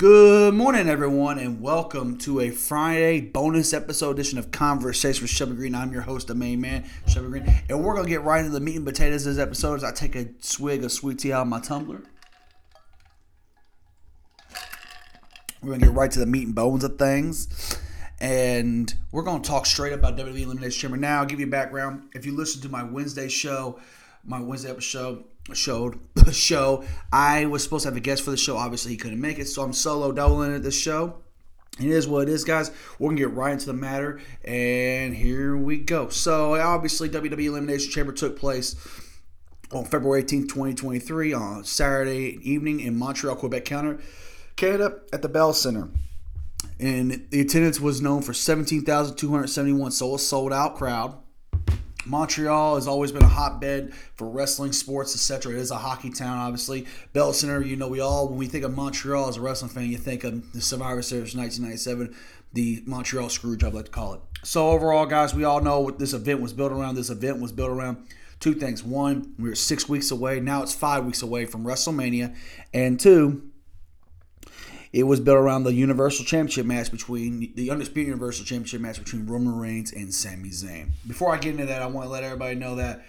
Good 0.00 0.54
morning, 0.54 0.88
everyone, 0.88 1.38
and 1.38 1.60
welcome 1.60 2.16
to 2.20 2.40
a 2.40 2.48
Friday 2.48 3.20
bonus 3.20 3.74
episode 3.74 4.12
edition 4.12 4.38
of 4.38 4.50
Conversation 4.50 5.22
with 5.22 5.30
Shelby 5.30 5.56
Green. 5.56 5.74
I'm 5.74 5.92
your 5.92 6.00
host, 6.00 6.28
the 6.28 6.34
main 6.34 6.58
man, 6.58 6.88
Shelby 7.06 7.28
Green, 7.28 7.62
and 7.68 7.84
we're 7.84 7.94
gonna 7.94 8.08
get 8.08 8.22
right 8.22 8.38
into 8.38 8.50
the 8.50 8.60
meat 8.60 8.76
and 8.76 8.86
potatoes 8.86 9.26
of 9.26 9.34
this 9.34 9.42
episode. 9.42 9.74
As 9.74 9.84
I 9.84 9.92
take 9.92 10.16
a 10.16 10.28
swig 10.40 10.84
of 10.84 10.90
sweet 10.90 11.18
tea 11.18 11.34
out 11.34 11.42
of 11.42 11.48
my 11.48 11.60
tumbler, 11.60 12.00
we're 15.62 15.72
gonna 15.72 15.84
get 15.84 15.92
right 15.92 16.10
to 16.10 16.18
the 16.18 16.24
meat 16.24 16.46
and 16.46 16.54
bones 16.54 16.82
of 16.82 16.98
things, 16.98 17.76
and 18.22 18.94
we're 19.12 19.20
gonna 19.20 19.44
talk 19.44 19.66
straight 19.66 19.92
about 19.92 20.16
WWE 20.16 20.44
Elimination 20.44 20.80
Chamber. 20.80 20.96
Now, 20.96 21.18
I'll 21.18 21.26
give 21.26 21.40
you 21.40 21.46
a 21.46 21.50
background. 21.50 22.04
If 22.14 22.24
you 22.24 22.34
listen 22.34 22.62
to 22.62 22.70
my 22.70 22.84
Wednesday 22.84 23.28
show, 23.28 23.78
my 24.24 24.40
Wednesday 24.40 24.70
episode 24.70 25.24
showed 25.56 25.98
show. 26.32 26.84
I 27.12 27.46
was 27.46 27.62
supposed 27.62 27.84
to 27.84 27.88
have 27.88 27.96
a 27.96 28.00
guest 28.00 28.22
for 28.22 28.30
the 28.30 28.36
show. 28.36 28.56
Obviously, 28.56 28.92
he 28.92 28.96
couldn't 28.96 29.20
make 29.20 29.38
it, 29.38 29.46
so 29.48 29.62
I'm 29.62 29.72
solo 29.72 30.12
doubling 30.12 30.54
at 30.54 30.62
this 30.62 30.78
show. 30.78 31.16
It 31.78 31.86
is 31.86 32.06
what 32.06 32.28
it 32.28 32.32
is, 32.32 32.44
guys. 32.44 32.70
We're 32.98 33.08
gonna 33.10 33.18
get 33.20 33.32
right 33.32 33.52
into 33.52 33.66
the 33.66 33.72
matter, 33.72 34.20
and 34.44 35.14
here 35.14 35.56
we 35.56 35.78
go. 35.78 36.08
So, 36.08 36.54
obviously, 36.56 37.08
WWE 37.08 37.46
Elimination 37.46 37.90
Chamber 37.90 38.12
took 38.12 38.38
place 38.38 38.76
on 39.72 39.84
February 39.84 40.20
18, 40.22 40.48
2023, 40.48 41.32
on 41.32 41.64
Saturday 41.64 42.38
evening 42.42 42.80
in 42.80 42.98
Montreal, 42.98 43.36
Quebec, 43.36 43.64
Canada, 43.64 44.02
Canada 44.56 45.00
at 45.12 45.22
the 45.22 45.28
Bell 45.28 45.52
Center. 45.52 45.88
And 46.78 47.26
the 47.30 47.40
attendance 47.40 47.80
was 47.80 48.02
known 48.02 48.22
for 48.22 48.34
17,271, 48.34 49.90
so 49.92 50.14
a 50.14 50.18
sold 50.18 50.52
out 50.52 50.76
crowd. 50.76 51.16
Montreal 52.06 52.76
has 52.76 52.86
always 52.86 53.12
been 53.12 53.22
a 53.22 53.28
hotbed 53.28 53.92
for 54.14 54.28
wrestling, 54.28 54.72
sports, 54.72 55.14
etc. 55.14 55.52
It 55.52 55.58
is 55.58 55.70
a 55.70 55.76
hockey 55.76 56.10
town, 56.10 56.38
obviously. 56.38 56.86
Bell 57.12 57.32
Center, 57.32 57.62
you 57.62 57.76
know, 57.76 57.88
we 57.88 58.00
all, 58.00 58.28
when 58.28 58.38
we 58.38 58.46
think 58.46 58.64
of 58.64 58.74
Montreal 58.74 59.28
as 59.28 59.36
a 59.36 59.40
wrestling 59.40 59.70
fan, 59.70 59.86
you 59.86 59.98
think 59.98 60.24
of 60.24 60.52
the 60.52 60.60
Survivor 60.60 61.02
Series 61.02 61.34
1997, 61.36 62.14
the 62.52 62.82
Montreal 62.86 63.28
Screwjob, 63.28 63.64
I 63.64 63.68
like 63.68 63.84
to 63.86 63.90
call 63.90 64.14
it. 64.14 64.20
So, 64.42 64.70
overall, 64.70 65.06
guys, 65.06 65.34
we 65.34 65.44
all 65.44 65.60
know 65.60 65.80
what 65.80 65.98
this 65.98 66.12
event 66.14 66.40
was 66.40 66.52
built 66.52 66.72
around. 66.72 66.94
This 66.94 67.10
event 67.10 67.40
was 67.40 67.52
built 67.52 67.70
around 67.70 68.06
two 68.40 68.54
things. 68.54 68.82
One, 68.82 69.34
we 69.38 69.50
were 69.50 69.54
six 69.54 69.88
weeks 69.88 70.10
away. 70.10 70.40
Now 70.40 70.62
it's 70.62 70.74
five 70.74 71.04
weeks 71.04 71.22
away 71.22 71.44
from 71.44 71.64
WrestleMania. 71.64 72.34
And 72.72 72.98
two, 72.98 73.49
it 74.92 75.04
was 75.04 75.20
built 75.20 75.38
around 75.38 75.64
the 75.64 75.72
Universal 75.72 76.24
Championship 76.24 76.66
match 76.66 76.90
between 76.90 77.52
the 77.54 77.70
Undisputed 77.70 78.08
Universal 78.08 78.44
Championship 78.44 78.80
match 78.80 78.98
between 78.98 79.26
Roman 79.26 79.56
Reigns 79.56 79.92
and 79.92 80.12
Sami 80.12 80.50
Zayn. 80.50 80.90
Before 81.06 81.32
I 81.32 81.38
get 81.38 81.52
into 81.52 81.66
that, 81.66 81.80
I 81.80 81.86
want 81.86 82.06
to 82.06 82.10
let 82.10 82.24
everybody 82.24 82.56
know 82.56 82.74
that 82.76 83.04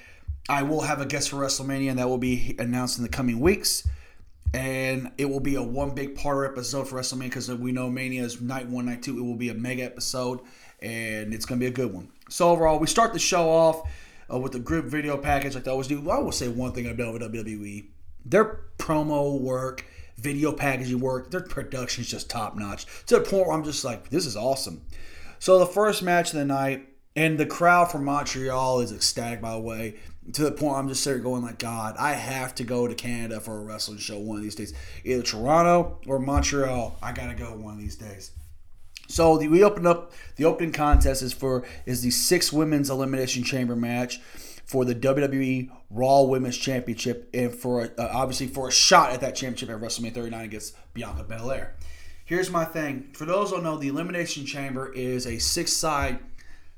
I 0.47 0.63
will 0.63 0.81
have 0.81 1.01
a 1.01 1.05
guest 1.05 1.29
for 1.29 1.37
WrestleMania, 1.37 1.89
and 1.89 1.99
that 1.99 2.07
will 2.07 2.19
be 2.19 2.55
announced 2.59 2.97
in 2.97 3.03
the 3.03 3.09
coming 3.09 3.39
weeks. 3.39 3.87
And 4.53 5.11
it 5.17 5.25
will 5.25 5.39
be 5.39 5.55
a 5.55 5.63
one 5.63 5.95
big 5.95 6.15
part 6.15 6.51
episode 6.51 6.87
for 6.87 6.99
WrestleMania 6.99 7.23
because 7.23 7.51
we 7.51 7.71
know 7.71 7.89
Mania 7.89 8.23
is 8.23 8.41
night 8.41 8.67
one, 8.67 8.85
night 8.85 9.01
two. 9.01 9.17
It 9.17 9.21
will 9.21 9.35
be 9.37 9.49
a 9.49 9.53
mega 9.53 9.83
episode, 9.83 10.41
and 10.81 11.33
it's 11.33 11.45
going 11.45 11.59
to 11.59 11.63
be 11.63 11.69
a 11.69 11.73
good 11.73 11.93
one. 11.93 12.09
So 12.29 12.49
overall, 12.49 12.77
we 12.77 12.87
start 12.87 13.13
the 13.13 13.19
show 13.19 13.49
off 13.49 13.89
uh, 14.31 14.37
with 14.37 14.51
the 14.51 14.59
group 14.59 14.85
video 14.85 15.17
package 15.17 15.55
like 15.55 15.63
they 15.63 15.71
always 15.71 15.87
do. 15.87 16.09
I 16.09 16.19
will 16.19 16.33
say 16.33 16.47
one 16.49 16.73
thing 16.73 16.87
about 16.87 17.21
WWE: 17.21 17.85
their 18.25 18.65
promo 18.77 19.39
work 19.39 19.85
video 20.21 20.51
packaging 20.51 20.99
work. 20.99 21.31
Their 21.31 21.41
production's 21.41 22.09
just 22.09 22.29
top 22.29 22.55
notch 22.55 22.85
to 23.07 23.15
the 23.15 23.21
point 23.21 23.47
where 23.47 23.51
I'm 23.51 23.63
just 23.63 23.83
like, 23.83 24.09
this 24.09 24.25
is 24.25 24.37
awesome. 24.37 24.81
So 25.39 25.59
the 25.59 25.65
first 25.65 26.03
match 26.03 26.33
of 26.33 26.39
the 26.39 26.45
night, 26.45 26.87
and 27.15 27.37
the 27.37 27.45
crowd 27.45 27.91
from 27.91 28.05
Montreal 28.05 28.79
is 28.79 28.91
ecstatic, 28.91 29.41
by 29.41 29.51
the 29.51 29.59
way. 29.59 29.95
To 30.33 30.43
the 30.43 30.51
point 30.51 30.77
I'm 30.77 30.87
just 30.87 31.03
sitting 31.03 31.23
going 31.23 31.41
like, 31.41 31.57
God, 31.57 31.95
I 31.97 32.13
have 32.13 32.55
to 32.55 32.63
go 32.63 32.87
to 32.87 32.93
Canada 32.93 33.39
for 33.39 33.57
a 33.57 33.61
wrestling 33.61 33.97
show 33.97 34.19
one 34.19 34.37
of 34.37 34.43
these 34.43 34.55
days. 34.55 34.73
Either 35.03 35.23
Toronto 35.23 35.99
or 36.07 36.19
Montreal. 36.19 36.95
I 37.01 37.11
gotta 37.11 37.33
go 37.33 37.53
one 37.55 37.73
of 37.73 37.79
these 37.79 37.95
days. 37.95 38.31
So 39.07 39.37
the, 39.37 39.49
we 39.49 39.63
opened 39.63 39.87
up 39.87 40.13
the 40.37 40.45
opening 40.45 40.71
contest 40.71 41.21
is 41.21 41.33
for 41.33 41.65
is 41.85 42.01
the 42.01 42.11
six 42.11 42.53
women's 42.53 42.89
elimination 42.89 43.43
chamber 43.43 43.75
match 43.75 44.21
for 44.71 44.85
the 44.85 44.95
WWE 44.95 45.69
Raw 45.89 46.21
Women's 46.21 46.57
Championship 46.57 47.29
and 47.33 47.53
for 47.53 47.81
uh, 47.81 48.07
obviously 48.13 48.47
for 48.47 48.69
a 48.69 48.71
shot 48.71 49.11
at 49.11 49.19
that 49.19 49.35
championship 49.35 49.69
at 49.69 49.81
WrestleMania 49.81 50.13
39 50.13 50.45
against 50.45 50.93
Bianca 50.93 51.25
Belair. 51.25 51.75
Here's 52.23 52.49
my 52.49 52.63
thing. 52.63 53.09
For 53.11 53.25
those 53.25 53.49
who 53.49 53.57
don't 53.57 53.65
know, 53.65 53.75
the 53.75 53.89
Elimination 53.89 54.45
Chamber 54.45 54.93
is 54.93 55.27
a 55.27 55.39
six-side 55.39 56.19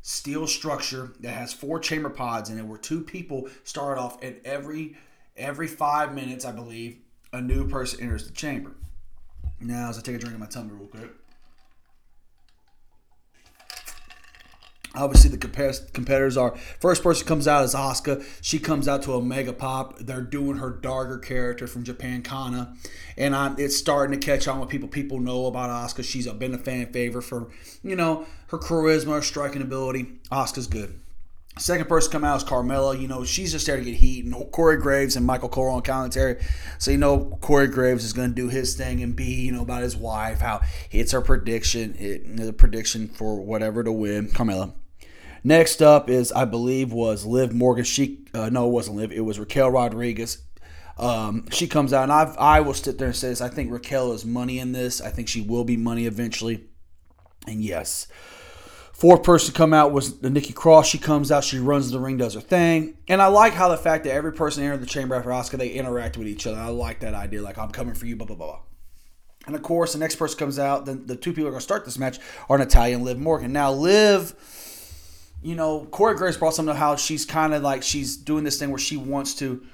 steel 0.02 0.48
structure 0.48 1.14
that 1.20 1.36
has 1.36 1.54
four 1.54 1.80
chamber 1.80 2.10
pods 2.10 2.50
in 2.50 2.58
it, 2.58 2.66
where 2.66 2.80
two 2.80 3.02
people 3.02 3.48
start 3.64 4.00
off, 4.00 4.20
and 4.24 4.38
every 4.44 4.98
every 5.38 5.68
five 5.68 6.16
minutes, 6.16 6.46
I 6.46 6.52
believe, 6.52 6.98
a 7.32 7.42
new 7.42 7.68
person 7.68 8.02
enters 8.02 8.26
the 8.26 8.34
chamber. 8.34 8.72
Now, 9.60 9.90
as 9.90 10.00
I 10.00 10.02
take 10.02 10.16
a 10.16 10.18
drink 10.18 10.34
of 10.34 10.40
my 10.40 10.48
tumbler 10.48 10.78
real 10.78 10.88
quick. 10.88 11.12
Obviously, 14.96 15.32
the 15.32 15.38
competitors 15.38 16.38
are 16.38 16.56
first 16.80 17.02
person 17.02 17.28
comes 17.28 17.48
out 17.48 17.66
is 17.66 17.74
Asuka. 17.74 18.24
She 18.42 18.60
comes 18.60 18.88
out 18.88 19.02
to 19.04 19.14
a 19.14 19.22
mega 19.22 19.52
pop. 19.52 19.98
They're 19.98 20.22
doing 20.22 20.58
her 20.58 20.70
darker 20.70 21.18
character 21.18 21.66
from 21.66 21.84
Japan, 21.84 22.22
Kana, 22.22 22.76
and 23.18 23.36
I'm, 23.36 23.56
it's 23.58 23.76
starting 23.76 24.20
to 24.20 24.24
catch 24.24 24.48
on 24.48 24.60
with 24.60 24.70
people. 24.70 24.88
People 24.88 25.20
know 25.20 25.48
about 25.48 25.72
Asuka. 25.72 26.04
She's 26.04 26.28
been 26.34 26.54
a 26.54 26.60
fan 26.60 26.94
favorite 26.94 27.24
for 27.24 27.50
you 27.84 27.96
know 27.96 28.28
her 28.48 28.60
charisma, 28.60 29.16
her 29.16 29.22
striking 29.24 29.64
ability. 29.64 30.20
Asuka's 30.32 30.68
good. 30.68 31.00
Second 31.60 31.88
person 31.88 32.12
come 32.12 32.24
out 32.24 32.38
is 32.38 32.44
Carmella. 32.44 33.00
You 33.00 33.08
know, 33.08 33.24
she's 33.24 33.52
just 33.52 33.68
there 33.68 33.78
to 33.78 33.84
get 33.84 33.96
heat. 33.96 34.26
And 34.26 34.52
Corey 34.52 34.78
Graves 34.78 35.16
and 35.16 35.26
Michael 35.26 35.50
Cole 35.50 35.70
on 35.70 35.84
commentary. 35.84 36.42
So, 36.80 36.90
you 36.90 36.98
know, 36.98 37.38
Corey 37.42 37.68
Graves 37.68 38.04
is 38.04 38.12
going 38.12 38.30
to 38.30 38.36
do 38.36 38.50
his 38.50 38.76
thing 38.76 39.04
and 39.04 39.16
be, 39.16 39.26
you 39.26 39.52
know, 39.52 39.62
about 39.62 39.84
his 39.84 39.96
wife, 39.96 40.40
how 40.40 40.62
it's 40.90 41.12
her 41.12 41.22
prediction, 41.22 41.96
it, 42.00 42.38
the 42.38 42.54
prediction 42.54 43.08
for 43.08 43.40
whatever 43.40 43.84
to 43.84 43.92
win. 43.92 44.30
Carmella. 44.30 44.74
Next 45.44 45.82
up 45.82 46.10
is, 46.10 46.32
I 46.32 46.46
believe, 46.46 46.94
was 46.94 47.26
Liv 47.26 47.54
Morgan. 47.54 47.84
She 47.84 48.26
uh, 48.34 48.50
no, 48.50 48.68
it 48.68 48.72
wasn't 48.72 48.98
Liv. 48.98 49.12
It 49.12 49.22
was 49.22 49.40
Raquel 49.40 49.70
Rodriguez. 49.70 50.40
Um, 50.98 51.50
she 51.50 51.68
comes 51.68 51.92
out, 51.92 52.04
and 52.04 52.12
I 52.12 52.34
I 52.38 52.60
will 52.62 52.74
sit 52.74 52.98
there 52.98 53.08
and 53.08 53.16
say 53.16 53.30
this. 53.30 53.42
I 53.42 53.50
think 53.50 53.72
Raquel 53.72 54.14
is 54.14 54.26
money 54.26 54.60
in 54.60 54.72
this. 54.72 55.02
I 55.02 55.10
think 55.10 55.28
she 55.28 55.42
will 55.42 55.64
be 55.64 55.76
money 55.76 56.06
eventually. 56.06 56.66
And 57.46 57.62
yes, 57.62 58.08
fourth 58.94 59.24
person 59.24 59.54
come 59.54 59.74
out 59.74 59.92
was 59.92 60.20
the 60.20 60.30
Nikki 60.30 60.54
Cross. 60.54 60.88
She 60.88 60.98
comes 60.98 61.30
out, 61.30 61.44
she 61.44 61.60
runs 61.60 61.92
the 61.92 62.00
ring, 62.00 62.18
does 62.18 62.36
her 62.36 62.42
thing, 62.42 62.98
and 63.10 63.22
I 63.22 63.28
like 63.28 63.54
how 63.54 63.68
the 63.68 63.78
fact 63.78 64.06
that 64.06 64.14
every 64.14 64.32
person 64.32 64.64
entered 64.64 64.82
the 64.82 64.86
chamber 64.86 65.16
after 65.16 65.30
Asuka 65.30 65.58
they 65.58 65.70
interact 65.70 66.16
with 66.16 66.28
each 66.28 66.48
other. 66.48 66.58
I 66.58 66.68
like 66.68 67.02
that 67.02 67.14
idea. 67.14 67.42
Like 67.42 67.58
I'm 67.58 67.72
coming 67.72 67.96
for 67.96 68.06
you, 68.06 68.16
blah 68.16 68.28
blah 68.28 68.38
blah. 68.38 68.60
And 69.46 69.56
of 69.56 69.62
course, 69.62 69.92
the 69.92 70.00
next 70.00 70.16
person 70.16 70.40
comes 70.40 70.58
out. 70.58 70.86
Then 70.86 71.06
the 71.06 71.18
two 71.18 71.32
people 71.34 71.48
are 71.48 71.52
going 71.52 71.60
to 71.60 71.64
start 71.64 71.84
this 71.84 72.00
match 72.00 72.18
are 72.50 72.58
Natalya 72.58 72.96
and 72.96 73.04
Liv 73.04 73.20
Morgan. 73.20 73.52
Now, 73.52 73.74
Liv 73.74 74.34
you 75.44 75.56
know, 75.56 75.86
Corey 75.86 76.16
Graves 76.16 76.38
brought 76.38 76.54
something 76.54 76.74
to 76.74 76.80
how 76.80 76.96
she's 76.96 77.26
kind 77.26 77.54
of 77.54 77.62
like 77.62 77.84
she's 77.84 78.16
doing 78.18 78.44
this 78.44 78.58
thing 78.58 78.70
where 78.70 78.80
she 78.80 78.98
wants 78.98 79.36
to 79.36 79.66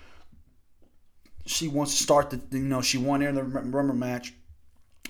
she 1.45 1.67
wants 1.67 1.97
to 1.97 2.03
start 2.03 2.29
the 2.29 2.57
you 2.57 2.63
know 2.63 2.81
she 2.81 2.97
won 2.97 3.21
in 3.21 3.35
the 3.35 3.43
rumor 3.43 3.93
match 3.93 4.33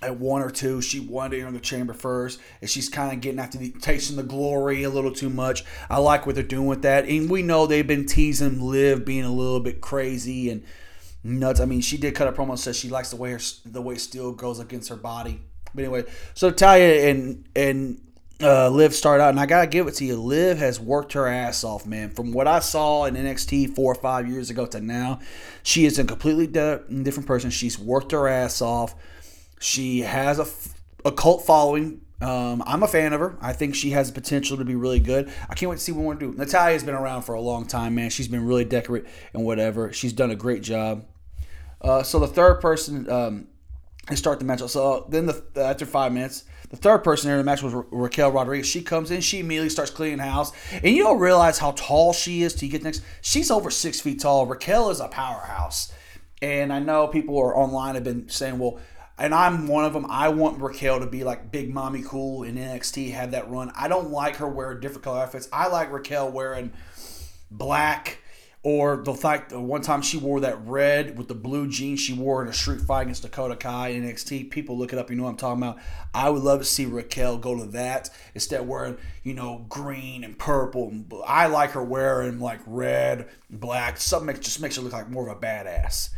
at 0.02 0.18
one 0.18 0.42
or 0.42 0.50
two. 0.50 0.82
She 0.82 1.00
won 1.00 1.34
enter 1.34 1.52
the 1.52 1.60
chamber 1.60 1.94
first, 1.94 2.40
and 2.62 2.70
she's 2.70 2.90
kind 2.90 3.14
of 3.14 3.22
getting 3.22 3.40
after 3.40 3.58
the 3.58 3.72
tasting 3.72 4.16
the 4.16 4.24
glory 4.24 4.84
a 4.84 4.90
little 4.90 5.12
too 5.12 5.30
much. 5.30 5.64
I 5.90 5.98
like 6.00 6.26
what 6.26 6.36
they're 6.36 6.44
doing 6.44 6.68
with 6.68 6.84
that, 6.84 7.06
and 7.06 7.30
we 7.30 7.42
know 7.42 7.66
they've 7.66 7.86
been 7.86 8.06
teasing 8.06 8.62
Liv 8.62 9.06
being 9.06 9.26
a 9.26 9.34
little 9.34 9.60
bit 9.60 9.82
crazy 9.82 10.50
and 10.50 10.64
nuts. 11.24 11.60
I 11.60 11.66
mean, 11.66 11.82
she 11.82 11.98
did 11.98 12.16
cut 12.16 12.28
a 12.28 12.32
promo 12.32 12.52
and 12.52 12.60
says 12.60 12.78
she 12.78 12.90
likes 12.90 13.10
the 13.10 13.18
way 13.18 13.32
her, 13.32 13.40
the 13.66 13.82
way 13.82 13.96
steel 13.96 14.32
goes 14.32 14.60
against 14.60 14.90
her 14.90 14.96
body. 14.96 15.42
But 15.74 15.84
anyway, 15.84 16.06
so 16.34 16.52
Talia 16.52 17.10
and 17.10 17.48
and 17.56 18.02
uh, 18.42 18.70
Liv 18.70 18.94
started 18.94 19.24
out, 19.24 19.30
and 19.30 19.40
I 19.40 19.46
gotta 19.46 19.68
give 19.68 19.88
it 19.88 19.96
to 19.96 20.06
you. 20.06 20.22
Liv 20.22 20.58
has 20.58 20.80
worked 20.80 21.14
her 21.14 21.28
ass 21.28 21.64
off, 21.64 21.86
man. 21.86 22.10
From 22.10 22.32
what 22.32 22.48
I 22.48 22.60
saw 22.60 23.06
in 23.06 23.16
NXT 23.16 23.76
four 23.76 23.92
or 23.92 23.96
five 23.96 24.28
years 24.28 24.50
ago 24.50 24.66
to 24.68 24.80
now, 24.80 25.20
she 25.64 25.86
is 25.86 26.00
a 26.00 26.06
completely 26.06 26.48
different 26.48 27.28
person. 27.28 27.50
She's 27.50 27.78
worked 27.78 28.12
her 28.12 28.28
ass 28.28 28.62
off. 28.62 28.96
She 29.60 30.02
has 30.02 30.40
a, 30.40 30.48
a 31.08 31.12
cult 31.12 31.46
following. 31.46 32.02
Um, 32.22 32.64
I'm 32.66 32.84
a 32.84 32.88
fan 32.88 33.14
of 33.14 33.20
her. 33.20 33.38
I 33.42 33.54
think 33.54 33.76
she 33.76 33.92
has 33.92 34.12
the 34.12 34.22
potential 34.22 34.58
to 34.58 34.66
be 34.66 34.76
really 34.76 35.00
good. 35.00 35.32
I 35.50 35.54
can't 35.56 35.70
wait 35.70 35.78
to 35.78 35.84
see 35.84 35.92
what 35.92 36.06
we're 36.06 36.14
gonna 36.16 36.32
do. 36.32 36.38
Natalya's 36.38 36.84
been 36.84 36.96
around 36.96 37.24
for 37.24 37.36
a 37.36 37.42
long 37.42 37.66
time, 37.66 37.96
man. 37.96 38.10
She's 38.10 38.28
been 38.28 38.46
really 38.46 38.66
decorate 38.66 39.06
and 39.34 39.44
whatever. 39.46 39.92
She's 39.92 40.14
done 40.14 40.32
a 40.32 40.36
great 40.36 40.64
job. 40.64 41.06
Uh, 41.82 42.04
so 42.04 42.20
the 42.20 42.28
third 42.28 42.62
person 42.62 43.10
um, 43.10 43.48
start 44.16 44.40
the 44.40 44.46
match. 44.46 44.62
So 44.62 45.08
then 45.10 45.26
the, 45.26 45.44
after 45.56 45.86
five 45.86 46.12
minutes, 46.12 46.44
the 46.70 46.78
third 46.78 47.04
person 47.04 47.32
in 47.32 47.38
the 47.38 47.44
match 47.44 47.62
was 47.62 47.74
Ra- 47.74 47.84
Raquel 47.92 48.32
Rodriguez. 48.32 48.68
She 48.68 48.82
comes 48.82 49.12
in, 49.12 49.22
she 49.22 49.40
immediately 49.40 49.70
starts 49.70 49.92
cleaning 49.92 50.20
house, 50.20 50.52
and 50.72 50.96
you 50.96 51.04
don't 51.04 51.20
realize 51.20 51.58
how 51.58 51.72
tall 51.72 52.14
she 52.14 52.44
is 52.44 52.54
till 52.54 52.68
you 52.68 52.72
get 52.72 52.84
next. 52.84 53.02
She's 53.22 53.52
over 53.52 53.70
six 53.70 54.00
feet 54.00 54.22
tall. 54.22 54.46
Raquel 54.46 54.90
is 54.90 55.00
a 55.00 55.08
powerhouse, 55.08 55.92
and 56.42 56.72
I 56.72 56.80
know 56.80 57.08
people 57.08 57.38
are 57.40 57.56
online 57.56 57.96
have 57.96 58.04
been 58.04 58.30
saying, 58.30 58.60
well. 58.60 58.80
And 59.22 59.36
I'm 59.36 59.68
one 59.68 59.84
of 59.84 59.92
them. 59.92 60.06
I 60.08 60.30
want 60.30 60.62
Raquel 60.62 61.02
to 61.02 61.06
be 61.06 61.26
like 61.26 61.52
Big 61.52 61.74
Mami 61.76 62.06
Cool 62.06 62.44
in 62.44 62.56
NXT, 62.56 63.12
have 63.12 63.32
that 63.32 63.50
run. 63.50 63.70
I 63.76 63.90
don't 63.90 64.12
like 64.12 64.38
her 64.38 64.48
wearing 64.48 64.80
different 64.80 65.04
color 65.04 65.20
outfits. 65.20 65.50
I 65.52 65.68
like 65.68 65.92
Raquel 65.92 66.32
wearing 66.32 66.72
black 67.52 68.20
Or 68.62 68.98
the 68.98 69.14
fact 69.14 69.52
that 69.52 69.60
one 69.62 69.82
time 69.82 70.02
she 70.02 70.18
wore 70.18 70.42
that 70.42 70.60
red 70.66 71.18
with 71.18 71.30
the 71.30 71.36
blue 71.36 71.70
jeans 71.70 72.02
she 72.02 72.12
wore 72.12 72.42
in 72.42 72.50
a 72.50 72.54
street 72.54 72.82
fight 72.82 73.04
against 73.04 73.22
Dakota 73.22 73.56
Kai 73.56 73.90
in 73.90 74.04
NXT. 74.04 74.52
People 74.52 74.78
look 74.78 74.92
it 74.92 75.00
up, 75.00 75.10
you 75.10 75.16
know 75.16 75.24
what 75.24 75.30
I'm 75.30 75.38
talking 75.38 75.64
about. 75.64 75.78
I 76.14 76.30
would 76.30 76.44
love 76.44 76.60
to 76.60 76.66
see 76.66 76.86
Raquel 76.86 77.38
go 77.38 77.58
to 77.58 77.66
that 77.72 78.10
instead 78.36 78.60
of 78.60 78.68
wearing, 78.68 78.98
you 79.24 79.34
know, 79.34 79.66
green 79.70 80.26
and 80.26 80.38
purple. 80.38 80.94
I 81.26 81.48
like 81.48 81.72
her 81.72 81.84
wearing 81.84 82.42
like 82.42 82.60
red, 82.66 83.30
black. 83.50 83.98
Something 83.98 84.28
makes, 84.28 84.40
just 84.40 84.62
makes 84.62 84.76
her 84.76 84.82
look 84.82 84.92
like 84.92 85.10
more 85.10 85.30
of 85.30 85.38
a 85.38 85.40
badass. 85.40 86.10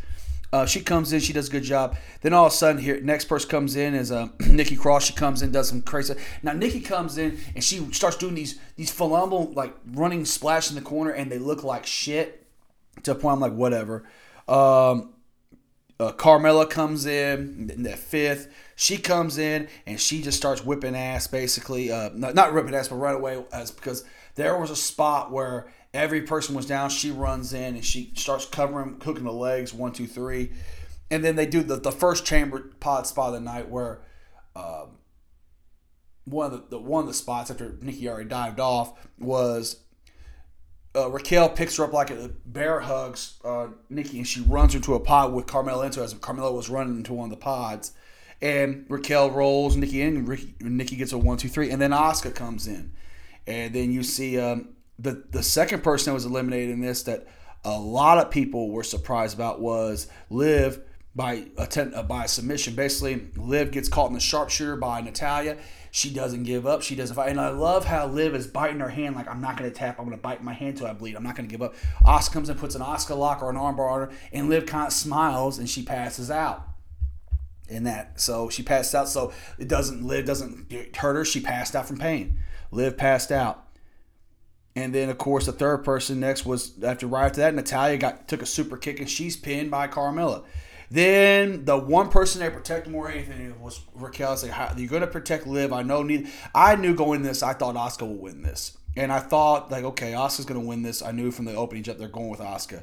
Uh, 0.52 0.66
she 0.66 0.82
comes 0.82 1.12
in, 1.12 1.20
she 1.20 1.32
does 1.32 1.48
a 1.48 1.50
good 1.50 1.62
job. 1.62 1.96
Then 2.20 2.34
all 2.34 2.46
of 2.46 2.52
a 2.52 2.54
sudden, 2.54 2.82
here 2.82 3.00
next 3.00 3.24
person 3.24 3.48
comes 3.48 3.74
in 3.74 3.94
is 3.94 4.12
uh, 4.12 4.28
Nikki 4.40 4.76
Cross. 4.76 5.06
She 5.06 5.14
comes 5.14 5.40
in, 5.40 5.50
does 5.50 5.68
some 5.68 5.80
crazy. 5.80 6.14
Now 6.42 6.52
Nikki 6.52 6.80
comes 6.80 7.16
in 7.16 7.38
and 7.54 7.64
she 7.64 7.78
starts 7.92 8.16
doing 8.16 8.34
these 8.34 8.58
these 8.76 8.90
phenomenal 8.90 9.52
like 9.54 9.74
running 9.92 10.24
splash 10.26 10.68
in 10.68 10.76
the 10.76 10.82
corner, 10.82 11.10
and 11.10 11.32
they 11.32 11.38
look 11.38 11.64
like 11.64 11.86
shit. 11.86 12.46
To 13.04 13.12
a 13.12 13.14
point, 13.14 13.34
I'm 13.34 13.40
like 13.40 13.54
whatever. 13.54 14.04
Um, 14.46 15.14
uh, 15.98 16.12
Carmella 16.12 16.68
comes 16.68 17.06
in 17.06 17.68
the 17.82 17.96
fifth. 17.96 18.52
She 18.74 18.98
comes 18.98 19.38
in 19.38 19.68
and 19.86 20.00
she 20.00 20.20
just 20.20 20.36
starts 20.36 20.64
whipping 20.64 20.96
ass, 20.96 21.28
basically. 21.28 21.92
Uh, 21.92 22.10
not, 22.12 22.34
not 22.34 22.74
ass, 22.74 22.88
but 22.88 22.96
right 22.96 23.14
away, 23.14 23.42
as 23.52 23.70
because 23.70 24.04
there 24.34 24.58
was 24.58 24.70
a 24.70 24.76
spot 24.76 25.30
where 25.30 25.68
Every 25.94 26.22
person 26.22 26.54
was 26.54 26.66
down. 26.66 26.90
She 26.90 27.10
runs 27.10 27.52
in 27.52 27.74
and 27.74 27.84
she 27.84 28.12
starts 28.14 28.46
covering, 28.46 28.98
cooking 28.98 29.24
the 29.24 29.32
legs, 29.32 29.74
one, 29.74 29.92
two, 29.92 30.06
three. 30.06 30.52
And 31.10 31.22
then 31.22 31.36
they 31.36 31.46
do 31.46 31.62
the, 31.62 31.76
the 31.76 31.92
first 31.92 32.24
chamber 32.24 32.70
pod 32.80 33.06
spot 33.06 33.28
of 33.28 33.34
the 33.34 33.40
night 33.40 33.68
where 33.68 34.00
um, 34.56 34.96
one 36.24 36.52
of 36.52 36.52
the, 36.52 36.76
the, 36.76 36.78
one 36.78 37.02
of 37.02 37.08
the 37.08 37.14
spots 37.14 37.50
after 37.50 37.76
Nikki 37.82 38.08
already 38.08 38.28
dived 38.28 38.60
off 38.60 39.06
was 39.18 39.80
uh, 40.96 41.10
Raquel 41.10 41.48
picks 41.50 41.76
her 41.76 41.84
up 41.84 41.92
like 41.92 42.10
a 42.10 42.30
bear 42.44 42.80
hugs 42.80 43.38
uh, 43.44 43.68
Nikki 43.88 44.18
and 44.18 44.26
she 44.26 44.40
runs 44.40 44.74
into 44.74 44.94
a 44.94 45.00
pod 45.00 45.32
with 45.32 45.46
Carmella 45.46 45.86
into 45.86 46.02
as 46.02 46.14
Carmella 46.14 46.54
was 46.54 46.68
running 46.68 46.96
into 46.96 47.12
one 47.12 47.24
of 47.24 47.30
the 47.30 47.42
pods. 47.42 47.92
And 48.40 48.86
Raquel 48.88 49.30
rolls 49.30 49.76
Nikki 49.76 50.02
in, 50.02 50.16
and 50.16 50.28
Ricky, 50.28 50.54
Nikki 50.60 50.96
gets 50.96 51.12
a 51.12 51.18
one, 51.18 51.36
two, 51.36 51.48
three, 51.48 51.70
and 51.70 51.80
then 51.80 51.92
Asuka 51.92 52.34
comes 52.34 52.66
in, 52.66 52.92
and 53.46 53.72
then 53.72 53.92
you 53.92 54.02
see 54.02 54.36
um, 54.40 54.70
the 55.02 55.24
the 55.30 55.42
second 55.42 55.82
person 55.82 56.10
that 56.10 56.14
was 56.14 56.24
eliminated 56.24 56.70
in 56.70 56.80
this 56.80 57.02
that 57.02 57.26
a 57.64 57.78
lot 57.78 58.18
of 58.18 58.30
people 58.30 58.70
were 58.70 58.84
surprised 58.84 59.34
about 59.34 59.60
was 59.60 60.08
Liv 60.30 60.80
by 61.14 61.46
attempt 61.58 61.94
uh, 61.94 62.02
by 62.02 62.26
submission. 62.26 62.74
Basically, 62.74 63.28
Liv 63.36 63.70
gets 63.70 63.88
caught 63.88 64.08
in 64.08 64.14
the 64.14 64.20
sharpshooter 64.20 64.76
by 64.76 65.00
Natalya. 65.00 65.58
She 65.90 66.10
doesn't 66.10 66.44
give 66.44 66.66
up. 66.66 66.82
She 66.82 66.94
doesn't 66.94 67.14
fight. 67.14 67.28
And 67.30 67.40
I 67.40 67.50
love 67.50 67.84
how 67.84 68.06
Liv 68.06 68.34
is 68.34 68.46
biting 68.46 68.80
her 68.80 68.88
hand 68.88 69.14
like 69.14 69.28
I'm 69.28 69.42
not 69.42 69.58
going 69.58 69.70
to 69.70 69.76
tap. 69.76 69.98
I'm 69.98 70.06
going 70.06 70.16
to 70.16 70.22
bite 70.22 70.42
my 70.42 70.54
hand 70.54 70.78
till 70.78 70.86
I 70.86 70.94
bleed. 70.94 71.16
I'm 71.16 71.22
not 71.22 71.36
going 71.36 71.46
to 71.46 71.52
give 71.52 71.60
up. 71.60 71.74
Asuka 72.06 72.32
comes 72.32 72.48
and 72.48 72.58
puts 72.58 72.74
an 72.74 72.80
Asuka 72.80 73.16
lock 73.16 73.42
or 73.42 73.50
an 73.50 73.56
armbar 73.56 73.90
on 73.90 74.00
her, 74.00 74.10
and 74.32 74.48
Liv 74.48 74.66
kind 74.66 74.86
of 74.86 74.92
smiles 74.92 75.58
and 75.58 75.68
she 75.68 75.82
passes 75.82 76.30
out. 76.30 76.68
In 77.68 77.84
that, 77.84 78.20
so 78.20 78.50
she 78.50 78.62
passed 78.62 78.94
out. 78.94 79.08
So 79.08 79.32
it 79.58 79.68
doesn't 79.68 80.04
Liv 80.04 80.26
doesn't 80.26 80.72
hurt 80.96 81.14
her. 81.14 81.24
She 81.24 81.40
passed 81.40 81.74
out 81.74 81.86
from 81.86 81.98
pain. 81.98 82.38
Liv 82.70 82.96
passed 82.96 83.32
out. 83.32 83.71
And 84.74 84.94
then, 84.94 85.10
of 85.10 85.18
course, 85.18 85.46
the 85.46 85.52
third 85.52 85.84
person 85.84 86.20
next 86.20 86.46
was 86.46 86.72
after 86.82 87.06
right 87.06 87.26
after 87.26 87.40
that, 87.40 87.54
Natalya 87.54 87.98
got 87.98 88.28
took 88.28 88.42
a 88.42 88.46
super 88.46 88.76
kick 88.76 89.00
and 89.00 89.08
she's 89.10 89.36
pinned 89.36 89.70
by 89.70 89.88
Carmella. 89.88 90.44
Then 90.90 91.64
the 91.64 91.78
one 91.78 92.10
person 92.10 92.40
they 92.40 92.50
protected 92.50 92.92
more 92.92 93.08
than 93.08 93.16
anything 93.16 93.60
was 93.60 93.80
Raquel. 93.94 94.36
Say, 94.36 94.50
like, 94.50 94.78
"You're 94.78 94.88
going 94.88 95.00
to 95.00 95.06
protect 95.06 95.46
Liv." 95.46 95.72
I 95.72 95.82
know. 95.82 96.02
Need 96.02 96.28
I 96.54 96.76
knew 96.76 96.94
going 96.94 97.22
this. 97.22 97.42
I 97.42 97.54
thought 97.54 97.74
Asuka 97.74 98.06
would 98.06 98.20
win 98.20 98.42
this, 98.42 98.76
and 98.96 99.10
I 99.10 99.18
thought 99.18 99.70
like, 99.70 99.84
okay, 99.84 100.12
Asuka's 100.12 100.44
going 100.44 100.60
to 100.60 100.66
win 100.66 100.82
this. 100.82 101.02
I 101.02 101.12
knew 101.12 101.30
from 101.30 101.46
the 101.46 101.54
opening 101.54 101.82
jump 101.82 101.98
they're 101.98 102.08
going 102.08 102.28
with 102.28 102.40
Asuka. 102.40 102.82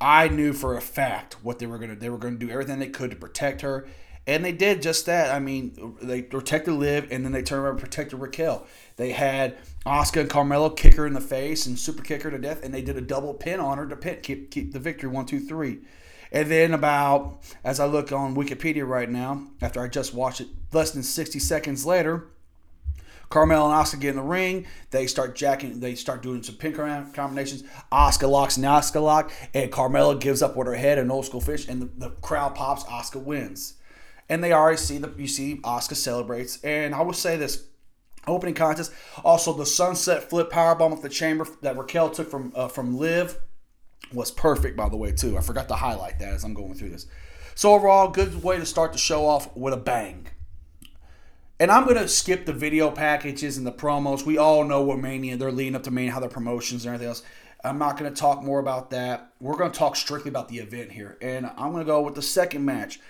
I 0.00 0.28
knew 0.28 0.52
for 0.52 0.76
a 0.76 0.80
fact 0.80 1.42
what 1.42 1.58
they 1.58 1.66
were 1.66 1.78
going 1.78 1.90
to. 1.90 1.96
They 1.96 2.10
were 2.10 2.18
going 2.18 2.38
to 2.38 2.46
do 2.46 2.52
everything 2.52 2.78
they 2.78 2.88
could 2.88 3.10
to 3.10 3.16
protect 3.16 3.62
her, 3.62 3.88
and 4.26 4.44
they 4.44 4.52
did 4.52 4.82
just 4.82 5.06
that. 5.06 5.34
I 5.34 5.38
mean, 5.38 5.96
they 6.02 6.22
protected 6.22 6.74
Liv, 6.74 7.08
and 7.10 7.24
then 7.24 7.32
they 7.32 7.42
turned 7.42 7.62
around 7.62 7.72
and 7.72 7.80
protected 7.80 8.18
Raquel. 8.18 8.66
They 8.96 9.12
had 9.12 9.56
Asuka 9.84 10.22
and 10.22 10.30
Carmella 10.30 10.76
kick 10.76 10.94
her 10.94 11.06
in 11.06 11.12
the 11.12 11.20
face 11.20 11.66
and 11.66 11.78
super 11.78 12.02
kick 12.02 12.22
her 12.22 12.30
to 12.30 12.38
death, 12.38 12.64
and 12.64 12.74
they 12.74 12.82
did 12.82 12.96
a 12.96 13.00
double 13.00 13.34
pin 13.34 13.60
on 13.60 13.78
her 13.78 13.86
to 13.86 13.96
pin, 13.96 14.18
keep, 14.22 14.50
keep 14.50 14.72
the 14.72 14.80
victory 14.80 15.08
one, 15.08 15.26
two, 15.26 15.40
three. 15.40 15.78
And 16.32 16.50
then 16.50 16.74
about, 16.74 17.38
as 17.62 17.78
I 17.78 17.86
look 17.86 18.10
on 18.10 18.34
Wikipedia 18.34 18.86
right 18.86 19.08
now, 19.08 19.46
after 19.62 19.80
I 19.80 19.88
just 19.88 20.12
watched 20.12 20.40
it, 20.40 20.48
less 20.72 20.90
than 20.90 21.02
60 21.02 21.38
seconds 21.38 21.86
later, 21.86 22.26
Carmel 23.28 23.70
and 23.70 23.74
Asuka 23.74 24.00
get 24.00 24.10
in 24.10 24.16
the 24.16 24.22
ring. 24.22 24.66
They 24.90 25.06
start 25.06 25.34
jacking. 25.34 25.80
They 25.80 25.94
start 25.94 26.22
doing 26.22 26.42
some 26.42 26.56
pin 26.56 26.74
combinations. 26.74 27.64
Asuka 27.92 28.28
locks 28.28 28.56
an 28.56 28.64
Asuka 28.64 29.02
lock, 29.02 29.32
and 29.54 29.70
Carmella 29.70 30.20
gives 30.20 30.42
up 30.42 30.56
with 30.56 30.66
her 30.66 30.74
head, 30.74 30.98
an 30.98 31.10
old 31.10 31.26
school 31.26 31.40
fish, 31.40 31.68
and 31.68 31.82
the, 31.82 31.88
the 31.96 32.10
crowd 32.10 32.54
pops. 32.54 32.84
Asuka 32.84 33.22
wins, 33.22 33.74
and 34.28 34.42
they 34.42 34.52
already 34.52 34.78
see 34.78 34.98
the 34.98 35.12
you 35.16 35.28
see 35.28 35.56
Asuka 35.58 35.96
celebrates. 35.96 36.62
And 36.64 36.94
I 36.94 37.02
will 37.02 37.12
say 37.12 37.36
this: 37.36 37.64
opening 38.26 38.54
contest. 38.54 38.92
Also, 39.24 39.52
the 39.52 39.66
sunset 39.66 40.28
flip 40.28 40.50
powerbomb 40.50 40.92
off 40.92 41.02
the 41.02 41.08
chamber 41.08 41.46
that 41.62 41.76
Raquel 41.76 42.10
took 42.10 42.30
from 42.30 42.52
uh, 42.54 42.68
from 42.68 42.96
Liv 42.96 43.38
was 44.12 44.30
perfect, 44.30 44.76
by 44.76 44.88
the 44.88 44.96
way, 44.96 45.12
too. 45.12 45.36
I 45.36 45.40
forgot 45.40 45.68
to 45.68 45.74
highlight 45.74 46.18
that 46.20 46.32
as 46.32 46.44
I'm 46.44 46.54
going 46.54 46.74
through 46.74 46.90
this. 46.90 47.06
So 47.54 47.72
overall, 47.72 48.08
good 48.08 48.42
way 48.42 48.58
to 48.58 48.66
start 48.66 48.92
the 48.92 48.98
show 48.98 49.26
off 49.26 49.54
with 49.56 49.72
a 49.72 49.78
bang. 49.78 50.28
And 51.58 51.70
I'm 51.70 51.86
gonna 51.86 52.06
skip 52.06 52.44
the 52.44 52.52
video 52.52 52.90
packages 52.90 53.56
and 53.56 53.66
the 53.66 53.72
promos. 53.72 54.26
We 54.26 54.36
all 54.36 54.62
know 54.62 54.82
what 54.82 54.98
Mania 54.98 55.38
they're 55.38 55.50
leading 55.50 55.74
up 55.74 55.84
to 55.84 55.90
Mania, 55.90 56.12
how 56.12 56.20
their 56.20 56.28
promotions 56.28 56.84
and 56.84 56.94
everything 56.94 57.08
else. 57.08 57.22
I'm 57.64 57.78
not 57.78 57.96
gonna 57.96 58.10
talk 58.10 58.42
more 58.42 58.60
about 58.60 58.90
that. 58.90 59.32
We're 59.40 59.56
gonna 59.56 59.72
talk 59.72 59.96
strictly 59.96 60.28
about 60.28 60.48
the 60.50 60.58
event 60.58 60.92
here, 60.92 61.16
and 61.22 61.46
I'm 61.46 61.72
gonna 61.72 61.86
go 61.86 62.02
with 62.02 62.14
the 62.14 62.22
second 62.22 62.64
match. 62.64 63.00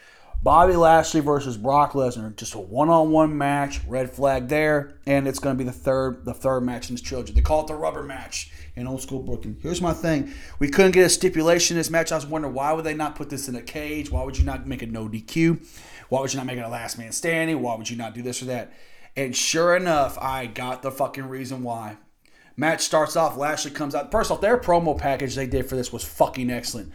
Bobby 0.43 0.77
Lashley 0.77 1.21
versus 1.21 1.57
Brock 1.57 1.93
Lesnar, 1.93 2.35
just 2.37 2.55
a 2.55 2.59
one-on-one 2.59 3.37
match. 3.37 3.81
Red 3.89 4.11
flag 4.11 4.49
there, 4.49 4.99
and 5.07 5.27
it's 5.27 5.39
going 5.39 5.57
to 5.57 5.59
be 5.59 5.69
the 5.69 5.77
third, 5.77 6.25
the 6.25 6.35
third 6.35 6.61
match 6.61 6.89
in 6.89 6.95
this 6.95 7.03
trilogy. 7.03 7.33
They 7.33 7.41
call 7.41 7.63
it 7.63 7.67
the 7.67 7.75
rubber 7.75 8.03
match 8.03 8.53
in 8.77 8.87
old 8.87 9.03
school 9.03 9.23
Brooklyn. 9.23 9.57
Here's 9.61 9.83
my 9.83 9.93
thing: 9.93 10.33
we 10.59 10.69
couldn't 10.69 10.93
get 10.93 11.07
a 11.07 11.09
stipulation 11.09 11.77
in 11.77 11.81
this 11.81 11.91
match. 11.91 12.13
I 12.13 12.17
was 12.17 12.27
wondering 12.27 12.55
why 12.55 12.73
would 12.73 12.85
they 12.85 12.95
not 12.95 13.17
put 13.17 13.31
this 13.31 13.49
in 13.49 13.57
a 13.57 13.63
cage? 13.63 14.11
Why 14.11 14.23
would 14.23 14.39
you 14.39 14.45
not 14.45 14.67
make 14.67 14.83
a 14.83 14.87
no 14.87 15.09
DQ? 15.09 15.67
Why 16.09 16.21
would 16.21 16.33
you 16.33 16.39
not 16.39 16.47
make 16.47 16.59
it 16.59 16.63
a 16.63 16.69
last 16.69 16.99
man 16.99 17.11
standing? 17.11 17.61
Why 17.61 17.75
would 17.75 17.91
you 17.91 17.97
not 17.97 18.15
do 18.15 18.23
this 18.23 18.41
or 18.41 18.45
that? 18.47 18.73
And 19.17 19.35
sure 19.35 19.75
enough, 19.75 20.19
I 20.19 20.47
got 20.47 20.83
the 20.83 20.91
fucking 20.91 21.29
reason 21.29 21.63
why. 21.63 21.97
Match 22.57 22.83
starts 22.83 23.17
off. 23.17 23.37
Lashley 23.37 23.71
comes 23.71 23.95
out. 23.95 24.13
First 24.13 24.31
off, 24.31 24.41
their 24.41 24.59
promo 24.59 24.97
package 24.97 25.35
they 25.35 25.47
did 25.47 25.69
for 25.69 25.77
this 25.77 25.93
was 25.93 26.05
fucking 26.05 26.51
excellent. 26.51 26.93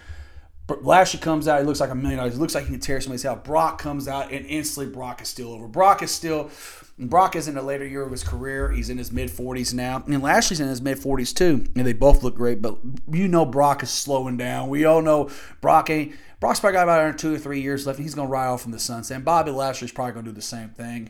Lashley 0.81 1.19
comes 1.19 1.47
out. 1.47 1.59
He 1.59 1.65
looks 1.65 1.79
like 1.79 1.89
a 1.89 1.95
million 1.95 2.17
dollars. 2.17 2.33
He 2.33 2.39
looks 2.39 2.55
like 2.55 2.65
he 2.65 2.71
can 2.71 2.79
tear 2.79 3.01
somebody's 3.01 3.23
head. 3.23 3.43
Brock 3.43 3.79
comes 3.79 4.07
out, 4.07 4.31
and 4.31 4.45
instantly 4.45 4.91
Brock 4.91 5.21
is 5.21 5.27
still 5.27 5.51
over. 5.51 5.67
Brock 5.67 6.01
is 6.03 6.11
still. 6.11 6.49
Brock 6.99 7.35
is 7.35 7.47
in 7.47 7.55
the 7.55 7.61
later 7.61 7.85
year 7.85 8.03
of 8.03 8.11
his 8.11 8.23
career. 8.23 8.71
He's 8.71 8.89
in 8.89 8.97
his 8.97 9.11
mid 9.11 9.29
40s 9.29 9.73
now. 9.73 10.03
And 10.05 10.21
Lashley's 10.21 10.59
in 10.59 10.67
his 10.67 10.81
mid 10.81 10.99
40s 10.99 11.35
too. 11.35 11.65
And 11.75 11.85
they 11.85 11.93
both 11.93 12.21
look 12.21 12.35
great. 12.35 12.61
But 12.61 12.77
you 13.11 13.27
know 13.27 13.45
Brock 13.45 13.81
is 13.81 13.89
slowing 13.89 14.37
down. 14.37 14.69
We 14.69 14.85
all 14.85 15.01
know 15.01 15.29
Brock 15.61 15.89
ain't. 15.89 16.13
Brock's 16.39 16.59
probably 16.59 16.73
got 16.73 16.83
about 16.83 17.17
two 17.17 17.33
or 17.33 17.39
three 17.39 17.61
years 17.61 17.87
left. 17.87 17.97
And 17.97 18.05
he's 18.05 18.13
going 18.13 18.27
to 18.27 18.31
ride 18.31 18.47
off 18.47 18.65
in 18.65 18.71
the 18.71 18.79
sunset. 18.79 19.15
And 19.15 19.25
Bobby 19.25 19.49
Lashley's 19.51 19.91
probably 19.91 20.13
going 20.13 20.25
to 20.25 20.31
do 20.31 20.35
the 20.35 20.41
same 20.41 20.69
thing. 20.69 21.09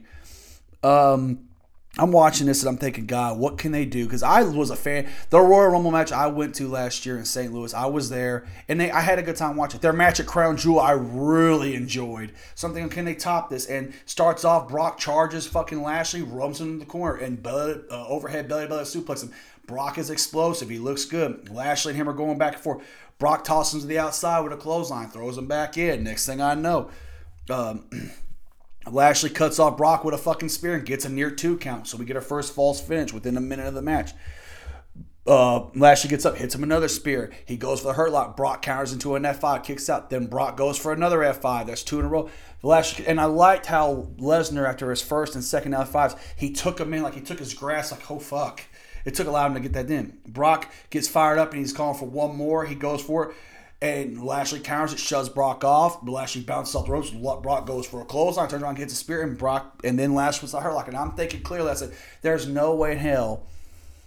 Um, 0.83 1.49
I'm 1.97 2.13
watching 2.13 2.47
this 2.47 2.61
and 2.61 2.69
I'm 2.69 2.77
thinking, 2.77 3.05
God, 3.05 3.37
what 3.37 3.57
can 3.57 3.73
they 3.73 3.83
do? 3.83 4.05
Because 4.05 4.23
I 4.23 4.43
was 4.43 4.69
a 4.69 4.77
fan. 4.77 5.09
The 5.29 5.41
Royal 5.41 5.71
Rumble 5.71 5.91
match 5.91 6.13
I 6.13 6.27
went 6.27 6.55
to 6.55 6.69
last 6.69 7.05
year 7.05 7.17
in 7.17 7.25
St. 7.25 7.51
Louis, 7.51 7.73
I 7.73 7.85
was 7.87 8.09
there 8.09 8.45
and 8.69 8.79
they, 8.79 8.89
I 8.89 9.01
had 9.01 9.19
a 9.19 9.23
good 9.23 9.35
time 9.35 9.57
watching. 9.57 9.81
Their 9.81 9.91
match 9.91 10.21
at 10.21 10.25
Crown 10.25 10.55
Jewel, 10.55 10.79
I 10.79 10.91
really 10.91 11.75
enjoyed. 11.75 12.31
Something, 12.55 12.87
can 12.87 13.03
they 13.03 13.13
top 13.13 13.49
this? 13.49 13.65
And 13.65 13.93
starts 14.05 14.45
off, 14.45 14.69
Brock 14.69 14.99
charges 14.99 15.45
fucking 15.47 15.81
Lashley, 15.81 16.21
rubs 16.21 16.61
him 16.61 16.69
in 16.69 16.79
the 16.79 16.85
corner, 16.85 17.17
and 17.17 17.43
belly, 17.43 17.81
uh, 17.91 18.07
overhead 18.07 18.47
belly 18.47 18.63
to 18.63 18.69
belly 18.69 18.83
suplex 18.83 19.23
him. 19.23 19.31
Brock 19.67 19.97
is 19.97 20.09
explosive. 20.09 20.69
He 20.69 20.79
looks 20.79 21.03
good. 21.03 21.49
Lashley 21.49 21.91
and 21.91 21.97
him 21.97 22.07
are 22.07 22.13
going 22.13 22.37
back 22.37 22.53
and 22.53 22.61
forth. 22.61 22.85
Brock 23.19 23.43
tosses 23.43 23.75
him 23.75 23.81
to 23.81 23.87
the 23.87 23.99
outside 23.99 24.39
with 24.39 24.53
a 24.53 24.57
clothesline, 24.57 25.09
throws 25.09 25.37
him 25.37 25.47
back 25.47 25.77
in. 25.77 26.03
Next 26.03 26.25
thing 26.25 26.41
I 26.41 26.55
know, 26.55 26.89
um, 27.49 27.83
Lashley 28.89 29.29
cuts 29.29 29.59
off 29.59 29.77
Brock 29.77 30.03
with 30.03 30.13
a 30.13 30.17
fucking 30.17 30.49
spear 30.49 30.75
and 30.75 30.85
gets 30.85 31.05
a 31.05 31.09
near 31.09 31.29
two 31.29 31.57
count. 31.57 31.87
So 31.87 31.97
we 31.97 32.05
get 32.05 32.15
our 32.15 32.21
first 32.21 32.53
false 32.53 32.81
finish 32.81 33.13
within 33.13 33.37
a 33.37 33.41
minute 33.41 33.67
of 33.67 33.73
the 33.73 33.81
match. 33.81 34.13
Uh, 35.27 35.67
Lashley 35.75 36.09
gets 36.09 36.25
up, 36.25 36.37
hits 36.37 36.55
him 36.55 36.63
another 36.63 36.87
spear. 36.87 37.31
He 37.45 37.55
goes 37.55 37.81
for 37.81 37.87
the 37.87 37.93
hurt 37.93 38.11
lock. 38.11 38.35
Brock 38.35 38.63
counters 38.63 38.91
into 38.91 39.15
an 39.15 39.23
F5, 39.23 39.63
kicks 39.63 39.87
out. 39.87 40.09
Then 40.09 40.25
Brock 40.25 40.57
goes 40.57 40.79
for 40.79 40.91
another 40.91 41.19
F5. 41.19 41.67
That's 41.67 41.83
two 41.83 41.99
in 41.99 42.05
a 42.05 42.09
row. 42.09 42.29
Lashley, 42.63 43.05
and 43.05 43.21
I 43.21 43.25
liked 43.25 43.67
how 43.67 44.07
Lesnar, 44.17 44.67
after 44.67 44.89
his 44.89 45.01
first 45.01 45.35
and 45.35 45.43
second 45.43 45.73
F5s, 45.73 46.17
he 46.35 46.51
took 46.51 46.79
him 46.79 46.93
in 46.93 47.03
like 47.03 47.13
he 47.13 47.21
took 47.21 47.39
his 47.39 47.53
grass, 47.53 47.91
like, 47.91 48.09
oh 48.09 48.19
fuck. 48.19 48.63
It 49.05 49.15
took 49.15 49.27
a 49.27 49.31
lot 49.31 49.49
of 49.49 49.55
him 49.55 49.63
to 49.63 49.69
get 49.69 49.73
that 49.73 49.93
in. 49.93 50.17
Brock 50.27 50.71
gets 50.89 51.07
fired 51.07 51.39
up 51.39 51.51
and 51.51 51.59
he's 51.59 51.73
calling 51.73 51.97
for 51.97 52.05
one 52.05 52.35
more. 52.35 52.65
He 52.65 52.75
goes 52.75 53.01
for 53.01 53.29
it. 53.29 53.35
And 53.81 54.23
Lashley 54.23 54.59
counters 54.59 54.93
it, 54.93 54.99
shoves 54.99 55.27
Brock 55.27 55.63
off. 55.63 56.07
Lashley 56.07 56.43
bounces 56.43 56.75
off 56.75 56.85
the 56.85 56.91
ropes. 56.91 57.09
Brock 57.09 57.65
goes 57.65 57.87
for 57.87 58.01
a 58.01 58.05
clothesline, 58.05 58.47
turns 58.47 58.61
around, 58.61 58.75
gets 58.75 58.93
a 58.93 58.95
spear, 58.95 59.23
and 59.23 59.37
Brock, 59.37 59.81
and 59.83 59.97
then 59.97 60.13
Lashley 60.13 60.41
puts 60.41 60.51
the 60.51 60.59
hurt 60.59 60.75
lock. 60.75 60.87
And 60.87 60.95
I'm 60.95 61.13
thinking 61.13 61.41
clearly, 61.41 61.71
I 61.71 61.73
said, 61.73 61.93
there's 62.21 62.47
no 62.47 62.75
way 62.75 62.91
in 62.91 62.99
hell 62.99 63.47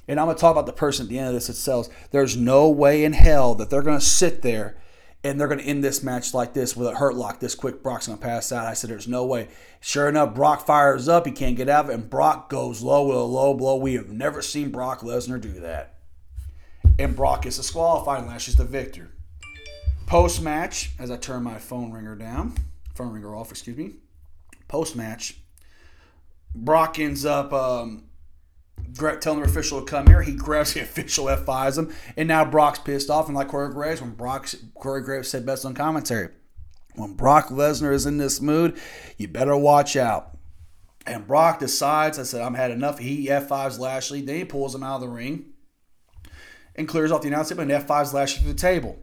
and 0.07 0.21
I'm 0.21 0.27
going 0.27 0.37
to 0.37 0.41
talk 0.41 0.53
about 0.53 0.67
the 0.67 0.73
person 0.73 1.07
at 1.07 1.11
the 1.11 1.19
end 1.19 1.29
of 1.29 1.35
this 1.35 1.47
that 1.47 1.55
sells. 1.55 1.89
There's 2.11 2.37
no 2.37 2.69
way 2.69 3.05
in 3.05 3.13
hell 3.13 3.55
that 3.55 3.71
they're 3.71 3.83
going 3.83 3.99
to 3.99 4.05
sit 4.05 4.43
there 4.43 4.77
and 5.23 5.41
they're 5.41 5.49
going 5.49 5.61
to 5.61 5.65
end 5.65 5.83
this 5.83 6.03
match 6.03 6.35
like 6.35 6.53
this 6.53 6.77
with 6.77 6.89
a 6.89 6.95
hurt 6.95 7.15
lock 7.15 7.41
this 7.41 7.55
quick. 7.55 7.83
Brock's 7.83 8.07
going 8.07 8.19
to 8.19 8.25
pass 8.25 8.53
out. 8.53 8.67
I 8.67 8.75
said, 8.75 8.91
there's 8.91 9.09
no 9.09 9.25
way. 9.25 9.49
Sure 9.81 10.09
enough, 10.09 10.35
Brock 10.35 10.67
fires 10.67 11.09
up. 11.09 11.25
He 11.25 11.33
can't 11.33 11.57
get 11.57 11.71
out 11.71 11.87
of 11.87 11.91
it, 11.91 11.95
and 11.95 12.11
Brock 12.11 12.51
goes 12.51 12.83
low 12.83 13.07
with 13.07 13.17
a 13.17 13.21
low 13.21 13.55
blow. 13.55 13.77
We 13.77 13.95
have 13.95 14.11
never 14.11 14.43
seen 14.43 14.71
Brock 14.71 15.01
Lesnar 15.01 15.41
do 15.41 15.53
that. 15.61 15.95
And 16.99 17.17
Brock 17.17 17.47
is 17.47 17.57
disqualified, 17.57 18.21
and 18.21 18.29
Lashley's 18.29 18.57
the 18.57 18.65
victor. 18.65 19.14
Post 20.07 20.43
match, 20.43 20.93
as 20.99 21.11
I 21.11 21.17
turn 21.17 21.43
my 21.43 21.59
phone 21.59 21.91
ringer 21.91 22.15
down, 22.15 22.55
phone 22.95 23.13
ringer 23.13 23.35
off, 23.35 23.51
excuse 23.51 23.77
me. 23.77 23.95
Post 24.69 24.97
match, 24.97 25.37
Brock 26.55 26.99
ends 26.99 27.25
up 27.25 27.53
um, 27.53 28.05
telling 28.95 29.41
the 29.41 29.47
official 29.47 29.81
to 29.81 29.87
come 29.87 30.07
here. 30.07 30.23
He 30.23 30.33
grabs 30.33 30.75
the 30.75 30.81
official, 30.83 31.27
F5s 31.27 31.79
him, 31.79 31.95
and 32.17 32.29
now 32.29 32.45
Brock's 32.45 32.79
pissed 32.79 33.11
off. 33.11 33.27
And 33.27 33.37
like 33.37 33.49
Corey 33.49 33.73
Graves, 33.73 34.01
when 34.01 34.11
Brock, 34.11 34.49
Corey 34.75 35.03
Graves 35.03 35.29
said 35.29 35.47
best 35.47 35.65
on 35.65 35.75
commentary, 35.75 36.29
when 36.95 37.15
Brock 37.15 37.49
Lesnar 37.49 37.93
is 37.93 38.07
in 38.07 38.19
this 38.19 38.41
mood, 38.41 38.79
you 39.17 39.27
better 39.27 39.57
watch 39.57 39.97
out. 39.97 40.37
And 41.07 41.27
Brock 41.27 41.59
decides, 41.59 42.19
I 42.19 42.23
said, 42.23 42.41
I'm 42.41 42.55
had 42.55 42.71
enough. 42.71 42.99
He 42.99 43.27
F5s 43.27 43.79
Lashley. 43.79 44.23
Then 44.23 44.37
he 44.37 44.45
pulls 44.45 44.75
him 44.75 44.83
out 44.83 44.97
of 44.97 45.01
the 45.03 45.09
ring 45.09 45.53
and 46.77 46.89
clears 46.89 47.13
off 47.13 47.23
the 47.23 47.29
announcement 47.29 47.71
and 47.71 47.87
F5s 47.87 48.13
Lashley 48.13 48.43
to 48.43 48.49
the 48.49 48.55
table. 48.55 48.99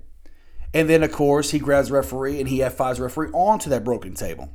And 0.73 0.89
then, 0.89 1.03
of 1.03 1.11
course, 1.11 1.51
he 1.51 1.59
grabs 1.59 1.91
referee 1.91 2.39
and 2.39 2.47
he 2.47 2.59
F5s 2.59 2.99
referee 2.99 3.29
onto 3.33 3.69
that 3.69 3.83
broken 3.83 4.13
table. 4.13 4.49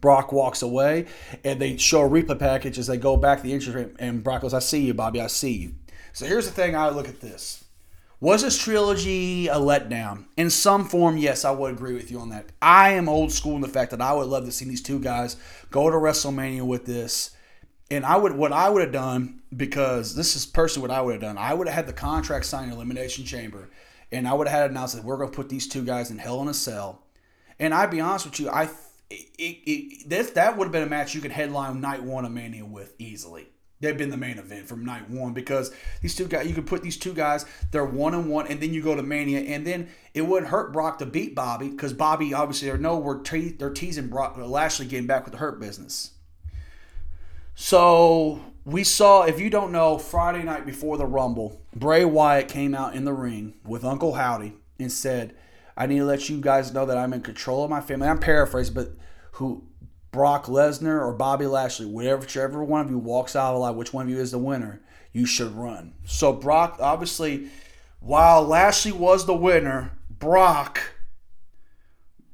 Brock 0.00 0.32
walks 0.32 0.62
away, 0.62 1.06
and 1.44 1.60
they 1.60 1.76
show 1.76 2.00
a 2.00 2.08
replay 2.08 2.38
package 2.38 2.78
as 2.78 2.86
they 2.86 2.96
go 2.96 3.16
back 3.16 3.42
the 3.42 3.52
entrance, 3.52 3.94
and 3.98 4.24
Brock 4.24 4.42
goes, 4.42 4.54
"I 4.54 4.58
see 4.60 4.80
you, 4.80 4.94
Bobby. 4.94 5.20
I 5.20 5.26
see 5.26 5.52
you." 5.52 5.74
So 6.14 6.24
here's 6.24 6.46
the 6.46 6.52
thing: 6.52 6.74
I 6.74 6.88
look 6.88 7.06
at 7.06 7.20
this. 7.20 7.64
Was 8.18 8.42
this 8.42 8.58
trilogy 8.58 9.48
a 9.48 9.56
letdown? 9.56 10.24
In 10.36 10.50
some 10.50 10.86
form, 10.86 11.16
yes, 11.16 11.44
I 11.44 11.52
would 11.52 11.72
agree 11.72 11.94
with 11.94 12.10
you 12.10 12.18
on 12.18 12.28
that. 12.30 12.46
I 12.60 12.90
am 12.90 13.08
old 13.08 13.32
school 13.32 13.54
in 13.54 13.62
the 13.62 13.68
fact 13.68 13.90
that 13.92 14.02
I 14.02 14.12
would 14.12 14.26
love 14.26 14.44
to 14.44 14.52
see 14.52 14.66
these 14.66 14.82
two 14.82 14.98
guys 14.98 15.36
go 15.70 15.88
to 15.88 15.96
WrestleMania 15.96 16.62
with 16.62 16.84
this. 16.84 17.30
And 17.90 18.04
I 18.04 18.16
would 18.16 18.36
what 18.36 18.52
I 18.52 18.68
would 18.68 18.82
have 18.82 18.92
done, 18.92 19.40
because 19.56 20.14
this 20.14 20.36
is 20.36 20.46
personally 20.46 20.88
what 20.88 20.96
I 20.96 21.00
would 21.00 21.12
have 21.12 21.22
done, 21.22 21.38
I 21.38 21.54
would 21.54 21.66
have 21.66 21.74
had 21.74 21.86
the 21.86 21.92
contract 21.92 22.44
signed 22.44 22.70
in 22.70 22.76
Elimination 22.76 23.24
Chamber, 23.24 23.68
and 24.12 24.26
I 24.26 24.34
would 24.34 24.48
have 24.48 24.62
had 24.62 24.70
announced 24.70 24.96
that 24.96 25.04
we're 25.04 25.16
gonna 25.16 25.30
put 25.30 25.48
these 25.48 25.68
two 25.68 25.84
guys 25.84 26.10
in 26.10 26.18
Hell 26.18 26.40
in 26.42 26.48
a 26.48 26.54
Cell. 26.54 27.02
And 27.58 27.74
I'd 27.74 27.90
be 27.90 28.00
honest 28.00 28.26
with 28.26 28.40
you, 28.40 28.50
I 28.50 28.70
it, 29.10 29.28
it, 29.38 30.08
this 30.08 30.30
that 30.30 30.56
would 30.56 30.66
have 30.66 30.72
been 30.72 30.82
a 30.82 30.86
match 30.86 31.14
you 31.14 31.20
could 31.20 31.32
headline 31.32 31.80
night 31.80 32.02
one 32.02 32.24
of 32.24 32.32
Mania 32.32 32.64
with 32.64 32.94
easily. 32.98 33.48
They've 33.80 33.96
been 33.96 34.10
the 34.10 34.16
main 34.18 34.38
event 34.38 34.68
from 34.68 34.84
night 34.84 35.08
one 35.08 35.32
because 35.32 35.72
these 36.02 36.14
two 36.14 36.28
guys, 36.28 36.46
you 36.46 36.54
could 36.54 36.66
put 36.66 36.82
these 36.82 36.98
two 36.98 37.14
guys, 37.14 37.46
they're 37.70 37.84
one 37.84 38.12
and 38.12 38.28
one, 38.28 38.46
and 38.46 38.60
then 38.60 38.74
you 38.74 38.82
go 38.82 38.94
to 38.94 39.02
Mania, 39.02 39.40
and 39.40 39.66
then 39.66 39.88
it 40.12 40.20
wouldn't 40.20 40.50
hurt 40.50 40.72
Brock 40.72 40.98
to 40.98 41.06
beat 41.06 41.34
Bobby 41.34 41.70
because 41.70 41.94
Bobby 41.94 42.34
obviously 42.34 42.70
know 42.78 42.98
we're 42.98 43.22
te- 43.22 43.52
they're 43.52 43.70
teasing 43.70 44.08
Brock 44.08 44.36
uh, 44.38 44.46
Lashley 44.46 44.84
getting 44.84 45.06
back 45.06 45.24
with 45.24 45.32
the 45.32 45.38
Hurt 45.38 45.58
business. 45.58 46.12
So 47.54 48.40
we 48.64 48.84
saw, 48.84 49.22
if 49.22 49.40
you 49.40 49.50
don't 49.50 49.72
know, 49.72 49.98
Friday 49.98 50.42
night 50.42 50.66
before 50.66 50.96
the 50.96 51.06
Rumble, 51.06 51.60
Bray 51.74 52.04
Wyatt 52.04 52.48
came 52.48 52.74
out 52.74 52.94
in 52.94 53.04
the 53.04 53.12
ring 53.12 53.54
with 53.64 53.84
Uncle 53.84 54.14
Howdy 54.14 54.54
and 54.78 54.92
said, 54.92 55.34
I 55.76 55.86
need 55.86 55.98
to 55.98 56.04
let 56.04 56.28
you 56.28 56.40
guys 56.40 56.72
know 56.72 56.84
that 56.86 56.98
I'm 56.98 57.12
in 57.12 57.22
control 57.22 57.64
of 57.64 57.70
my 57.70 57.80
family. 57.80 58.08
I'm 58.08 58.18
paraphrasing, 58.18 58.74
but 58.74 58.92
who 59.32 59.64
Brock 60.12 60.46
Lesnar 60.46 61.00
or 61.00 61.12
Bobby 61.12 61.46
Lashley, 61.46 61.86
whatever, 61.86 62.20
whichever 62.20 62.64
one 62.64 62.84
of 62.84 62.90
you 62.90 62.98
walks 62.98 63.34
out 63.34 63.54
alive, 63.54 63.76
which 63.76 63.92
one 63.92 64.06
of 64.06 64.10
you 64.10 64.18
is 64.18 64.32
the 64.32 64.38
winner, 64.38 64.80
you 65.12 65.24
should 65.24 65.52
run. 65.52 65.94
So 66.04 66.32
Brock, 66.32 66.78
obviously, 66.80 67.48
while 68.00 68.42
Lashley 68.42 68.92
was 68.92 69.26
the 69.26 69.34
winner, 69.34 69.92
Brock, 70.10 70.80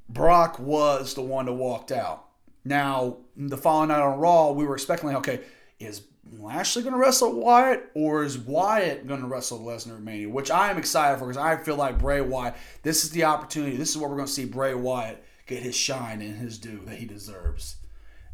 Brock 0.09 0.59
was 0.59 1.15
the 1.15 1.23
one 1.23 1.47
that 1.47 1.53
walked 1.53 1.93
out. 1.93 2.25
Now, 2.65 3.19
the 3.37 3.57
following 3.57 3.89
night 3.89 4.01
on 4.01 4.19
Raw, 4.19 4.51
we 4.51 4.65
were 4.65 4.75
expecting, 4.75 5.09
like, 5.09 5.19
okay, 5.19 5.41
is 5.79 6.03
Lashley 6.33 6.83
going 6.83 6.93
to 6.93 6.99
wrestle 6.99 7.41
Wyatt 7.41 7.91
or 7.95 8.25
is 8.25 8.39
Wyatt 8.39 9.07
going 9.07 9.21
to 9.21 9.27
wrestle 9.27 9.61
Lesnar 9.61 10.03
Mania? 10.03 10.29
Which 10.29 10.51
I 10.51 10.71
am 10.71 10.79
excited 10.79 11.19
for 11.19 11.27
because 11.27 11.37
I 11.37 11.57
feel 11.57 11.77
like 11.77 11.99
Bray 11.99 12.21
Wyatt, 12.21 12.57
this 12.83 13.05
is 13.05 13.11
the 13.11 13.25
opportunity. 13.25 13.77
This 13.77 13.91
is 13.91 13.99
where 13.99 14.09
we're 14.09 14.17
going 14.17 14.27
to 14.27 14.33
see 14.33 14.45
Bray 14.45 14.75
Wyatt 14.75 15.25
get 15.47 15.63
his 15.63 15.77
shine 15.77 16.21
and 16.21 16.37
his 16.37 16.59
due 16.59 16.83
that 16.87 16.99
he 16.99 17.07
deserves. 17.07 17.77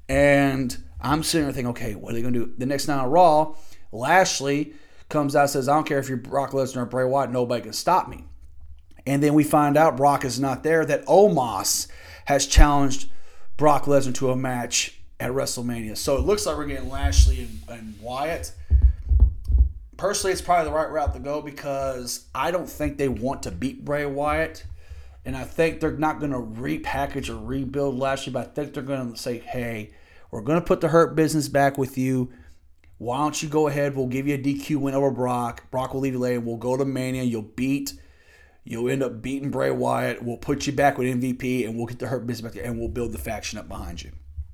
And 0.08 0.76
I'm 1.00 1.22
sitting 1.22 1.46
there 1.46 1.52
thinking, 1.52 1.70
okay, 1.70 1.94
what 1.94 2.12
are 2.12 2.14
they 2.14 2.22
going 2.22 2.34
to 2.34 2.46
do? 2.46 2.52
The 2.56 2.66
next 2.66 2.88
night 2.88 2.98
on 2.98 3.10
Raw, 3.10 3.54
Lashley 3.92 4.74
comes 5.08 5.36
out 5.36 5.50
says, 5.50 5.68
I 5.68 5.74
don't 5.74 5.86
care 5.86 5.98
if 5.98 6.08
you're 6.08 6.16
Brock 6.16 6.52
Lesnar 6.52 6.82
or 6.82 6.86
Bray 6.86 7.04
Wyatt, 7.04 7.30
nobody 7.30 7.62
can 7.62 7.72
stop 7.72 8.08
me. 8.08 8.24
And 9.06 9.22
then 9.22 9.34
we 9.34 9.44
find 9.44 9.76
out 9.76 9.96
Brock 9.96 10.24
is 10.24 10.40
not 10.40 10.62
there, 10.62 10.84
that 10.86 11.04
Omos 11.06 11.88
has 12.26 12.46
challenged 12.46 13.10
Brock 13.56 13.84
Lesnar 13.84 14.14
to 14.14 14.30
a 14.30 14.36
match 14.36 15.01
at 15.22 15.30
WrestleMania. 15.30 15.96
So 15.96 16.16
it 16.16 16.22
looks 16.22 16.46
like 16.46 16.56
we're 16.56 16.66
getting 16.66 16.88
Lashley 16.88 17.40
and, 17.40 17.78
and 17.78 17.94
Wyatt. 18.00 18.52
Personally, 19.96 20.32
it's 20.32 20.42
probably 20.42 20.64
the 20.64 20.76
right 20.76 20.90
route 20.90 21.14
to 21.14 21.20
go 21.20 21.40
because 21.40 22.26
I 22.34 22.50
don't 22.50 22.68
think 22.68 22.98
they 22.98 23.08
want 23.08 23.44
to 23.44 23.52
beat 23.52 23.84
Bray 23.84 24.04
Wyatt. 24.04 24.64
And 25.24 25.36
I 25.36 25.44
think 25.44 25.78
they're 25.78 25.92
not 25.92 26.18
going 26.18 26.32
to 26.32 26.38
repackage 26.38 27.28
or 27.28 27.36
rebuild 27.36 27.96
Lashley, 27.96 28.32
but 28.32 28.48
I 28.48 28.50
think 28.50 28.74
they're 28.74 28.82
going 28.82 29.12
to 29.12 29.18
say, 29.18 29.38
hey, 29.38 29.92
we're 30.32 30.40
going 30.40 30.58
to 30.58 30.66
put 30.66 30.80
the 30.80 30.88
Hurt 30.88 31.14
business 31.14 31.48
back 31.48 31.78
with 31.78 31.96
you. 31.96 32.32
Why 32.98 33.18
don't 33.18 33.40
you 33.40 33.48
go 33.48 33.68
ahead? 33.68 33.94
We'll 33.94 34.08
give 34.08 34.26
you 34.26 34.34
a 34.34 34.38
DQ 34.38 34.78
win 34.78 34.94
over 34.94 35.12
Brock. 35.12 35.70
Brock 35.70 35.94
will 35.94 36.00
leave 36.00 36.14
you 36.14 36.18
later. 36.18 36.40
We'll 36.40 36.56
go 36.56 36.76
to 36.76 36.84
Mania. 36.84 37.22
You'll 37.22 37.42
beat. 37.42 37.94
You'll 38.64 38.90
end 38.90 39.04
up 39.04 39.22
beating 39.22 39.50
Bray 39.50 39.70
Wyatt. 39.70 40.24
We'll 40.24 40.36
put 40.36 40.66
you 40.66 40.72
back 40.72 40.98
with 40.98 41.06
MVP, 41.06 41.64
and 41.64 41.76
we'll 41.76 41.86
get 41.86 42.00
the 42.00 42.08
Hurt 42.08 42.26
business 42.26 42.52
back, 42.52 42.64
and 42.64 42.80
we'll 42.80 42.88
build 42.88 43.12
the 43.12 43.18
faction 43.18 43.60
up 43.60 43.68
behind 43.68 44.02
you. 44.02 44.10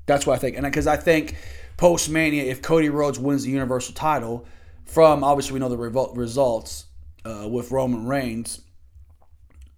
That's 0.09 0.27
what 0.27 0.35
I 0.35 0.39
think. 0.39 0.57
And 0.57 0.65
because 0.65 0.87
I 0.87 0.97
think 0.97 1.37
post 1.77 2.09
Mania, 2.11 2.43
if 2.45 2.63
Cody 2.63 2.89
Rhodes 2.89 3.19
wins 3.19 3.45
the 3.45 3.51
Universal 3.51 3.95
title, 3.95 4.47
from 4.87 5.23
obviously 5.23 5.53
we 5.53 5.61
know 5.61 5.69
the 5.69 5.77
results 5.77 6.87
uh, 7.25 7.47
with 7.49 7.71
Roman 7.71 8.07
Reigns, 8.07 8.63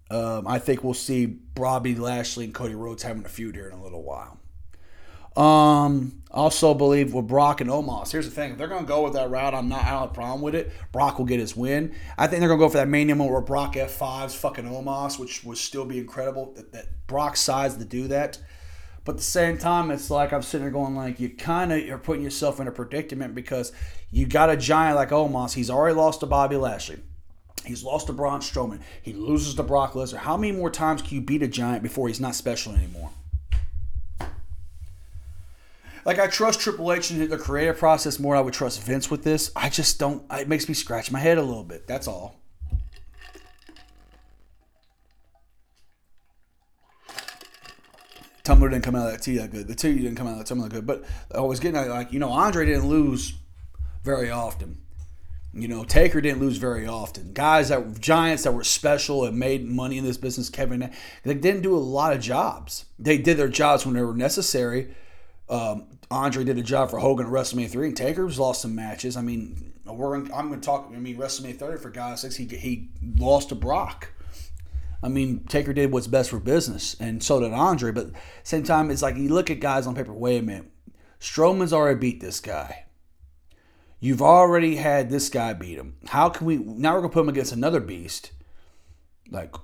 um, 0.09 0.47
I 0.47 0.57
think 0.57 0.83
we'll 0.83 0.93
see 0.93 1.25
Bobby 1.25 1.95
Lashley 1.95 2.45
and 2.45 2.53
Cody 2.53 2.75
Rhodes 2.75 3.03
having 3.03 3.25
a 3.25 3.29
feud 3.29 3.55
here 3.55 3.67
in 3.67 3.73
a 3.73 3.83
little 3.83 4.03
while. 4.03 4.39
Um, 5.35 6.23
also 6.31 6.73
believe 6.73 7.13
with 7.13 7.27
Brock 7.27 7.61
and 7.61 7.69
Omos. 7.69 8.11
Here's 8.11 8.25
the 8.25 8.31
thing: 8.31 8.51
if 8.51 8.57
they're 8.57 8.67
to 8.67 8.83
go 8.83 9.03
with 9.03 9.13
that 9.13 9.29
route, 9.29 9.53
I'm 9.53 9.69
not. 9.69 9.83
I 9.83 9.91
don't 9.91 9.99
have 10.01 10.11
a 10.11 10.13
problem 10.13 10.41
with 10.41 10.55
it. 10.55 10.71
Brock 10.91 11.19
will 11.19 11.25
get 11.25 11.39
his 11.39 11.55
win. 11.55 11.93
I 12.17 12.27
think 12.27 12.39
they're 12.39 12.49
to 12.49 12.57
go 12.57 12.67
for 12.69 12.77
that 12.77 12.89
mania 12.89 13.15
moment 13.15 13.33
where 13.33 13.41
Brock 13.41 13.75
F5s 13.75 14.35
fucking 14.35 14.65
Omos, 14.65 15.19
which 15.19 15.43
would 15.45 15.57
still 15.57 15.85
be 15.85 15.99
incredible. 15.99 16.53
That, 16.55 16.73
that 16.73 17.07
Brock 17.07 17.37
sides 17.37 17.77
to 17.77 17.85
do 17.85 18.09
that. 18.09 18.39
But 19.03 19.13
at 19.13 19.17
the 19.17 19.23
same 19.23 19.57
time, 19.57 19.89
it's 19.89 20.11
like 20.11 20.31
I'm 20.31 20.43
sitting 20.43 20.65
there 20.65 20.71
going 20.71 20.95
like 20.95 21.19
you 21.19 21.29
kind 21.29 21.73
of 21.73 21.89
are 21.89 21.97
putting 21.97 22.23
yourself 22.23 22.59
in 22.59 22.67
a 22.67 22.71
predicament 22.71 23.33
because 23.33 23.71
you 24.11 24.27
got 24.27 24.49
a 24.49 24.57
giant 24.57 24.95
like 24.95 25.09
Omos. 25.09 25.53
He's 25.53 25.69
already 25.69 25.95
lost 25.95 26.19
to 26.19 26.27
Bobby 26.27 26.55
Lashley. 26.55 26.99
He's 27.65 27.83
lost 27.83 28.07
to 28.07 28.13
Braun 28.13 28.41
Strowman. 28.41 28.81
He 29.01 29.13
loses 29.13 29.55
to 29.55 29.63
Brock 29.63 29.93
Lesnar. 29.93 30.17
How 30.17 30.37
many 30.37 30.55
more 30.55 30.69
times 30.69 31.01
can 31.01 31.15
you 31.15 31.21
beat 31.21 31.43
a 31.43 31.47
giant 31.47 31.83
before 31.83 32.07
he's 32.07 32.19
not 32.19 32.35
special 32.35 32.73
anymore? 32.73 33.11
Like 36.05 36.19
I 36.19 36.27
trust 36.27 36.59
Triple 36.59 36.91
H 36.91 37.11
in 37.11 37.29
the 37.29 37.37
creative 37.37 37.77
process 37.77 38.19
more. 38.19 38.35
I 38.35 38.41
would 38.41 38.53
trust 38.53 38.81
Vince 38.81 39.11
with 39.11 39.23
this. 39.23 39.51
I 39.55 39.69
just 39.69 39.99
don't. 39.99 40.23
It 40.31 40.47
makes 40.47 40.67
me 40.67 40.73
scratch 40.73 41.11
my 41.11 41.19
head 41.19 41.37
a 41.37 41.43
little 41.43 41.63
bit. 41.63 41.87
That's 41.87 42.07
all. 42.07 42.40
Tumbler 48.43 48.69
didn't 48.69 48.83
come 48.83 48.95
out 48.95 49.07
of 49.07 49.11
that 49.13 49.21
tea 49.21 49.37
that 49.37 49.51
good. 49.51 49.67
The 49.67 49.75
tea 49.75 49.95
didn't 49.95 50.15
come 50.15 50.27
out 50.27 50.33
of 50.33 50.39
that 50.39 50.47
tumbler 50.47 50.69
that 50.69 50.75
good. 50.75 50.87
But 50.87 51.03
I 51.33 51.41
was 51.41 51.59
getting 51.59 51.89
like 51.89 52.11
you 52.11 52.19
know 52.19 52.29
Andre 52.29 52.65
didn't 52.65 52.87
lose 52.87 53.33
very 54.03 54.29
often. 54.29 54.77
You 55.53 55.67
know, 55.67 55.83
Taker 55.83 56.21
didn't 56.21 56.39
lose 56.39 56.57
very 56.57 56.87
often. 56.87 57.33
Guys 57.33 57.69
that 57.69 57.85
were 57.85 57.93
giants 57.95 58.43
that 58.43 58.53
were 58.53 58.63
special 58.63 59.25
and 59.25 59.37
made 59.37 59.65
money 59.65 59.97
in 59.97 60.05
this 60.05 60.15
business, 60.15 60.49
Kevin, 60.49 60.91
they 61.23 61.33
didn't 61.33 61.61
do 61.61 61.75
a 61.75 61.77
lot 61.77 62.13
of 62.13 62.21
jobs. 62.21 62.85
They 62.97 63.17
did 63.17 63.35
their 63.35 63.49
jobs 63.49 63.85
when 63.85 63.93
they 63.93 64.01
were 64.01 64.15
necessary. 64.15 64.95
Um, 65.49 65.87
Andre 66.09 66.45
did 66.45 66.57
a 66.57 66.63
job 66.63 66.89
for 66.89 66.99
Hogan 66.99 67.25
at 67.25 67.31
WrestleMania 67.31 67.69
3, 67.69 67.87
and 67.87 67.97
Taker's 67.97 68.39
lost 68.39 68.61
some 68.61 68.75
matches. 68.75 69.17
I 69.17 69.21
mean, 69.21 69.73
we're 69.85 70.15
I'm 70.15 70.47
going 70.47 70.61
to 70.61 70.65
talk, 70.65 70.89
I 70.93 70.97
mean, 70.97 71.17
WrestleMania 71.17 71.57
30, 71.57 71.81
for 71.81 72.15
sakes, 72.15 72.37
he, 72.37 72.45
he 72.45 72.89
lost 73.17 73.49
to 73.49 73.55
Brock. 73.55 74.13
I 75.03 75.09
mean, 75.09 75.43
Taker 75.45 75.73
did 75.73 75.91
what's 75.91 76.07
best 76.07 76.29
for 76.29 76.39
business, 76.39 76.95
and 76.99 77.23
so 77.23 77.39
did 77.39 77.53
Andre. 77.53 77.91
But 77.91 78.11
same 78.43 78.63
time, 78.63 78.91
it's 78.91 79.01
like 79.01 79.15
you 79.15 79.29
look 79.29 79.49
at 79.49 79.59
guys 79.59 79.87
on 79.87 79.95
paper. 79.95 80.13
Wait 80.13 80.37
a 80.37 80.41
minute, 80.41 80.71
Strowman's 81.19 81.73
already 81.73 81.99
beat 81.99 82.21
this 82.21 82.39
guy. 82.39 82.85
You've 83.99 84.21
already 84.21 84.75
had 84.77 85.09
this 85.09 85.29
guy 85.29 85.53
beat 85.53 85.77
him. 85.77 85.95
How 86.07 86.29
can 86.29 86.47
we 86.47 86.57
now 86.57 86.93
we're 86.93 87.01
gonna 87.01 87.13
put 87.13 87.21
him 87.21 87.29
against 87.29 87.51
another 87.51 87.79
beast? 87.79 88.31
Like, 89.29 89.55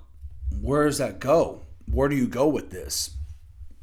where 0.60 0.86
does 0.86 0.98
that 0.98 1.20
go? 1.20 1.62
Where 1.90 2.08
do 2.08 2.16
you 2.16 2.26
go 2.26 2.48
with 2.48 2.70
this? 2.70 3.10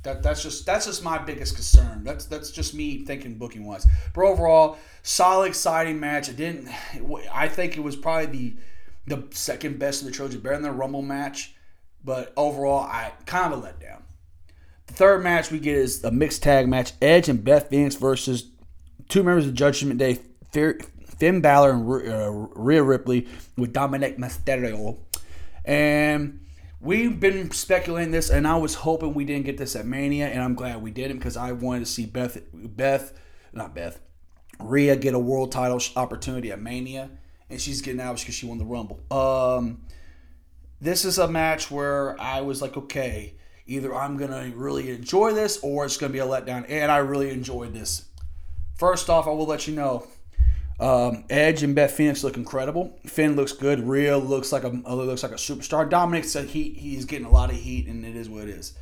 That, 0.03 0.21
that's 0.21 0.43
just 0.43 0.65
that's 0.65 0.85
just 0.85 1.03
my 1.03 1.17
biggest 1.17 1.55
concern. 1.55 2.03
That's 2.03 2.25
that's 2.25 2.51
just 2.51 2.73
me 2.75 3.05
thinking 3.05 3.37
booking 3.37 3.65
wise. 3.65 3.87
But 4.13 4.25
overall, 4.25 4.77
solid, 5.03 5.47
exciting 5.47 5.99
match. 5.99 6.29
It 6.29 6.37
didn't. 6.37 6.69
I 7.33 7.47
think 7.47 7.75
it 7.75 7.81
was 7.81 7.95
probably 7.95 8.25
the 8.27 8.55
the 9.07 9.23
second 9.31 9.79
best 9.79 10.01
of 10.01 10.07
the 10.07 10.13
trilogy, 10.13 10.37
better 10.37 10.55
than 10.55 10.63
the 10.63 10.71
Rumble 10.71 11.01
match. 11.01 11.55
But 12.03 12.33
overall, 12.37 12.83
I 12.83 13.13
kind 13.25 13.53
of 13.53 13.63
a 13.63 13.67
letdown. 13.67 14.01
The 14.87 14.93
third 14.93 15.23
match 15.23 15.51
we 15.51 15.59
get 15.59 15.75
is 15.75 16.03
a 16.03 16.11
mixed 16.11 16.43
tag 16.43 16.67
match: 16.67 16.93
Edge 17.01 17.29
and 17.29 17.43
Beth 17.43 17.69
Phoenix 17.69 17.95
versus 17.95 18.49
two 19.09 19.23
members 19.23 19.47
of 19.47 19.53
Judgment 19.53 19.99
Day, 19.99 20.19
Finn 20.51 21.41
Balor 21.41 21.71
and 21.71 22.13
uh, 22.13 22.31
Rhea 22.55 22.83
Ripley 22.83 23.27
with 23.57 23.73
Dominik 23.73 24.17
Mysterio. 24.17 24.97
And 25.63 26.45
we've 26.79 27.19
been 27.19 27.51
speculating 27.51 28.11
this, 28.11 28.29
and 28.29 28.47
I 28.47 28.57
was 28.57 28.75
hoping 28.75 29.13
we 29.13 29.25
didn't 29.25 29.45
get 29.45 29.57
this 29.57 29.75
at 29.75 29.85
Mania, 29.85 30.27
and 30.27 30.41
I'm 30.41 30.55
glad 30.55 30.81
we 30.81 30.91
didn't 30.91 31.17
because 31.17 31.37
I 31.37 31.51
wanted 31.51 31.79
to 31.79 31.85
see 31.87 32.05
Beth, 32.05 32.37
Beth, 32.53 33.13
not 33.53 33.73
Beth, 33.73 33.99
Rhea 34.59 34.95
get 34.95 35.13
a 35.13 35.19
world 35.19 35.51
title 35.51 35.81
opportunity 35.95 36.51
at 36.51 36.61
Mania, 36.61 37.09
and 37.49 37.59
she's 37.59 37.81
getting 37.81 38.01
out 38.01 38.17
because 38.19 38.35
she 38.35 38.45
won 38.45 38.57
the 38.57 38.65
Rumble. 38.65 38.99
Um, 39.11 39.81
this 40.81 41.05
is 41.05 41.17
a 41.17 41.27
match 41.27 41.71
where 41.71 42.19
I 42.19 42.41
was 42.41 42.61
like, 42.61 42.77
okay, 42.77 43.35
either 43.65 43.93
I'm 43.93 44.17
gonna 44.17 44.51
really 44.55 44.89
enjoy 44.91 45.33
this 45.33 45.57
or 45.61 45.85
it's 45.85 45.97
gonna 45.97 46.13
be 46.13 46.19
a 46.19 46.25
letdown, 46.25 46.65
and 46.69 46.91
I 46.91 46.97
really 46.97 47.29
enjoyed 47.29 47.73
this. 47.73 48.05
First 48.77 49.09
off, 49.09 49.27
I 49.27 49.31
will 49.31 49.45
let 49.45 49.67
you 49.67 49.75
know 49.75 50.07
um, 50.79 51.23
Edge 51.29 51.63
and 51.63 51.73
Beth 51.73 51.91
Phoenix 51.91 52.23
look 52.23 52.35
incredible. 52.35 52.99
Finn 53.05 53.35
looks 53.35 53.53
good. 53.53 53.87
Rhea 53.87 54.17
looks 54.17 54.51
like 54.51 54.63
a 54.63 54.67
looks 54.67 55.23
like 55.23 55.31
a 55.31 55.35
superstar. 55.35 55.89
Dominik 55.89 56.25
said 56.25 56.49
he 56.49 56.71
he's 56.71 57.05
getting 57.05 57.25
a 57.25 57.31
lot 57.31 57.49
of 57.49 57.55
heat, 57.55 57.87
and 57.87 58.05
it 58.05 58.15
is 58.15 58.29
what 58.29 58.43
it 58.43 58.49
is. 58.49 58.73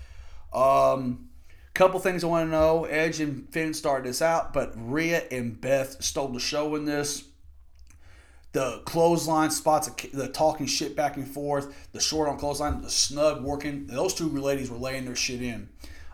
Um, 0.51 1.29
couple 1.73 1.99
things 1.99 2.23
I 2.23 2.27
want 2.27 2.47
to 2.47 2.51
know. 2.51 2.85
Edge 2.85 3.19
and 3.19 3.49
Finn 3.51 3.73
started 3.73 4.07
this 4.07 4.21
out, 4.21 4.53
but 4.53 4.73
Rhea 4.75 5.23
and 5.31 5.59
Beth 5.59 6.03
stole 6.03 6.27
the 6.29 6.39
show 6.39 6.75
in 6.75 6.85
this. 6.85 7.23
The 8.53 8.81
clothesline 8.85 9.49
spots, 9.49 9.89
the 10.13 10.27
talking 10.27 10.67
shit 10.67 10.95
back 10.95 11.17
and 11.17 11.27
forth, 11.27 11.89
the 11.91 11.99
short 11.99 12.29
on 12.29 12.37
clothesline, 12.37 12.81
the 12.81 12.89
snug 12.89 13.43
working. 13.43 13.87
Those 13.87 14.13
two 14.13 14.29
ladies 14.29 14.69
were 14.69 14.77
laying 14.77 15.05
their 15.05 15.15
shit 15.15 15.41
in. 15.41 15.69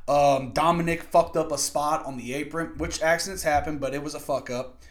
Um, 0.08 0.54
Dominik 0.54 1.04
fucked 1.04 1.38
up 1.38 1.52
a 1.52 1.58
spot 1.58 2.06
on 2.06 2.18
the 2.18 2.34
apron, 2.34 2.78
which 2.78 3.02
accidents 3.02 3.44
happen, 3.44 3.78
but 3.78 3.94
it 3.94 4.02
was 4.02 4.16
a 4.16 4.20
fuck 4.20 4.50
up 4.50 4.82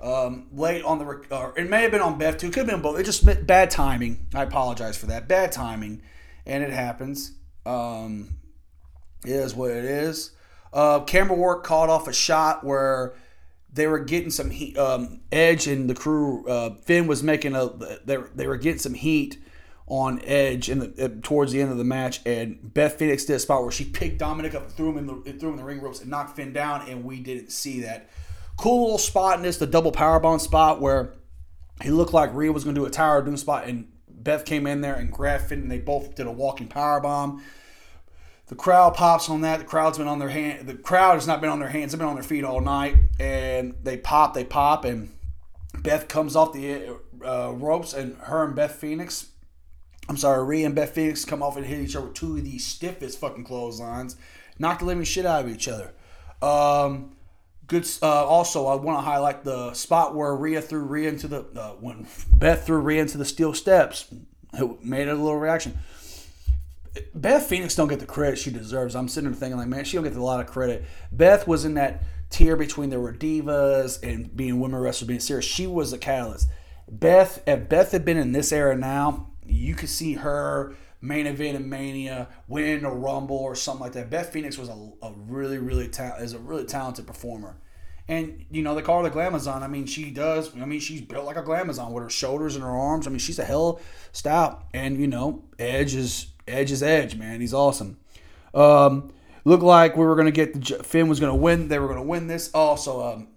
um, 0.00 0.46
late 0.52 0.82
on 0.82 0.98
the. 0.98 1.24
Uh, 1.30 1.52
it 1.56 1.68
may 1.68 1.82
have 1.82 1.90
been 1.90 2.00
on 2.00 2.18
Beth 2.18 2.38
too. 2.38 2.50
Could 2.50 2.66
have 2.66 2.66
been 2.68 2.82
both. 2.82 2.98
It 2.98 3.04
just 3.04 3.24
meant 3.24 3.46
bad 3.46 3.70
timing. 3.70 4.26
I 4.34 4.42
apologize 4.42 4.96
for 4.96 5.06
that. 5.06 5.28
Bad 5.28 5.52
timing, 5.52 6.02
and 6.46 6.64
it 6.64 6.70
happens. 6.70 7.32
Um, 7.64 8.36
it 9.24 9.32
is 9.32 9.54
what 9.54 9.70
it 9.70 9.84
is. 9.84 10.32
Uh, 10.72 11.00
camera 11.00 11.36
work 11.36 11.64
caught 11.64 11.88
off 11.88 12.08
a 12.08 12.12
shot 12.12 12.64
where 12.64 13.14
they 13.74 13.86
were 13.86 13.98
getting 13.98 14.30
some 14.30 14.50
heat. 14.50 14.78
Um, 14.78 15.20
Edge 15.30 15.66
and 15.66 15.90
the 15.90 15.94
crew. 15.94 16.46
Uh, 16.48 16.74
Finn 16.76 17.06
was 17.06 17.22
making 17.22 17.54
a. 17.54 17.68
They, 18.04 18.16
they 18.34 18.46
were 18.46 18.56
getting 18.56 18.78
some 18.78 18.94
heat 18.94 19.38
on 19.86 20.20
Edge 20.24 20.70
in 20.70 20.78
the, 20.78 21.04
uh, 21.04 21.08
towards 21.22 21.52
the 21.52 21.60
end 21.60 21.70
of 21.70 21.76
the 21.76 21.84
match, 21.84 22.20
and 22.24 22.72
Beth 22.72 22.98
Phoenix 22.98 23.24
did 23.24 23.34
a 23.34 23.38
spot 23.38 23.62
where 23.62 23.72
she 23.72 23.84
picked 23.84 24.20
Dominik 24.20 24.54
up, 24.54 24.70
threw 24.70 24.90
him 24.90 24.98
in 24.98 25.06
the 25.06 25.32
threw 25.32 25.50
him 25.50 25.54
in 25.54 25.56
the 25.58 25.64
ring 25.64 25.80
ropes, 25.80 26.00
and 26.00 26.08
knocked 26.08 26.36
Finn 26.36 26.52
down, 26.52 26.88
and 26.88 27.04
we 27.04 27.20
didn't 27.20 27.50
see 27.50 27.80
that. 27.80 28.08
Cool 28.56 28.84
little 28.84 28.98
spot 28.98 29.36
in 29.36 29.42
this, 29.42 29.58
the 29.58 29.66
double 29.66 29.90
powerbomb 29.90 30.40
spot 30.40 30.80
where 30.80 31.14
he 31.82 31.90
looked 31.90 32.12
like 32.12 32.32
Rhea 32.32 32.52
was 32.52 32.62
going 32.62 32.76
to 32.76 32.80
do 32.80 32.86
a 32.86 32.90
tower 32.90 33.20
doom 33.20 33.36
spot, 33.36 33.66
and 33.66 33.88
Beth 34.08 34.44
came 34.44 34.66
in 34.66 34.80
there 34.80 34.94
and 34.94 35.12
grabbed 35.12 35.48
Finn, 35.48 35.62
and 35.62 35.70
they 35.70 35.80
both 35.80 36.14
did 36.14 36.26
a 36.26 36.32
walking 36.32 36.68
powerbomb. 36.68 37.42
The 38.46 38.54
crowd 38.54 38.94
pops 38.94 39.30
on 39.30 39.40
that. 39.40 39.58
The 39.58 39.64
crowd's 39.64 39.98
been 39.98 40.06
on 40.06 40.18
their 40.18 40.28
hand. 40.28 40.66
The 40.66 40.74
crowd 40.74 41.14
has 41.14 41.26
not 41.26 41.40
been 41.40 41.50
on 41.50 41.60
their 41.60 41.70
hands. 41.70 41.92
They've 41.92 41.98
been 41.98 42.08
on 42.08 42.14
their 42.14 42.22
feet 42.22 42.44
all 42.44 42.60
night, 42.60 42.96
and 43.18 43.74
they 43.82 43.96
pop, 43.96 44.34
they 44.34 44.44
pop, 44.44 44.84
and 44.84 45.10
Beth 45.78 46.08
comes 46.08 46.36
off 46.36 46.52
the 46.52 46.96
uh, 47.24 47.52
ropes, 47.54 47.94
and 47.94 48.16
her 48.18 48.44
and 48.44 48.54
Beth 48.54 48.74
Phoenix, 48.74 49.30
I'm 50.08 50.16
sorry, 50.18 50.44
Rhea 50.44 50.66
and 50.66 50.74
Beth 50.74 50.90
Phoenix 50.90 51.24
come 51.24 51.42
off 51.42 51.56
and 51.56 51.64
hit 51.64 51.80
each 51.80 51.96
other 51.96 52.06
with 52.06 52.14
two 52.14 52.36
of 52.36 52.44
these 52.44 52.66
stiffest 52.66 53.18
fucking 53.18 53.44
clotheslines, 53.44 54.16
knock 54.58 54.80
the 54.80 54.84
living 54.84 55.04
shit 55.04 55.24
out 55.24 55.44
of 55.44 55.50
each 55.50 55.66
other. 55.66 55.92
Um, 56.42 57.16
Good. 57.66 57.88
Uh, 58.02 58.26
also, 58.26 58.66
I 58.66 58.74
want 58.74 58.98
to 58.98 59.02
highlight 59.02 59.42
the 59.42 59.72
spot 59.72 60.14
where 60.14 60.34
Rhea 60.34 60.60
threw 60.60 60.80
Rhea 60.80 61.08
into 61.08 61.28
the 61.28 61.46
uh, 61.56 61.70
when 61.80 62.06
Beth 62.34 62.66
threw 62.66 62.78
Rhea 62.78 63.00
into 63.00 63.16
the 63.16 63.24
steel 63.24 63.54
steps. 63.54 64.12
It 64.52 64.84
made 64.84 65.08
a 65.08 65.14
little 65.14 65.38
reaction. 65.38 65.78
Beth 67.14 67.46
Phoenix 67.46 67.74
don't 67.74 67.88
get 67.88 68.00
the 68.00 68.06
credit 68.06 68.38
she 68.38 68.50
deserves. 68.50 68.94
I'm 68.94 69.08
sitting 69.08 69.30
there 69.30 69.38
thinking 69.38 69.58
like, 69.58 69.68
man, 69.68 69.84
she 69.84 69.96
don't 69.96 70.04
get 70.04 70.14
a 70.14 70.22
lot 70.22 70.40
of 70.40 70.46
credit. 70.46 70.84
Beth 71.10 71.46
was 71.46 71.64
in 71.64 71.74
that 71.74 72.04
tier 72.30 72.56
between 72.56 72.90
there 72.90 73.00
were 73.00 73.12
divas 73.12 74.02
and 74.02 74.34
being 74.36 74.60
women 74.60 74.80
wrestlers 74.80 75.08
being 75.08 75.20
serious. 75.20 75.44
She 75.44 75.66
was 75.66 75.92
a 75.92 75.98
catalyst. 75.98 76.48
Beth, 76.88 77.42
if 77.46 77.68
Beth 77.68 77.92
had 77.92 78.04
been 78.04 78.16
in 78.16 78.32
this 78.32 78.52
era 78.52 78.76
now, 78.76 79.30
you 79.44 79.74
could 79.74 79.88
see 79.88 80.14
her 80.14 80.76
main 81.00 81.26
event 81.26 81.56
in 81.56 81.68
Mania, 81.68 82.28
win 82.48 82.84
a 82.84 82.90
Rumble 82.90 83.36
or 83.36 83.54
something 83.54 83.82
like 83.82 83.92
that. 83.92 84.10
Beth 84.10 84.32
Phoenix 84.32 84.56
was 84.56 84.68
a, 84.68 84.90
a 85.02 85.12
really, 85.16 85.58
really 85.58 85.88
ta- 85.88 86.16
is 86.18 86.32
a 86.32 86.38
really 86.38 86.64
talented 86.64 87.06
performer. 87.06 87.58
And 88.06 88.44
you 88.50 88.62
know 88.62 88.74
they 88.74 88.82
call 88.82 89.02
her 89.02 89.08
the 89.08 89.16
Glamazon. 89.16 89.62
I 89.62 89.66
mean, 89.66 89.86
she 89.86 90.10
does. 90.10 90.54
I 90.54 90.66
mean, 90.66 90.80
she's 90.80 91.00
built 91.00 91.24
like 91.24 91.36
a 91.36 91.42
Glamazon 91.42 91.90
with 91.92 92.04
her 92.04 92.10
shoulders 92.10 92.54
and 92.54 92.62
her 92.62 92.70
arms. 92.70 93.06
I 93.06 93.10
mean, 93.10 93.18
she's 93.18 93.38
a 93.38 93.44
hell 93.44 93.80
stout. 94.12 94.64
And 94.74 95.00
you 95.00 95.06
know, 95.06 95.44
Edge 95.58 95.94
is 95.94 96.26
Edge 96.46 96.72
is 96.72 96.82
Edge, 96.82 97.16
man. 97.16 97.40
He's 97.40 97.54
awesome. 97.54 97.98
Um, 98.52 99.12
looked 99.44 99.62
like 99.62 99.96
we 99.96 100.04
were 100.04 100.16
gonna 100.16 100.30
get 100.30 100.54
the 100.54 100.82
Finn 100.82 101.08
was 101.08 101.20
gonna 101.20 101.34
win. 101.34 101.68
They 101.68 101.78
were 101.78 101.88
gonna 101.88 102.02
win 102.02 102.26
this. 102.26 102.50
Also, 102.54 103.02
um, 103.02 103.28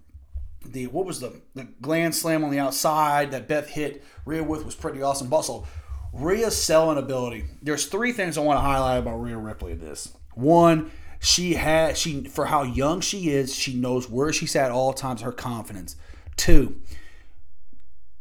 the 0.64 0.86
what 0.88 1.06
was 1.06 1.20
the 1.20 1.40
the 1.54 1.68
Glam 1.80 2.12
Slam 2.12 2.44
on 2.44 2.50
the 2.50 2.58
outside 2.58 3.30
that 3.32 3.48
Beth 3.48 3.68
hit 3.68 4.04
Rhea 4.24 4.42
with 4.42 4.64
was 4.64 4.74
pretty 4.74 5.02
awesome. 5.02 5.32
Also, 5.32 5.66
Rhea's 6.12 6.56
selling 6.56 6.98
ability. 6.98 7.44
There's 7.62 7.86
three 7.86 8.12
things 8.12 8.38
I 8.38 8.42
want 8.42 8.58
to 8.58 8.62
highlight 8.62 8.98
about 8.98 9.20
Rhea 9.20 9.36
Ripley 9.36 9.72
in 9.72 9.80
this. 9.80 10.14
One, 10.34 10.90
she 11.20 11.54
had 11.54 11.96
she 11.96 12.24
for 12.24 12.46
how 12.46 12.62
young 12.62 13.00
she 13.00 13.30
is, 13.30 13.54
she 13.54 13.74
knows 13.74 14.08
where 14.08 14.32
she's 14.32 14.54
at 14.56 14.70
all 14.70 14.92
times, 14.92 15.22
her 15.22 15.32
confidence. 15.32 15.96
Two, 16.36 16.80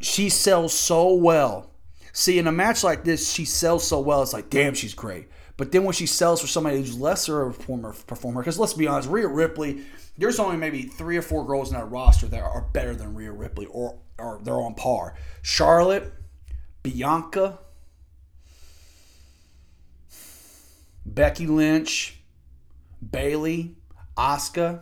she 0.01 0.29
sells 0.29 0.73
so 0.73 1.13
well. 1.13 1.71
See, 2.17 2.39
in 2.39 2.47
a 2.47 2.51
match 2.51 2.83
like 2.83 3.03
this, 3.03 3.31
she 3.31 3.45
sells 3.45 3.87
so 3.87 3.99
well, 3.99 4.23
it's 4.23 4.33
like, 4.33 4.49
damn, 4.49 4.73
she's 4.73 4.95
great. 4.95 5.27
But 5.55 5.71
then 5.71 5.83
when 5.83 5.93
she 5.93 6.07
sells 6.07 6.41
for 6.41 6.47
somebody 6.47 6.77
who's 6.77 6.99
lesser 6.99 7.43
of 7.43 7.53
a 7.53 7.57
performer, 7.59 7.93
performer, 8.07 8.41
because 8.41 8.57
let's 8.57 8.73
be 8.73 8.87
honest, 8.87 9.07
Rhea 9.07 9.27
Ripley, 9.27 9.83
there's 10.17 10.39
only 10.39 10.57
maybe 10.57 10.81
three 10.81 11.15
or 11.15 11.21
four 11.21 11.45
girls 11.45 11.71
in 11.71 11.77
that 11.77 11.85
roster 11.91 12.25
that 12.25 12.41
are 12.41 12.61
better 12.73 12.95
than 12.95 13.13
Rhea 13.13 13.31
Ripley, 13.31 13.67
or, 13.67 13.99
or 14.17 14.39
they're 14.41 14.59
on 14.59 14.73
par. 14.73 15.13
Charlotte, 15.43 16.11
Bianca, 16.81 17.59
Becky 21.05 21.45
Lynch, 21.45 22.19
Bayley, 23.11 23.75
Asuka, 24.17 24.79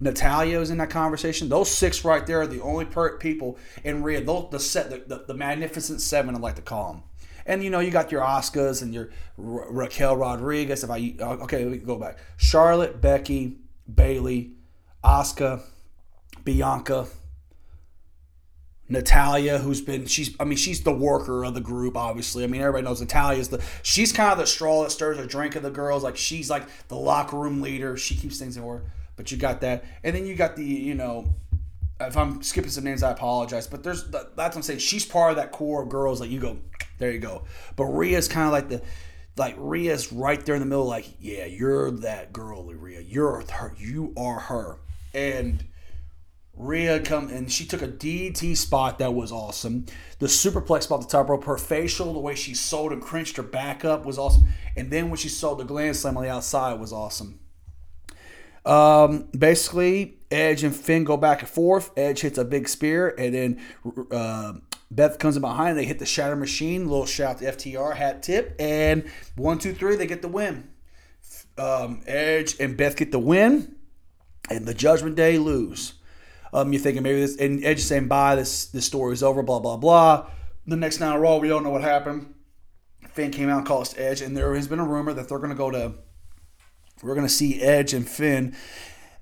Natalya 0.00 0.60
is 0.60 0.70
in 0.70 0.78
that 0.78 0.90
conversation. 0.90 1.48
Those 1.48 1.70
six 1.70 2.04
right 2.04 2.24
there 2.26 2.42
are 2.42 2.46
the 2.46 2.60
only 2.60 2.84
per- 2.84 3.18
people 3.18 3.58
in 3.82 4.02
Rhea. 4.02 4.22
Those, 4.22 4.48
the 4.50 4.60
set, 4.60 4.90
the, 4.90 4.98
the, 4.98 5.24
the, 5.26 5.34
magnificent 5.34 6.00
seven, 6.00 6.34
I 6.34 6.38
like 6.38 6.56
to 6.56 6.62
call 6.62 6.92
them. 6.92 7.02
And 7.46 7.64
you 7.64 7.70
know, 7.70 7.80
you 7.80 7.90
got 7.90 8.12
your 8.12 8.22
Asukas 8.22 8.82
and 8.82 8.94
your 8.94 9.10
Ra- 9.36 9.66
Raquel 9.68 10.16
Rodriguez. 10.16 10.84
If 10.84 10.90
I 10.90 11.14
uh, 11.20 11.44
okay, 11.44 11.64
let 11.64 11.72
me 11.72 11.78
go 11.78 11.96
back. 11.96 12.18
Charlotte, 12.36 13.00
Becky, 13.00 13.56
Bayley, 13.92 14.52
Asuka, 15.02 15.62
Bianca, 16.44 17.08
Natalya, 18.88 19.58
who's 19.58 19.80
been 19.80 20.06
she's 20.06 20.34
I 20.38 20.44
mean 20.44 20.56
she's 20.56 20.82
the 20.82 20.92
worker 20.92 21.44
of 21.44 21.54
the 21.54 21.60
group, 21.60 21.96
obviously. 21.96 22.44
I 22.44 22.46
mean 22.46 22.60
everybody 22.60 22.84
knows 22.84 23.00
Natalya's 23.00 23.48
the 23.48 23.62
she's 23.82 24.12
kind 24.12 24.30
of 24.30 24.38
the 24.38 24.46
straw 24.46 24.82
that 24.84 24.90
stirs 24.90 25.18
the 25.18 25.26
drink 25.26 25.56
of 25.56 25.62
the 25.62 25.70
girls. 25.70 26.04
Like 26.04 26.16
she's 26.16 26.48
like 26.48 26.64
the 26.88 26.96
locker 26.96 27.36
room 27.36 27.60
leader. 27.60 27.96
She 27.96 28.14
keeps 28.14 28.38
things 28.38 28.56
in 28.56 28.62
order. 28.62 28.84
But 29.18 29.32
you 29.32 29.36
got 29.36 29.60
that, 29.62 29.84
and 30.04 30.14
then 30.14 30.26
you 30.26 30.36
got 30.36 30.54
the 30.54 30.64
you 30.64 30.94
know, 30.94 31.34
if 32.00 32.16
I'm 32.16 32.40
skipping 32.40 32.70
some 32.70 32.84
names, 32.84 33.02
I 33.02 33.10
apologize. 33.10 33.66
But 33.66 33.82
there's 33.82 34.04
that's 34.04 34.36
what 34.36 34.56
I'm 34.56 34.62
saying. 34.62 34.78
She's 34.78 35.04
part 35.04 35.32
of 35.32 35.36
that 35.36 35.50
core 35.50 35.82
of 35.82 35.88
girls. 35.88 36.20
Like 36.20 36.30
you 36.30 36.38
go, 36.38 36.58
there 36.98 37.10
you 37.10 37.18
go. 37.18 37.42
But 37.74 37.86
Rhea's 37.86 38.28
kind 38.28 38.46
of 38.46 38.52
like 38.52 38.68
the 38.68 38.80
like 39.36 39.56
Rhea's 39.58 40.12
right 40.12 40.44
there 40.46 40.54
in 40.54 40.60
the 40.60 40.66
middle. 40.66 40.86
Like 40.86 41.16
yeah, 41.18 41.46
you're 41.46 41.90
that 41.90 42.32
girl, 42.32 42.64
Rhea. 42.64 43.00
You're 43.00 43.44
her. 43.50 43.74
You 43.76 44.14
are 44.16 44.38
her. 44.38 44.78
And 45.12 45.64
Rhea 46.54 47.00
come 47.00 47.28
and 47.28 47.50
she 47.50 47.66
took 47.66 47.82
a 47.82 47.88
DT 47.88 48.56
spot 48.56 49.00
that 49.00 49.14
was 49.14 49.32
awesome. 49.32 49.86
The 50.20 50.26
superplex 50.26 50.84
spot 50.84 51.00
the 51.00 51.08
top 51.08 51.28
rope, 51.28 51.42
her 51.44 51.58
facial, 51.58 52.12
the 52.12 52.20
way 52.20 52.36
she 52.36 52.54
sold 52.54 52.92
and 52.92 53.02
cringed 53.02 53.36
her 53.36 53.42
back 53.42 53.84
up 53.84 54.06
was 54.06 54.16
awesome. 54.16 54.44
And 54.76 54.92
then 54.92 55.08
when 55.08 55.16
she 55.16 55.28
sold 55.28 55.58
the 55.58 55.64
Glam 55.64 55.92
Slam 55.94 56.16
on 56.16 56.22
the 56.22 56.30
outside 56.30 56.78
was 56.78 56.92
awesome. 56.92 57.40
Um, 58.68 59.28
basically, 59.36 60.18
Edge 60.30 60.62
and 60.62 60.76
Finn 60.76 61.04
go 61.04 61.16
back 61.16 61.40
and 61.40 61.48
forth. 61.48 61.90
Edge 61.96 62.20
hits 62.20 62.36
a 62.36 62.44
big 62.44 62.68
spear, 62.68 63.14
and 63.18 63.34
then 63.34 63.60
uh, 64.10 64.52
Beth 64.90 65.18
comes 65.18 65.36
in 65.36 65.40
behind. 65.40 65.70
And 65.70 65.78
they 65.78 65.86
hit 65.86 65.98
the 65.98 66.06
Shatter 66.06 66.36
Machine. 66.36 66.86
Little 66.86 67.06
shout 67.06 67.38
to 67.38 67.46
FTR 67.46 67.96
hat 67.96 68.22
tip, 68.22 68.54
and 68.58 69.10
one, 69.36 69.58
two, 69.58 69.72
three, 69.72 69.96
they 69.96 70.06
get 70.06 70.20
the 70.22 70.28
win. 70.28 70.68
Um, 71.56 72.02
Edge 72.06 72.60
and 72.60 72.76
Beth 72.76 72.94
get 72.94 73.10
the 73.10 73.18
win, 73.18 73.74
and 74.50 74.66
the 74.66 74.74
Judgment 74.74 75.16
Day 75.16 75.38
lose. 75.38 75.94
Um, 76.52 76.72
you're 76.72 76.80
thinking 76.80 77.02
maybe 77.02 77.20
this, 77.20 77.36
and 77.36 77.64
Edge 77.64 77.78
is 77.78 77.88
saying, 77.88 78.08
"Bye, 78.08 78.36
this 78.36 78.66
this 78.66 78.84
story's 78.84 79.22
over." 79.22 79.42
Blah 79.42 79.60
blah 79.60 79.76
blah. 79.78 80.30
The 80.66 80.76
next 80.76 81.00
night 81.00 81.14
on 81.14 81.20
Raw, 81.20 81.38
we 81.38 81.48
don't 81.48 81.62
know 81.62 81.70
what 81.70 81.82
happened. 81.82 82.34
Finn 83.12 83.30
came 83.30 83.48
out 83.48 83.58
and 83.58 83.66
called 83.66 83.92
Edge, 83.96 84.20
and 84.20 84.36
there 84.36 84.54
has 84.54 84.68
been 84.68 84.78
a 84.78 84.86
rumor 84.86 85.14
that 85.14 85.28
they're 85.28 85.38
going 85.38 85.50
to 85.50 85.56
go 85.56 85.70
to. 85.70 85.94
We're 87.02 87.14
going 87.14 87.26
to 87.26 87.32
see 87.32 87.60
Edge 87.60 87.94
and 87.94 88.08
Finn 88.08 88.56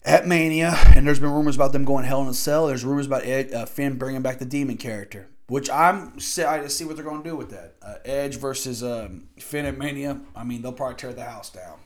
at 0.05 0.27
Mania, 0.27 0.75
and 0.95 1.07
there's 1.07 1.19
been 1.19 1.33
rumors 1.33 1.57
about 1.57 1.73
them 1.73 1.85
going 1.85 2.05
Hell 2.05 2.23
in 2.23 2.29
a 2.29 2.35
Cell. 2.35 2.69
There's 2.69 2.85
rumors 2.85 3.07
about 3.07 3.25
Ed, 3.25 3.53
uh, 3.53 3.67
Finn 3.67 3.99
bringing 3.99 4.23
back 4.23 4.39
the 4.39 4.45
Demon 4.45 4.77
character, 4.77 5.29
which 5.49 5.69
I'm 5.69 6.15
I 6.15 6.59
to 6.59 6.71
see 6.71 6.85
what 6.85 6.97
they're 6.97 7.05
going 7.05 7.23
to 7.23 7.29
do 7.29 7.37
with 7.37 7.51
that. 7.51 7.75
Uh, 7.83 7.95
Edge 8.05 8.37
versus 8.37 8.83
um, 8.83 9.29
Finn 9.39 9.67
at 9.67 9.77
Mania. 9.77 10.21
I 10.35 10.45
mean, 10.45 10.63
they'll 10.63 10.73
probably 10.73 10.97
tear 10.97 11.13
the 11.13 11.25
house 11.25 11.51
down. 11.51 11.79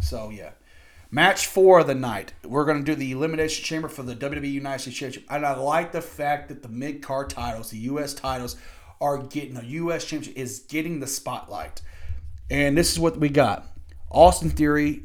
So 0.00 0.30
yeah. 0.30 0.50
Match 1.10 1.46
four 1.46 1.78
of 1.78 1.86
the 1.86 1.94
night. 1.94 2.32
We're 2.42 2.64
going 2.64 2.78
to 2.78 2.84
do 2.84 2.96
the 2.96 3.12
Elimination 3.12 3.64
Chamber 3.64 3.86
for 3.86 4.02
the 4.02 4.16
WWE 4.16 4.50
United 4.50 4.80
States 4.80 4.96
Championship. 4.96 5.30
And 5.30 5.46
I 5.46 5.54
like 5.56 5.92
the 5.92 6.00
fact 6.02 6.48
that 6.48 6.62
the 6.62 6.68
mid 6.68 7.02
card 7.02 7.30
titles, 7.30 7.70
the 7.70 7.78
U.S. 7.78 8.14
titles, 8.14 8.56
are 9.00 9.18
getting, 9.18 9.54
the 9.54 9.64
U.S. 9.64 10.04
Championship 10.04 10.36
is 10.36 10.60
getting 10.60 10.98
the 10.98 11.06
spotlight. 11.06 11.82
And 12.50 12.76
this 12.76 12.90
is 12.90 12.98
what 12.98 13.16
we 13.16 13.28
got 13.28 13.64
Austin 14.10 14.50
Theory, 14.50 15.04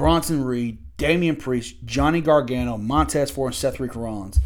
Bronson 0.00 0.42
Reed, 0.42 0.78
Damian 0.96 1.36
Priest, 1.36 1.84
Johnny 1.84 2.22
Gargano, 2.22 2.78
Montez 2.78 3.30
Ford, 3.30 3.48
and 3.48 3.54
Seth 3.54 3.76
Freakin' 3.76 4.02
Rollins. 4.02 4.40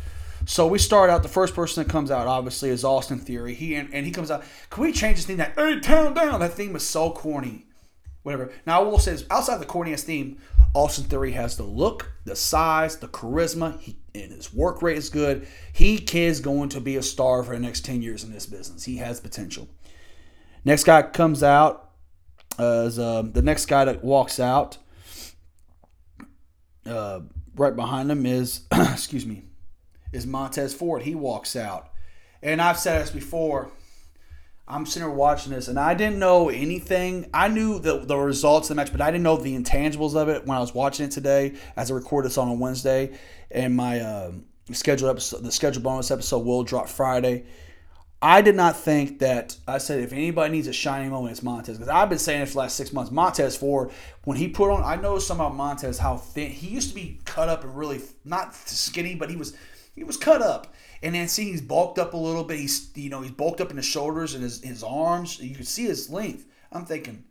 So 0.46 0.66
we 0.66 0.80
start 0.80 1.10
out. 1.10 1.22
The 1.22 1.28
first 1.28 1.54
person 1.54 1.84
that 1.84 1.88
comes 1.88 2.10
out, 2.10 2.26
obviously, 2.26 2.70
is 2.70 2.84
Austin 2.84 3.20
Theory. 3.20 3.54
He 3.54 3.76
and, 3.76 3.94
and 3.94 4.04
he 4.04 4.10
comes 4.10 4.32
out. 4.32 4.42
Can 4.70 4.82
we 4.82 4.90
change 4.90 5.18
this 5.18 5.26
theme? 5.26 5.36
That 5.36 5.52
hey, 5.56 5.78
town 5.78 6.14
down. 6.14 6.40
That 6.40 6.54
theme 6.54 6.72
was 6.72 6.84
so 6.84 7.12
corny. 7.12 7.66
Whatever. 8.24 8.50
Now 8.66 8.80
I 8.80 8.82
will 8.82 8.98
say 8.98 9.12
this: 9.12 9.24
outside 9.30 9.60
the 9.60 9.64
corniest 9.64 10.00
theme, 10.00 10.38
Austin 10.74 11.04
Theory 11.04 11.30
has 11.30 11.56
the 11.56 11.62
look, 11.62 12.14
the 12.24 12.34
size, 12.34 12.96
the 12.96 13.06
charisma, 13.06 13.78
he, 13.78 13.96
and 14.12 14.32
his 14.32 14.52
work 14.52 14.82
rate 14.82 14.98
is 14.98 15.08
good. 15.08 15.46
He 15.72 16.04
is 16.14 16.40
going 16.40 16.70
to 16.70 16.80
be 16.80 16.96
a 16.96 17.02
star 17.02 17.44
for 17.44 17.54
the 17.54 17.60
next 17.60 17.84
10 17.84 18.02
years 18.02 18.24
in 18.24 18.32
this 18.32 18.46
business. 18.46 18.82
He 18.82 18.96
has 18.96 19.20
potential. 19.20 19.68
Next 20.64 20.82
guy 20.82 21.02
comes 21.02 21.44
out 21.44 21.92
uh, 22.58 22.90
um, 22.98 23.32
the 23.32 23.42
next 23.42 23.66
guy 23.66 23.84
that 23.84 24.02
walks 24.02 24.40
out. 24.40 24.78
Uh, 26.86 27.20
right 27.56 27.74
behind 27.74 28.10
him 28.10 28.26
is, 28.26 28.66
excuse 28.72 29.26
me, 29.26 29.44
is 30.12 30.26
Montez 30.26 30.74
Ford. 30.74 31.02
He 31.02 31.14
walks 31.14 31.56
out. 31.56 31.90
And 32.42 32.60
I've 32.60 32.78
said 32.78 33.02
this 33.02 33.10
before 33.10 33.70
I'm 34.66 34.86
sitting 34.86 35.06
here 35.06 35.14
watching 35.14 35.52
this, 35.52 35.68
and 35.68 35.78
I 35.78 35.92
didn't 35.92 36.18
know 36.18 36.48
anything. 36.48 37.28
I 37.34 37.48
knew 37.48 37.78
the, 37.78 37.98
the 37.98 38.16
results 38.16 38.70
of 38.70 38.76
the 38.76 38.80
match, 38.80 38.92
but 38.92 39.02
I 39.02 39.10
didn't 39.10 39.24
know 39.24 39.36
the 39.36 39.54
intangibles 39.54 40.14
of 40.14 40.30
it 40.30 40.46
when 40.46 40.56
I 40.56 40.60
was 40.60 40.72
watching 40.72 41.06
it 41.06 41.10
today. 41.10 41.54
As 41.76 41.90
I 41.90 41.94
record 41.94 42.24
this 42.24 42.38
on 42.38 42.48
a 42.48 42.54
Wednesday, 42.54 43.18
and 43.50 43.76
my 43.76 44.00
uh, 44.00 44.32
scheduled 44.72 45.10
episode, 45.10 45.42
the 45.42 45.52
scheduled 45.52 45.84
bonus 45.84 46.10
episode 46.10 46.46
will 46.46 46.64
drop 46.64 46.88
Friday. 46.88 47.44
I 48.24 48.40
did 48.40 48.56
not 48.56 48.74
think 48.74 49.18
that 49.18 49.58
I 49.68 49.76
said 49.76 50.00
if 50.00 50.14
anybody 50.14 50.50
needs 50.50 50.66
a 50.66 50.72
shining 50.72 51.10
moment, 51.10 51.32
it's 51.32 51.42
Montez 51.42 51.76
because 51.76 51.90
I've 51.90 52.08
been 52.08 52.18
saying 52.18 52.40
it 52.40 52.46
for 52.46 52.52
the 52.54 52.58
last 52.60 52.74
six 52.74 52.90
months. 52.90 53.10
Montez 53.10 53.54
Ford, 53.54 53.90
when 54.24 54.38
he 54.38 54.48
put 54.48 54.70
on, 54.70 54.82
I 54.82 54.96
know 54.96 55.18
some 55.18 55.40
about 55.40 55.54
Montez 55.54 55.98
how 55.98 56.16
thin 56.16 56.50
he 56.50 56.68
used 56.68 56.88
to 56.88 56.94
be 56.94 57.20
cut 57.26 57.50
up 57.50 57.64
and 57.64 57.76
really 57.76 58.00
not 58.24 58.54
skinny, 58.54 59.14
but 59.14 59.28
he 59.28 59.36
was 59.36 59.54
he 59.94 60.04
was 60.04 60.16
cut 60.16 60.40
up 60.40 60.72
and 61.02 61.14
then 61.14 61.28
see 61.28 61.50
he's 61.50 61.60
bulked 61.60 61.98
up 61.98 62.14
a 62.14 62.16
little 62.16 62.44
bit. 62.44 62.58
He's 62.58 62.90
you 62.94 63.10
know 63.10 63.20
he's 63.20 63.30
bulked 63.30 63.60
up 63.60 63.70
in 63.70 63.76
his 63.76 63.84
shoulders 63.84 64.32
and 64.32 64.42
his 64.42 64.62
his 64.62 64.82
arms. 64.82 65.38
You 65.38 65.54
can 65.54 65.66
see 65.66 65.84
his 65.84 66.08
length. 66.08 66.46
I'm 66.72 66.86
thinking 66.86 67.24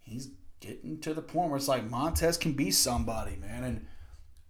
he's 0.00 0.28
getting 0.60 1.00
to 1.00 1.14
the 1.14 1.22
point 1.22 1.48
where 1.48 1.56
it's 1.56 1.68
like 1.68 1.88
Montez 1.88 2.36
can 2.36 2.52
be 2.52 2.70
somebody, 2.70 3.36
man. 3.36 3.64
And 3.64 3.86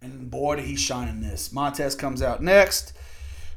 and 0.01 0.29
boy, 0.29 0.57
did 0.57 0.65
he 0.65 0.75
shine 0.75 1.07
in 1.07 1.21
this. 1.21 1.53
Montez 1.53 1.95
comes 1.95 2.21
out 2.21 2.43
next. 2.43 2.91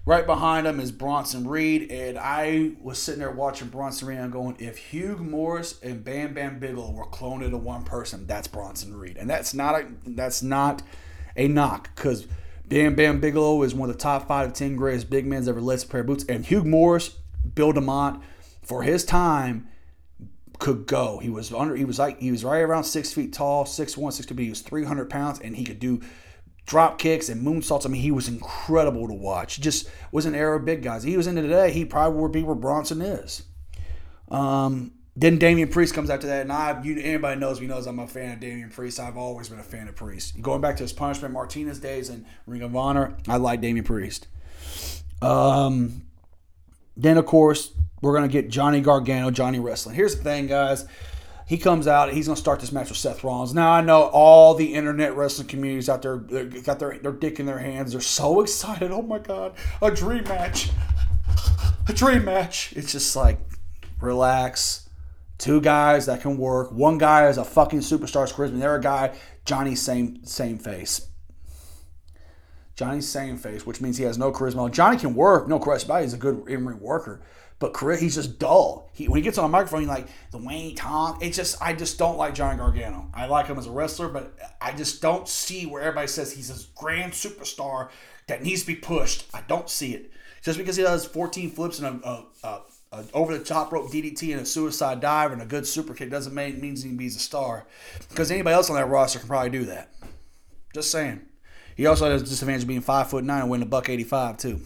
Right 0.09 0.25
behind 0.25 0.67
him 0.67 0.81
is 0.81 0.91
Bronson 0.91 1.47
Reed, 1.47 1.93
and 1.93 2.19
I 2.19 2.71
was 2.81 2.99
sitting 2.99 3.21
there 3.21 3.31
watching 3.31 3.69
Bronson 3.69 4.09
Reed. 4.09 4.17
I'm 4.17 4.31
going, 4.31 4.57
if 4.59 4.79
Hugh 4.79 5.19
Morrus 5.21 5.83
and 5.83 6.03
Bam 6.03 6.33
Bam 6.33 6.59
Bigelow 6.59 6.93
were 6.93 7.05
cloned 7.05 7.45
into 7.45 7.59
one 7.59 7.85
person, 7.85 8.27
that's 8.27 8.49
Bronson 8.49 8.97
Reed, 8.97 9.19
and 9.19 9.29
that's 9.29 9.53
not 9.53 9.79
a 9.79 9.87
that's 10.07 10.43
not 10.43 10.81
a 11.37 11.47
knock 11.47 11.95
because 11.95 12.27
Bam 12.67 12.95
Bam 12.95 13.21
Bigelow 13.21 13.63
is 13.65 13.75
one 13.75 13.91
of 13.91 13.97
the 13.97 14.03
top 14.03 14.27
five 14.27 14.51
to 14.51 14.59
ten 14.59 14.77
greatest 14.77 15.11
big 15.11 15.27
men 15.27 15.47
ever 15.47 15.61
a 15.61 15.79
pair 15.87 16.01
of 16.01 16.07
boots. 16.07 16.25
And 16.27 16.47
Hugh 16.47 16.65
Morrus, 16.65 17.15
Bill 17.55 17.75
DeMott, 17.75 18.23
for 18.63 18.85
his 18.85 19.05
time, 19.05 19.69
could 20.59 20.87
go. 20.87 21.19
He 21.19 21.29
was 21.29 21.53
under. 21.53 21.77
He 21.77 21.85
was 21.85 21.99
like 21.99 22.19
he 22.19 22.31
was 22.31 22.47
right 22.47 22.61
around 22.61 22.85
six 22.85 23.13
feet 23.13 23.35
tall, 23.35 23.67
six 23.67 23.95
one, 23.95 24.13
six 24.13 24.27
two. 24.27 24.35
But 24.35 24.45
he 24.45 24.49
was 24.49 24.63
three 24.63 24.85
hundred 24.85 25.11
pounds, 25.11 25.39
and 25.39 25.55
he 25.55 25.65
could 25.65 25.79
do 25.79 26.01
drop 26.69 26.99
kicks 26.99 27.31
and 27.31 27.45
moonsaults. 27.45 27.87
I 27.87 27.89
mean, 27.89 28.03
he 28.03 28.11
was 28.11 28.29
incredible 28.29 29.09
to 29.09 29.15
watch. 29.15 29.59
Just 29.59 29.89
was 30.13 30.27
an 30.27 30.35
era 30.35 30.59
of 30.59 30.67
big 30.67 30.83
guys. 30.83 31.03
He 31.03 31.17
was 31.17 31.27
into 31.27 31.41
today. 31.41 31.73
He 31.73 31.87
probably 31.87 32.21
would 32.21 32.31
be 32.31 32.43
where 32.43 32.55
Bronson 32.55 33.01
is. 33.01 33.43
Um, 34.31 34.93
then 35.17 35.39
Damian 35.39 35.71
Priest 35.71 35.95
comes 35.95 36.11
after 36.11 36.27
that, 36.27 36.43
and 36.43 36.53
I, 36.53 36.81
you, 36.83 37.01
anybody 37.01 37.41
knows 37.41 37.59
me 37.59 37.67
knows 37.67 37.87
I'm 37.87 37.99
a 37.99 38.07
fan 38.07 38.35
of 38.35 38.41
Damian 38.41 38.69
Priest. 38.69 39.01
I've 39.01 39.17
always 39.17 39.49
been 39.49 39.59
a 39.59 39.65
fan 39.65 39.89
of 39.89 39.97
Priest. 39.97 40.41
Going 40.43 40.61
back 40.61 40.77
to 40.77 40.85
his 40.85 40.93
Punishment 40.93 41.33
Martinez 41.33 41.81
days 41.81 42.11
and 42.11 42.27
Ring 42.47 42.61
of 42.61 42.77
Honor, 42.77 43.17
I 43.27 43.39
like 43.39 43.63
Damian 43.63 43.87
Priest. 43.87 44.29
Um, 45.23 46.03
then 46.99 47.17
of 47.17 47.25
course 47.25 47.73
we're 48.03 48.15
gonna 48.15 48.29
get 48.29 48.51
Johnny 48.51 48.83
Gargano, 48.83 49.31
Johnny 49.31 49.59
Wrestling. 49.59 49.97
Here's 49.97 50.17
the 50.17 50.23
thing, 50.23 50.47
guys. 50.47 50.87
He 51.49 51.59
comes 51.59 51.87
out. 51.87 52.13
He's 52.13 52.27
gonna 52.27 52.37
start 52.37 52.61
this 52.61 52.73
match 52.73 52.89
with 52.89 52.99
Seth 52.99 53.25
Rollins. 53.25 53.55
Now 53.55 53.73
I 53.73 53.81
know 53.81 54.03
all 54.03 54.55
the 54.55 54.75
internet 54.75 55.17
wrestling 55.17 55.49
communities 55.49 55.89
out 55.89 56.03
there 56.03 56.15
uh, 56.15 56.45
got 56.63 56.79
their 56.79 56.99
their 56.99 57.13
dick 57.13 57.41
in 57.41 57.47
their 57.47 57.59
hands. 57.59 57.93
They're 57.93 58.01
so 58.01 58.41
excited. 58.43 58.91
Oh 58.91 59.03
my 59.03 59.19
god, 59.19 59.55
a 59.81 59.91
dream 59.91 60.25
match, 60.25 60.71
a 61.89 61.93
dream 61.93 62.25
match. 62.25 62.73
It's 62.77 62.93
just 62.93 63.17
like 63.17 63.39
relax 64.01 64.89
Two 65.39 65.61
guys 65.61 66.07
that 66.07 66.21
can 66.21 66.37
work. 66.37 66.73
One 66.73 66.99
guy 66.99 67.29
is 67.29 67.39
a 67.39 67.45
fucking 67.45 67.79
superstar's 67.79 68.33
charisma. 68.33 68.59
The 68.59 68.67
other 68.67 68.79
guy, 68.81 69.17
Johnny 69.45 69.77
same 69.77 70.25
same 70.25 70.59
face. 70.59 71.09
Johnny's 72.75 73.09
same 73.09 73.37
face, 73.37 73.65
which 73.65 73.81
means 73.81 73.97
he 73.99 74.05
has 74.05 74.19
no 74.19 74.33
charisma. 74.33 74.71
Johnny 74.71 74.97
can 74.97 75.15
work, 75.15 75.49
no 75.49 75.59
question 75.59 75.89
about. 75.89 76.03
He's 76.03 76.13
a 76.13 76.19
good 76.19 76.45
in-ring 76.49 76.81
worker, 76.81 77.21
but 77.59 77.73
Chris, 77.73 78.01
he's 78.01 78.15
just 78.15 78.39
dull. 78.39 78.89
He, 78.93 79.09
when 79.09 79.19
he 79.19 79.23
gets 79.23 79.37
on 79.37 79.45
a 79.45 79.49
microphone, 79.49 79.81
he's 79.81 79.89
like 79.89 80.09
the 80.31 80.39
way 80.39 80.75
talk. 80.75 81.23
It's 81.23 81.37
just 81.37 81.61
I 81.61 81.73
just 81.73 81.99
don't 81.99 82.17
like 82.17 82.35
Johnny 82.35 82.59
Gargano. 82.59 83.11
I 83.13 83.27
like 83.27 83.47
him 83.47 83.59
as 83.59 83.67
a 83.67 83.71
wrestler, 83.71 84.09
but 84.09 84.39
I 84.61 84.73
just 84.73 85.03
don't 85.03 85.29
see 85.29 85.67
where 85.67 85.83
everybody 85.83 86.07
says 86.07 86.33
he's 86.33 86.51
a 86.51 86.79
grand 86.79 87.13
superstar 87.13 87.91
that 88.29 88.43
needs 88.43 88.61
to 88.61 88.69
be 88.69 88.77
pushed. 88.77 89.27
I 89.35 89.43
don't 89.49 89.69
see 89.69 89.95
it. 89.95 90.13
Just 90.43 90.57
because 90.57 90.77
he 90.77 90.85
does 90.85 91.05
14 91.05 91.51
flips 91.51 91.81
and 91.81 92.03
a, 92.05 92.25
a, 92.45 92.61
a 92.93 93.05
over 93.13 93.37
the 93.37 93.45
top 93.45 93.73
rope 93.73 93.91
DDT 93.91 94.31
and 94.33 94.41
a 94.41 94.47
suicide 94.47 95.01
dive 95.01 95.33
and 95.33 95.43
a 95.43 95.47
good 95.47 95.67
super 95.67 95.95
kick 95.95 96.11
doesn't 96.11 96.35
mean 96.35 96.61
means 96.61 96.83
he 96.83 97.07
a 97.07 97.11
star. 97.11 97.67
Because 98.09 98.31
anybody 98.31 98.55
else 98.55 98.71
on 98.71 98.77
that 98.77 98.89
roster 98.89 99.19
can 99.19 99.29
probably 99.29 99.51
do 99.51 99.65
that. 99.67 99.93
Just 100.75 100.93
saying. 100.93 101.23
He 101.77 101.87
also 101.87 102.11
has 102.11 102.23
the 102.23 102.29
disadvantage 102.29 102.63
of 102.63 102.69
being 102.69 102.81
five 102.81 103.11
foot 103.11 103.25
nine 103.25 103.43
and 103.43 103.51
winning 103.51 103.67
a 103.67 103.71
buck 103.71 103.89
eighty 103.89 104.05
five 104.05 104.37
too. 104.37 104.61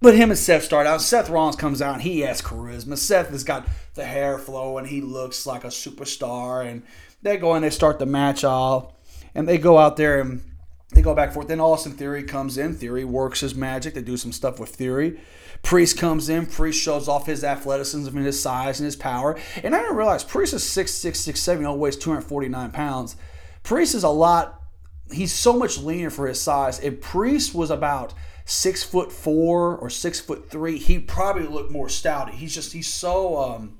But 0.00 0.14
him 0.14 0.30
and 0.30 0.38
Seth 0.38 0.62
start 0.62 0.86
out. 0.86 1.02
Seth 1.02 1.28
Rollins 1.28 1.56
comes 1.56 1.82
out 1.82 1.94
and 1.94 2.02
he 2.02 2.20
has 2.20 2.40
charisma. 2.40 2.96
Seth 2.96 3.30
has 3.30 3.42
got 3.42 3.66
the 3.94 4.04
hair 4.04 4.38
flow 4.38 4.78
and 4.78 4.86
he 4.86 5.00
looks 5.00 5.46
like 5.46 5.64
a 5.64 5.68
superstar. 5.68 6.64
And 6.64 6.84
they 7.22 7.36
go 7.36 7.54
and 7.54 7.64
they 7.64 7.70
start 7.70 7.98
the 7.98 8.06
match 8.06 8.44
off. 8.44 8.92
And 9.34 9.48
they 9.48 9.58
go 9.58 9.76
out 9.76 9.96
there 9.96 10.20
and 10.20 10.42
they 10.94 11.02
go 11.02 11.14
back 11.14 11.28
and 11.28 11.34
forth. 11.34 11.48
Then 11.48 11.60
Austin 11.60 11.92
Theory 11.92 12.22
comes 12.22 12.56
in. 12.56 12.74
Theory 12.74 13.04
works 13.04 13.40
his 13.40 13.54
magic. 13.54 13.94
They 13.94 14.02
do 14.02 14.16
some 14.16 14.32
stuff 14.32 14.60
with 14.60 14.70
Theory. 14.70 15.20
Priest 15.62 15.98
comes 15.98 16.28
in. 16.28 16.46
Priest 16.46 16.80
shows 16.80 17.08
off 17.08 17.26
his 17.26 17.42
athleticism 17.42 18.16
and 18.16 18.26
his 18.26 18.40
size 18.40 18.78
and 18.78 18.84
his 18.84 18.96
power. 18.96 19.36
And 19.62 19.74
I 19.74 19.80
didn't 19.80 19.96
realize 19.96 20.22
Priest 20.22 20.54
is 20.54 20.62
6'6", 20.62 21.10
6'7", 21.10 21.60
you 21.60 21.72
weighs 21.72 21.96
249 21.96 22.70
pounds. 22.70 23.16
Priest 23.64 23.94
is 23.94 24.04
a 24.04 24.08
lot, 24.08 24.62
he's 25.12 25.32
so 25.32 25.52
much 25.52 25.78
leaner 25.78 26.10
for 26.10 26.26
his 26.26 26.40
size. 26.40 26.80
If 26.80 27.00
Priest 27.00 27.54
was 27.54 27.70
about 27.70 28.14
six 28.48 28.82
foot 28.82 29.12
four 29.12 29.76
or 29.76 29.90
six 29.90 30.18
foot 30.18 30.50
three, 30.50 30.78
he 30.78 30.98
probably 30.98 31.46
looked 31.46 31.70
more 31.70 31.88
stout. 31.88 32.30
He's 32.30 32.54
just, 32.54 32.72
he's 32.72 32.92
so 32.92 33.36
um, 33.36 33.78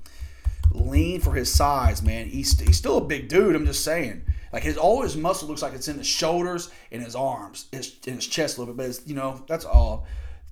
lean 0.71 1.19
for 1.19 1.33
his 1.33 1.53
size, 1.53 2.01
man. 2.03 2.27
He's, 2.27 2.57
he's 2.59 2.77
still 2.77 2.97
a 2.97 3.03
big 3.03 3.27
dude, 3.27 3.55
I'm 3.55 3.65
just 3.65 3.83
saying. 3.83 4.23
Like 4.53 4.63
his 4.63 4.77
all 4.77 5.03
his 5.03 5.15
muscle 5.15 5.47
looks 5.47 5.61
like 5.61 5.73
it's 5.73 5.87
in 5.87 5.97
his 5.97 6.07
shoulders 6.07 6.71
and 6.91 7.03
his 7.03 7.15
arms, 7.15 7.67
his 7.71 7.95
in 8.07 8.15
his 8.15 8.27
chest 8.27 8.57
a 8.57 8.61
little 8.61 8.73
bit, 8.73 8.77
but 8.77 8.89
it's, 8.89 9.07
you 9.07 9.15
know 9.15 9.43
that's 9.47 9.65
all. 9.65 10.07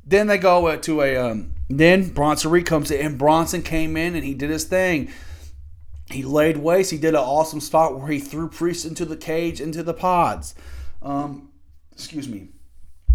Then 0.05 0.27
they 0.27 0.37
go 0.37 0.67
uh, 0.67 0.77
to 0.77 1.01
a. 1.01 1.17
Um, 1.17 1.53
then 1.69 2.09
Bronson 2.09 2.51
Reed 2.51 2.65
comes 2.65 2.91
in, 2.91 3.05
and 3.05 3.17
Bronson 3.17 3.61
came 3.63 3.97
in 3.97 4.15
and 4.15 4.23
he 4.23 4.33
did 4.33 4.49
his 4.49 4.65
thing. 4.65 5.11
He 6.11 6.23
laid 6.23 6.57
waste. 6.57 6.91
He 6.91 6.97
did 6.97 7.15
an 7.15 7.21
awesome 7.21 7.59
spot 7.59 7.99
where 7.99 8.07
he 8.07 8.19
threw 8.19 8.47
Priest 8.49 8.85
into 8.85 9.03
the 9.03 9.17
cage, 9.17 9.59
into 9.59 9.83
the 9.83 9.93
pods. 9.93 10.55
Um, 11.01 11.49
excuse 11.91 12.29
me. 12.29 12.49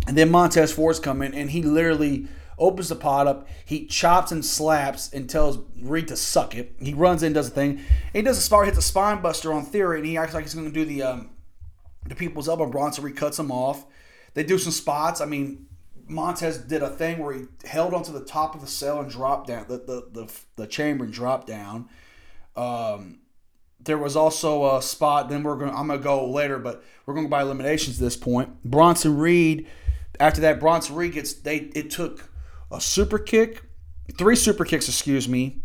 And 0.07 0.17
then 0.17 0.31
Montez 0.31 0.73
Ford's 0.73 0.99
come 0.99 1.23
in, 1.23 1.35
and 1.35 1.51
he 1.51 1.62
literally 1.62 2.29
opens 2.59 2.88
the 2.88 2.97
pot 2.97 3.27
up. 3.27 3.49
He 3.65 3.87
chops 3.87 4.33
and 4.33 4.45
slaps 4.45 5.12
and 5.12 5.29
tells 5.29 5.59
Reed 5.81 6.09
to 6.09 6.17
suck 6.17 6.55
it. 6.55 6.75
He 6.81 6.95
runs 6.95 7.23
in, 7.23 7.33
does 7.33 7.49
a 7.49 7.51
thing. 7.51 7.81
He 8.12 8.23
does 8.23 8.38
a 8.38 8.41
spot, 8.41 8.67
hits 8.67 8.79
a 8.79 8.83
spine 8.83 9.21
buster 9.23 9.53
on 9.53 9.65
Theory, 9.65 9.99
and 9.99 10.07
he 10.07 10.17
acts 10.17 10.35
like 10.35 10.45
he's 10.45 10.55
going 10.55 10.67
to 10.67 10.73
do 10.73 10.85
the 10.85 11.03
um, 11.03 11.31
the 12.07 12.15
people's 12.15 12.49
elbow. 12.49 12.67
Bronson 12.67 13.05
Reed 13.05 13.17
cuts 13.17 13.38
him 13.38 13.51
off. 13.51 13.85
They 14.35 14.43
do 14.43 14.59
some 14.59 14.73
spots. 14.73 15.21
I 15.21 15.27
mean, 15.27 15.67
Montez 16.09 16.59
did 16.59 16.83
a 16.83 16.88
thing 16.88 17.19
where 17.19 17.35
he 17.35 17.45
held 17.65 17.95
onto 17.95 18.12
the 18.12 18.25
top 18.25 18.55
of 18.55 18.61
the 18.61 18.67
cell 18.67 19.01
and 19.01 19.11
dropped 19.11 19.49
down 19.49 19.67
the 19.69 19.79
the, 19.79 20.09
the, 20.12 20.41
the 20.57 20.67
chamber 20.67 21.05
and 21.05 21.12
dropped 21.12 21.47
down. 21.47 21.88
Um, 22.57 23.21
there 23.81 23.99
was 23.99 24.15
also 24.15 24.77
a 24.77 24.83
spot. 24.83 25.29
Then 25.29 25.43
we're 25.43 25.57
going. 25.57 25.71
I'm 25.71 25.88
gonna 25.88 25.99
go 25.99 26.29
later, 26.29 26.59
but 26.59 26.83
we're 27.07 27.15
going 27.15 27.27
to 27.27 27.31
by 27.31 27.43
eliminations 27.43 27.99
at 27.99 28.05
this 28.05 28.17
point. 28.17 28.62
Bronson 28.65 29.17
Reed. 29.17 29.67
After 30.20 30.40
that, 30.42 30.61
Bronson 30.61 30.94
Reed 30.94 31.12
gets. 31.12 31.33
They 31.35 31.57
it 31.75 31.90
took 31.90 32.31
a 32.70 32.81
super 32.81 33.18
kick, 33.18 33.62
three 34.16 34.37
super 34.37 34.64
kicks, 34.64 34.88
excuse 34.88 35.29
me, 35.29 35.62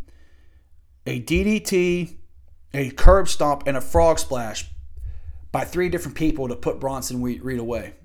a 1.06 1.22
DDT, 1.22 2.18
a 2.74 2.90
curb 2.92 3.28
stomp, 3.28 3.64
and 3.66 3.78
a 3.78 3.82
frog 3.82 4.20
splash 4.20 4.70
by 5.52 5.64
three 5.64 5.90
different 5.90 6.18
people 6.18 6.48
to 6.48 6.56
put 6.56 6.80
Bronson 6.80 7.22
Reed 7.22 7.60
away. 7.60 7.96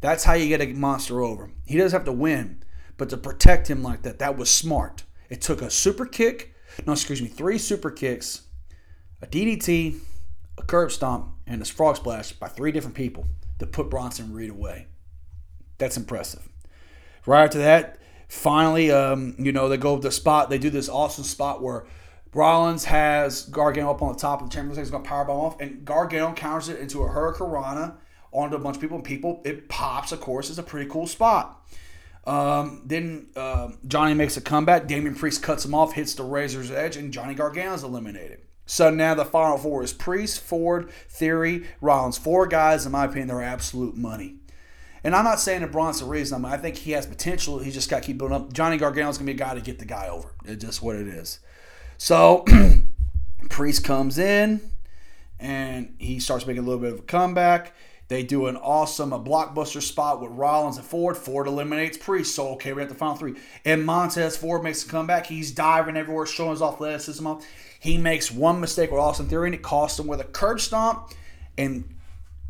That's 0.00 0.24
how 0.24 0.34
you 0.34 0.48
get 0.48 0.60
a 0.60 0.72
monster 0.72 1.20
over. 1.20 1.50
He 1.66 1.76
doesn't 1.76 1.98
have 1.98 2.06
to 2.06 2.12
win, 2.12 2.62
but 2.96 3.08
to 3.10 3.16
protect 3.16 3.68
him 3.68 3.82
like 3.82 4.02
that, 4.02 4.18
that 4.20 4.36
was 4.36 4.50
smart. 4.50 5.04
It 5.28 5.40
took 5.40 5.60
a 5.60 5.70
super 5.70 6.06
kick, 6.06 6.54
no, 6.86 6.92
excuse 6.92 7.20
me, 7.20 7.28
three 7.28 7.58
super 7.58 7.90
kicks, 7.90 8.42
a 9.20 9.26
DDT, 9.26 9.98
a 10.56 10.62
curb 10.62 10.92
stomp, 10.92 11.32
and 11.46 11.60
a 11.60 11.64
frog 11.64 11.96
splash 11.96 12.32
by 12.32 12.48
three 12.48 12.72
different 12.72 12.96
people 12.96 13.26
to 13.58 13.66
put 13.66 13.90
Bronson 13.90 14.32
Reed 14.32 14.50
away. 14.50 14.86
That's 15.78 15.96
impressive. 15.96 16.48
Right 17.26 17.44
after 17.44 17.58
that, 17.58 17.98
finally, 18.28 18.90
um, 18.90 19.34
you 19.38 19.52
know, 19.52 19.68
they 19.68 19.76
go 19.76 19.96
to 19.96 20.02
the 20.02 20.10
spot. 20.10 20.50
They 20.50 20.58
do 20.58 20.70
this 20.70 20.88
awesome 20.88 21.24
spot 21.24 21.62
where 21.62 21.86
Rollins 22.34 22.84
has 22.84 23.44
Gargano 23.44 23.90
up 23.90 24.02
on 24.02 24.12
the 24.12 24.18
top 24.18 24.42
of 24.42 24.50
the 24.50 24.54
chamber. 24.54 24.74
He's 24.74 24.90
going 24.90 25.02
to 25.02 25.08
powerbomb 25.08 25.30
off, 25.30 25.60
and 25.60 25.84
Gargano 25.84 26.32
counters 26.34 26.68
it 26.68 26.78
into 26.80 27.02
a 27.02 27.08
Hurricanrana 27.08 27.96
onto 28.32 28.56
a 28.56 28.58
bunch 28.58 28.76
of 28.76 28.82
people, 28.82 28.96
and 28.96 29.04
people, 29.04 29.40
it 29.44 29.68
pops, 29.68 30.12
of 30.12 30.20
course. 30.20 30.50
It's 30.50 30.58
a 30.58 30.62
pretty 30.62 30.90
cool 30.90 31.06
spot. 31.06 31.66
Um, 32.26 32.82
then 32.84 33.28
uh, 33.36 33.70
Johnny 33.86 34.12
makes 34.12 34.36
a 34.36 34.42
comeback. 34.42 34.86
Damian 34.86 35.14
Priest 35.14 35.42
cuts 35.42 35.64
him 35.64 35.74
off, 35.74 35.94
hits 35.94 36.14
the 36.14 36.24
razor's 36.24 36.70
edge, 36.70 36.96
and 36.96 37.12
Johnny 37.12 37.34
Gargano 37.34 37.72
is 37.72 37.82
eliminated. 37.82 38.40
So 38.66 38.90
now 38.90 39.14
the 39.14 39.24
final 39.24 39.56
four 39.56 39.82
is 39.82 39.94
Priest, 39.94 40.40
Ford, 40.40 40.90
Theory, 41.08 41.66
Rollins. 41.80 42.18
Four 42.18 42.46
guys, 42.46 42.84
in 42.84 42.92
my 42.92 43.06
opinion, 43.06 43.28
they're 43.28 43.40
absolute 43.40 43.96
money. 43.96 44.37
And 45.08 45.16
I'm 45.16 45.24
not 45.24 45.40
saying 45.40 45.62
that 45.62 45.72
Bronson 45.72 46.06
Reed's 46.06 46.34
I, 46.34 46.36
mean, 46.36 46.52
I 46.52 46.58
think 46.58 46.76
he 46.76 46.90
has 46.90 47.06
potential. 47.06 47.60
He 47.60 47.70
just 47.70 47.88
got 47.88 48.02
to 48.02 48.06
keep 48.06 48.18
building 48.18 48.36
up. 48.36 48.52
Johnny 48.52 48.76
Gargano's 48.76 49.16
going 49.16 49.26
to 49.26 49.32
be 49.32 49.42
a 49.42 49.42
guy 49.42 49.54
to 49.54 49.62
get 49.62 49.78
the 49.78 49.86
guy 49.86 50.06
over. 50.06 50.34
It's 50.44 50.62
just 50.62 50.82
what 50.82 50.96
it 50.96 51.08
is. 51.08 51.40
So 51.96 52.44
Priest 53.48 53.84
comes 53.84 54.18
in 54.18 54.60
and 55.40 55.94
he 55.98 56.20
starts 56.20 56.46
making 56.46 56.62
a 56.62 56.66
little 56.66 56.82
bit 56.82 56.92
of 56.92 56.98
a 56.98 57.02
comeback. 57.04 57.72
They 58.08 58.22
do 58.22 58.48
an 58.48 58.58
awesome, 58.58 59.14
a 59.14 59.18
blockbuster 59.18 59.80
spot 59.80 60.20
with 60.20 60.30
Rollins 60.32 60.76
and 60.76 60.84
Ford. 60.84 61.16
Ford 61.16 61.46
eliminates 61.46 61.96
Priest. 61.96 62.34
So, 62.34 62.48
okay, 62.50 62.74
we're 62.74 62.82
at 62.82 62.90
the 62.90 62.94
final 62.94 63.16
three. 63.16 63.36
And 63.64 63.86
Montez 63.86 64.36
Ford 64.36 64.62
makes 64.62 64.84
a 64.84 64.88
comeback. 64.90 65.24
He's 65.24 65.52
diving 65.52 65.96
everywhere, 65.96 66.26
showing 66.26 66.50
his 66.50 66.60
athleticism 66.60 67.26
off. 67.26 67.46
He 67.80 67.96
makes 67.96 68.30
one 68.30 68.60
mistake 68.60 68.90
with 68.90 69.00
Austin 69.00 69.26
Theory, 69.26 69.48
and 69.48 69.54
it 69.54 69.62
costs 69.62 69.98
him 69.98 70.06
with 70.06 70.20
a 70.20 70.24
curb 70.24 70.60
stomp. 70.60 71.12
And 71.56 71.96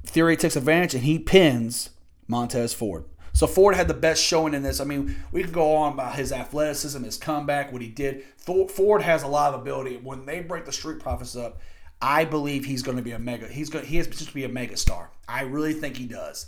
Theory 0.05 0.37
takes 0.37 0.57
advantage, 0.57 0.97
and 0.97 1.05
he 1.05 1.21
pins 1.21 1.91
Montez 2.29 2.73
Ford. 2.73 3.05
So 3.33 3.47
Ford 3.47 3.75
had 3.75 3.89
the 3.89 3.95
best 3.95 4.23
showing 4.23 4.55
in 4.55 4.63
this. 4.63 4.81
I 4.81 4.85
mean, 4.85 5.17
we 5.33 5.43
can 5.43 5.53
go 5.53 5.75
on 5.75 5.93
about 5.93 6.15
his 6.15 6.33
athleticism, 6.33 7.03
his 7.03 7.17
comeback, 7.17 7.73
what 7.73 7.83
he 7.83 7.89
did. 7.89 8.25
Ford 8.37 9.03
has 9.03 9.23
a 9.23 9.29
lot 9.29 9.55
of 9.55 9.61
ability. 9.61 9.97
When 9.97 10.27
they 10.27 10.41
break 10.41 10.65
the 10.65 10.73
Street 10.73 10.99
Profits 10.99 11.37
up, 11.37 11.61
I 12.01 12.25
believe 12.25 12.65
he's 12.65 12.83
going 12.83 12.97
to 12.97 13.03
be 13.03 13.13
a 13.13 13.19
mega. 13.19 13.49
He's 13.49 13.71
going. 13.71 13.85
He 13.85 13.97
has 13.97 14.07
potential 14.07 14.29
to 14.29 14.35
be 14.35 14.45
a 14.45 14.49
mega 14.49 14.77
star. 14.77 15.11
I 15.29 15.43
really 15.43 15.73
think 15.73 15.97
he 15.97 16.07
does. 16.07 16.47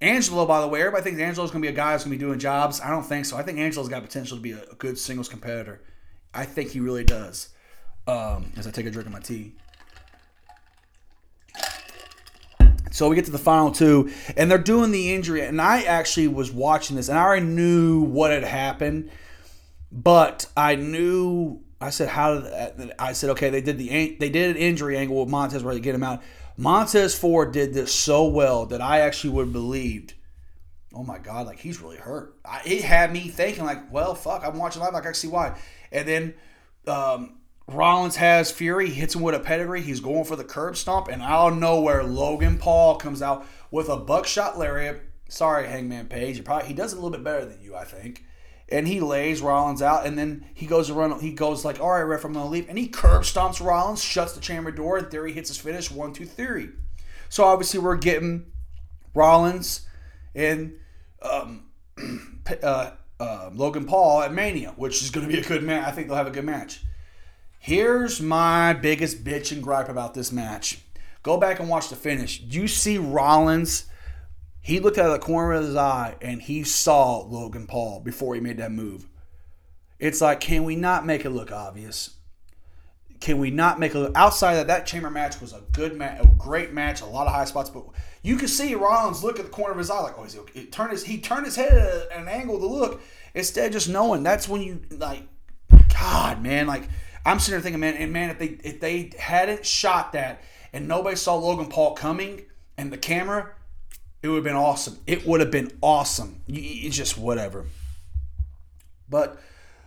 Angelo, 0.00 0.44
by 0.44 0.60
the 0.60 0.68
way, 0.68 0.80
everybody 0.80 1.04
thinks 1.04 1.20
Angelo's 1.20 1.50
going 1.50 1.62
to 1.62 1.66
be 1.66 1.72
a 1.72 1.76
guy 1.76 1.92
who's 1.92 2.04
going 2.04 2.12
to 2.12 2.18
be 2.18 2.24
doing 2.24 2.38
jobs. 2.38 2.80
I 2.82 2.90
don't 2.90 3.02
think 3.02 3.24
so. 3.24 3.36
I 3.36 3.42
think 3.42 3.58
Angelo's 3.58 3.88
got 3.88 4.02
potential 4.02 4.36
to 4.36 4.42
be 4.42 4.52
a, 4.52 4.62
a 4.70 4.74
good 4.74 4.98
singles 4.98 5.28
competitor. 5.28 5.80
I 6.34 6.44
think 6.44 6.70
he 6.70 6.80
really 6.80 7.04
does. 7.04 7.48
Um, 8.06 8.52
as 8.56 8.66
I 8.66 8.70
take 8.70 8.86
a 8.86 8.90
drink 8.90 9.06
of 9.06 9.12
my 9.12 9.20
tea. 9.20 9.54
So 12.96 13.10
we 13.10 13.14
get 13.14 13.26
to 13.26 13.30
the 13.30 13.38
final 13.38 13.70
two, 13.70 14.10
and 14.38 14.50
they're 14.50 14.56
doing 14.56 14.90
the 14.90 15.12
injury. 15.12 15.42
And 15.42 15.60
I 15.60 15.82
actually 15.82 16.28
was 16.28 16.50
watching 16.50 16.96
this, 16.96 17.10
and 17.10 17.18
I 17.18 17.22
already 17.22 17.44
knew 17.44 18.00
what 18.00 18.30
had 18.30 18.42
happened, 18.42 19.10
but 19.92 20.46
I 20.56 20.76
knew. 20.76 21.60
I 21.78 21.90
said, 21.90 22.08
"How 22.08 22.40
did?" 22.40 22.92
I 22.98 23.12
said, 23.12 23.28
"Okay, 23.30 23.50
they 23.50 23.60
did 23.60 23.76
the 23.76 24.16
they 24.18 24.30
did 24.30 24.56
an 24.56 24.56
injury 24.56 24.96
angle 24.96 25.20
with 25.20 25.28
Montez 25.28 25.62
where 25.62 25.74
they 25.74 25.80
get 25.80 25.94
him 25.94 26.02
out." 26.02 26.22
Montez 26.56 27.14
Ford 27.14 27.52
did 27.52 27.74
this 27.74 27.94
so 27.94 28.26
well 28.28 28.64
that 28.64 28.80
I 28.80 29.00
actually 29.00 29.34
would 29.34 29.48
have 29.48 29.52
believed. 29.52 30.14
Oh 30.94 31.02
my 31.02 31.18
God, 31.18 31.46
like 31.46 31.58
he's 31.58 31.82
really 31.82 31.98
hurt. 31.98 32.34
I, 32.46 32.62
it 32.64 32.82
had 32.82 33.12
me 33.12 33.28
thinking, 33.28 33.66
like, 33.66 33.92
well, 33.92 34.14
fuck, 34.14 34.42
I'm 34.42 34.56
watching 34.56 34.80
live, 34.80 34.94
like 34.94 35.04
I 35.04 35.12
see 35.12 35.28
why. 35.28 35.58
And 35.92 36.08
then 36.08 36.34
um, 36.86 37.40
Rollins 37.68 38.16
has 38.16 38.52
Theory, 38.52 38.90
hits 38.90 39.14
him 39.14 39.22
with 39.22 39.34
a 39.34 39.40
pedigree. 39.40 39.82
He's 39.82 40.00
going 40.00 40.24
for 40.24 40.36
the 40.36 40.44
curb 40.44 40.76
stomp, 40.76 41.08
and 41.08 41.20
out 41.20 41.52
of 41.52 41.58
nowhere, 41.58 42.04
Logan 42.04 42.58
Paul 42.58 42.96
comes 42.96 43.20
out 43.20 43.44
with 43.70 43.88
a 43.88 43.96
buckshot 43.96 44.56
lariat. 44.58 45.02
Sorry, 45.28 45.66
Hangman 45.66 46.06
Page. 46.06 46.36
He 46.36 46.42
probably 46.42 46.68
he 46.68 46.74
does 46.74 46.92
it 46.92 46.98
a 46.98 47.00
little 47.00 47.10
bit 47.10 47.24
better 47.24 47.44
than 47.44 47.60
you, 47.60 47.74
I 47.74 47.84
think. 47.84 48.24
And 48.68 48.86
he 48.86 49.00
lays 49.00 49.40
Rollins 49.40 49.82
out, 49.82 50.06
and 50.06 50.16
then 50.16 50.46
he 50.54 50.66
goes 50.66 50.86
to 50.86 50.94
run. 50.94 51.18
He 51.18 51.32
goes 51.32 51.64
like, 51.64 51.80
"All 51.80 51.90
right, 51.90 52.02
ref, 52.02 52.24
I'm 52.24 52.32
gonna 52.32 52.48
leave," 52.48 52.68
and 52.68 52.78
he 52.78 52.86
curb 52.86 53.22
stomps 53.22 53.64
Rollins, 53.64 54.02
shuts 54.02 54.32
the 54.32 54.40
chamber 54.40 54.70
door, 54.70 54.98
and 54.98 55.10
Theory 55.10 55.32
hits 55.32 55.48
his 55.48 55.58
finish. 55.58 55.90
One, 55.90 56.12
two, 56.12 56.24
Theory. 56.24 56.70
So 57.28 57.44
obviously, 57.44 57.80
we're 57.80 57.96
getting 57.96 58.46
Rollins 59.14 59.86
and 60.36 60.74
um, 61.22 61.66
uh, 62.62 62.90
uh, 63.18 63.50
Logan 63.52 63.86
Paul 63.86 64.22
at 64.22 64.32
Mania, 64.32 64.72
which 64.76 65.02
is 65.02 65.10
going 65.10 65.26
to 65.26 65.32
be 65.32 65.40
a 65.40 65.44
good 65.44 65.62
match. 65.62 65.86
I 65.86 65.90
think 65.90 66.06
they'll 66.06 66.16
have 66.16 66.26
a 66.26 66.32
good 66.32 66.44
match. 66.44 66.82
Here's 67.58 68.20
my 68.20 68.72
biggest 68.72 69.24
bitch 69.24 69.52
and 69.52 69.62
gripe 69.62 69.88
about 69.88 70.14
this 70.14 70.30
match. 70.30 70.80
Go 71.22 71.36
back 71.36 71.58
and 71.58 71.68
watch 71.68 71.88
the 71.88 71.96
finish. 71.96 72.40
You 72.40 72.68
see 72.68 72.98
Rollins, 72.98 73.86
he 74.60 74.78
looked 74.78 74.98
out 74.98 75.06
of 75.06 75.12
the 75.12 75.18
corner 75.18 75.54
of 75.54 75.64
his 75.64 75.76
eye 75.76 76.16
and 76.20 76.40
he 76.40 76.62
saw 76.62 77.18
Logan 77.18 77.66
Paul 77.66 78.00
before 78.00 78.34
he 78.34 78.40
made 78.40 78.58
that 78.58 78.70
move. 78.70 79.08
It's 79.98 80.20
like, 80.20 80.40
can 80.40 80.64
we 80.64 80.76
not 80.76 81.06
make 81.06 81.24
it 81.24 81.30
look 81.30 81.50
obvious? 81.50 82.10
Can 83.18 83.38
we 83.38 83.50
not 83.50 83.80
make 83.80 83.94
it 83.94 83.98
look 83.98 84.16
outside 84.16 84.52
of 84.52 84.58
that? 84.58 84.66
That 84.66 84.86
chamber 84.86 85.10
match 85.10 85.40
was 85.40 85.52
a 85.52 85.62
good 85.72 85.96
match, 85.96 86.20
a 86.22 86.26
great 86.38 86.72
match, 86.72 87.00
a 87.00 87.06
lot 87.06 87.26
of 87.26 87.32
high 87.32 87.46
spots, 87.46 87.70
but 87.70 87.84
you 88.22 88.36
could 88.36 88.50
see 88.50 88.74
Rollins 88.74 89.24
look 89.24 89.38
at 89.38 89.46
the 89.46 89.50
corner 89.50 89.72
of 89.72 89.78
his 89.78 89.90
eye, 89.90 90.00
like, 90.00 90.18
oh, 90.18 90.24
is 90.24 90.34
he 90.34 90.40
okay? 90.40 90.66
Turn 90.66 90.90
his, 90.90 91.04
he 91.04 91.18
turned 91.18 91.46
his 91.46 91.56
head 91.56 91.72
at 92.12 92.20
an 92.20 92.28
angle 92.28 92.58
to 92.58 92.66
look 92.66 93.00
instead 93.34 93.66
of 93.66 93.72
just 93.72 93.88
knowing. 93.88 94.22
That's 94.22 94.48
when 94.48 94.60
you 94.62 94.82
like, 94.90 95.22
God, 95.88 96.42
man, 96.42 96.66
like 96.66 96.88
I'm 97.26 97.40
sitting 97.40 97.54
there 97.54 97.60
thinking, 97.60 97.80
man, 97.80 97.94
and 97.94 98.12
man, 98.12 98.30
if 98.30 98.38
they 98.38 98.46
if 98.46 98.80
they 98.80 99.10
hadn't 99.18 99.66
shot 99.66 100.12
that 100.12 100.42
and 100.72 100.86
nobody 100.86 101.16
saw 101.16 101.34
Logan 101.34 101.66
Paul 101.66 101.94
coming 101.94 102.42
and 102.78 102.92
the 102.92 102.96
camera, 102.96 103.50
it 104.22 104.28
would 104.28 104.36
have 104.36 104.44
been 104.44 104.54
awesome. 104.54 104.98
It 105.08 105.26
would 105.26 105.40
have 105.40 105.50
been 105.50 105.72
awesome. 105.80 106.40
It's 106.46 106.96
just 106.96 107.18
whatever. 107.18 107.66
But 109.10 109.40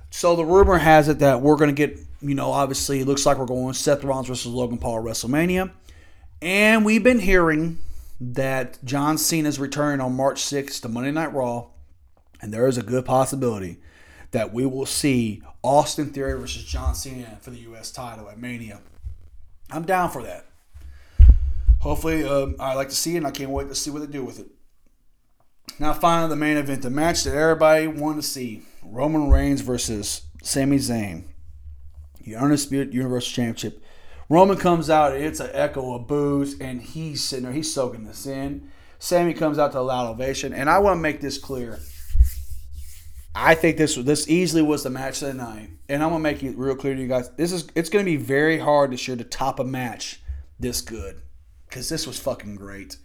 so 0.09 0.35
the 0.35 0.43
rumor 0.43 0.77
has 0.79 1.07
it 1.07 1.19
that 1.19 1.41
we're 1.41 1.55
going 1.55 1.73
to 1.73 1.87
get, 1.87 1.97
you 2.21 2.35
know, 2.35 2.51
obviously 2.51 2.99
it 2.99 3.07
looks 3.07 3.25
like 3.25 3.37
we're 3.37 3.45
going 3.45 3.73
Seth 3.73 4.03
Rollins 4.03 4.27
versus 4.27 4.51
Logan 4.51 4.77
Paul 4.77 5.01
WrestleMania. 5.01 5.71
And 6.41 6.83
we've 6.83 7.03
been 7.03 7.19
hearing 7.19 7.79
that 8.19 8.83
John 8.83 9.17
Cena's 9.17 9.59
return 9.59 10.01
on 10.01 10.13
March 10.13 10.41
6th 10.41 10.81
to 10.81 10.89
Monday 10.89 11.11
Night 11.11 11.33
Raw. 11.33 11.67
And 12.41 12.53
there 12.53 12.67
is 12.67 12.77
a 12.77 12.83
good 12.83 13.05
possibility 13.05 13.77
that 14.31 14.53
we 14.53 14.65
will 14.65 14.85
see 14.85 15.41
Austin 15.63 16.11
Theory 16.11 16.39
versus 16.39 16.63
John 16.63 16.95
Cena 16.95 17.37
for 17.41 17.49
the 17.49 17.59
U.S. 17.59 17.91
title 17.91 18.29
at 18.29 18.39
Mania. 18.39 18.79
I'm 19.71 19.83
down 19.83 20.09
for 20.09 20.23
that. 20.23 20.45
Hopefully, 21.79 22.23
um, 22.25 22.55
I 22.59 22.73
like 22.73 22.89
to 22.89 22.95
see 22.95 23.15
it, 23.15 23.19
and 23.19 23.27
I 23.27 23.31
can't 23.31 23.51
wait 23.51 23.69
to 23.69 23.75
see 23.75 23.89
what 23.89 23.99
they 23.99 24.07
do 24.07 24.23
with 24.23 24.39
it. 24.39 24.47
Now, 25.79 25.93
finally, 25.93 26.29
the 26.29 26.35
main 26.35 26.57
event, 26.57 26.81
the 26.81 26.89
match 26.89 27.23
that 27.23 27.35
everybody 27.35 27.87
wanted 27.87 28.21
to 28.21 28.27
see 28.27 28.63
Roman 28.83 29.29
Reigns 29.29 29.61
versus 29.61 30.23
Sami 30.43 30.77
Zayn, 30.77 31.23
the 32.21 32.35
Undisputed 32.35 32.93
Universal 32.93 33.31
Championship. 33.31 33.83
Roman 34.27 34.57
comes 34.57 34.89
out, 34.89 35.15
it's 35.15 35.39
an 35.39 35.49
echo 35.53 35.95
of 35.95 36.07
boos, 36.07 36.59
and 36.59 36.81
he's 36.81 37.23
sitting 37.23 37.45
there, 37.45 37.53
he's 37.53 37.73
soaking 37.73 38.05
this 38.05 38.25
in. 38.25 38.69
Sami 38.99 39.33
comes 39.33 39.57
out 39.57 39.71
to 39.71 39.79
a 39.79 39.81
loud 39.81 40.09
ovation, 40.09 40.53
and 40.53 40.69
I 40.69 40.79
want 40.79 40.97
to 40.97 41.01
make 41.01 41.21
this 41.21 41.37
clear. 41.37 41.79
I 43.35 43.55
think 43.55 43.77
this 43.77 43.95
this 43.95 44.27
easily 44.27 44.61
was 44.61 44.83
the 44.83 44.89
match 44.89 45.21
of 45.21 45.29
the 45.29 45.33
night, 45.35 45.69
and 45.87 46.03
I'm 46.03 46.09
gonna 46.09 46.19
make 46.23 46.43
it 46.43 46.57
real 46.57 46.75
clear 46.75 46.95
to 46.95 47.01
you 47.01 47.07
guys. 47.07 47.29
This 47.31 47.51
is 47.51 47.67
it's 47.75 47.89
gonna 47.89 48.03
be 48.03 48.17
very 48.17 48.57
hard 48.57 48.91
this 48.91 49.07
year 49.07 49.17
to 49.17 49.23
top 49.23 49.59
a 49.59 49.63
match 49.63 50.21
this 50.59 50.81
good 50.81 51.21
because 51.67 51.89
this 51.89 52.07
was 52.07 52.19
fucking 52.19 52.55
great. 52.55 52.97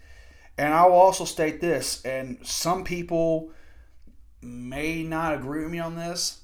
And 0.57 0.73
I 0.73 0.87
will 0.87 0.95
also 0.95 1.25
state 1.25 1.61
this, 1.61 2.03
and 2.05 2.39
some 2.43 2.85
people 2.85 3.51
may 4.41 5.03
not 5.03 5.35
agree 5.35 5.63
with 5.63 5.73
me 5.73 5.79
on 5.79 5.97
this, 5.97 6.43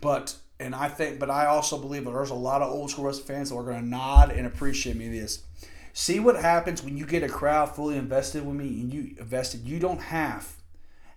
but 0.00 0.36
and 0.60 0.74
I 0.74 0.88
think, 0.88 1.18
but 1.18 1.30
I 1.30 1.46
also 1.46 1.78
believe 1.78 2.04
that 2.04 2.12
there's 2.12 2.30
a 2.30 2.34
lot 2.34 2.62
of 2.62 2.70
old 2.70 2.90
school 2.90 3.04
wrestling 3.04 3.26
fans 3.26 3.50
that 3.50 3.56
are 3.56 3.72
to 3.72 3.82
nod 3.82 4.30
and 4.30 4.46
appreciate 4.46 4.96
me 4.96 5.08
this. 5.08 5.44
See 5.92 6.20
what 6.20 6.36
happens 6.36 6.82
when 6.82 6.96
you 6.96 7.06
get 7.06 7.22
a 7.22 7.28
crowd 7.28 7.74
fully 7.74 7.96
invested 7.96 8.46
with 8.46 8.56
me 8.56 8.80
and 8.80 8.92
you 8.92 9.16
invested. 9.18 9.66
You 9.66 9.78
don't 9.78 10.00
have 10.00 10.52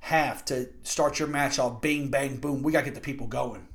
have 0.01 0.43
to 0.45 0.69
start 0.83 1.19
your 1.19 1.27
match 1.27 1.59
off 1.59 1.81
bing 1.81 2.09
bang 2.09 2.37
boom. 2.37 2.63
We 2.63 2.71
got 2.71 2.79
to 2.79 2.85
get 2.85 2.95
the 2.95 3.01
people 3.01 3.27
going. 3.27 3.67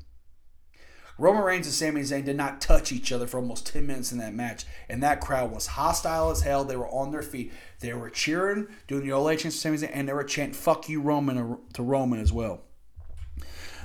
Roman 1.18 1.42
Reigns 1.42 1.66
and 1.66 1.74
Sami 1.74 2.02
Zayn 2.02 2.26
did 2.26 2.36
not 2.36 2.60
touch 2.60 2.92
each 2.92 3.10
other 3.10 3.26
for 3.26 3.38
almost 3.38 3.66
10 3.68 3.86
minutes 3.86 4.12
in 4.12 4.18
that 4.18 4.34
match, 4.34 4.66
and 4.86 5.02
that 5.02 5.20
crowd 5.20 5.50
was 5.50 5.68
hostile 5.68 6.30
as 6.30 6.42
hell. 6.42 6.62
They 6.62 6.76
were 6.76 6.88
on 6.88 7.10
their 7.10 7.22
feet. 7.22 7.52
They 7.80 7.94
were 7.94 8.10
cheering, 8.10 8.66
doing 8.86 9.06
the 9.06 9.12
Ole 9.12 9.34
chants 9.36 9.56
to 9.56 9.60
Sami 9.62 9.78
Zayn, 9.78 9.90
and 9.94 10.08
they 10.08 10.12
were 10.12 10.24
chanting 10.24 10.54
"Fuck 10.54 10.90
you, 10.90 11.00
Roman" 11.00 11.58
to 11.72 11.82
Roman 11.82 12.20
as 12.20 12.32
well. 12.32 12.62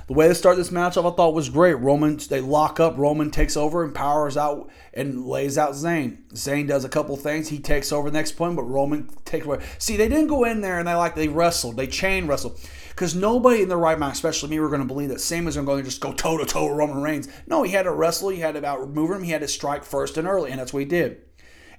The 0.08 0.14
way 0.14 0.28
they 0.28 0.34
start 0.34 0.56
this 0.56 0.70
match 0.70 0.96
off, 0.96 1.12
I 1.12 1.16
thought 1.16 1.34
was 1.34 1.48
great. 1.48 1.74
Roman, 1.74 2.18
they 2.28 2.40
lock 2.40 2.80
up. 2.80 2.98
Roman 2.98 3.30
takes 3.30 3.56
over 3.56 3.84
and 3.84 3.94
powers 3.94 4.36
out 4.36 4.70
and 4.92 5.26
lays 5.26 5.56
out 5.56 5.72
Zayn. 5.72 6.18
Zayn 6.32 6.66
does 6.66 6.84
a 6.84 6.88
couple 6.88 7.16
things. 7.16 7.48
He 7.48 7.58
takes 7.58 7.92
over 7.92 8.10
the 8.10 8.18
next 8.18 8.32
point, 8.32 8.56
but 8.56 8.62
Roman 8.62 9.08
takes 9.24 9.46
away. 9.46 9.60
See, 9.78 9.96
they 9.96 10.08
didn't 10.08 10.26
go 10.26 10.44
in 10.44 10.60
there 10.60 10.78
and 10.78 10.88
they 10.88 10.94
like 10.94 11.14
they 11.14 11.28
wrestled. 11.28 11.76
They 11.76 11.86
chain 11.86 12.26
wrestled 12.26 12.58
because 12.90 13.14
nobody 13.14 13.62
in 13.62 13.68
their 13.68 13.78
right 13.78 13.98
mind, 13.98 14.12
especially 14.12 14.50
me, 14.50 14.60
were 14.60 14.68
going 14.68 14.80
to 14.80 14.86
believe 14.86 15.08
that 15.08 15.20
Sami 15.20 15.46
was 15.46 15.56
going 15.56 15.78
to 15.78 15.82
just 15.82 16.00
go 16.00 16.12
toe 16.12 16.36
to 16.36 16.44
toe 16.44 16.68
with 16.68 16.76
Roman 16.76 17.00
Reigns. 17.00 17.28
No, 17.46 17.62
he 17.62 17.72
had 17.72 17.84
to 17.84 17.92
wrestle. 17.92 18.28
He 18.28 18.40
had 18.40 18.54
to 18.54 18.60
outmove 18.60 19.16
him. 19.16 19.22
He 19.22 19.30
had 19.30 19.40
to 19.40 19.48
strike 19.48 19.84
first 19.84 20.18
and 20.18 20.28
early, 20.28 20.50
and 20.50 20.60
that's 20.60 20.72
what 20.72 20.80
he 20.80 20.86
did. 20.86 21.22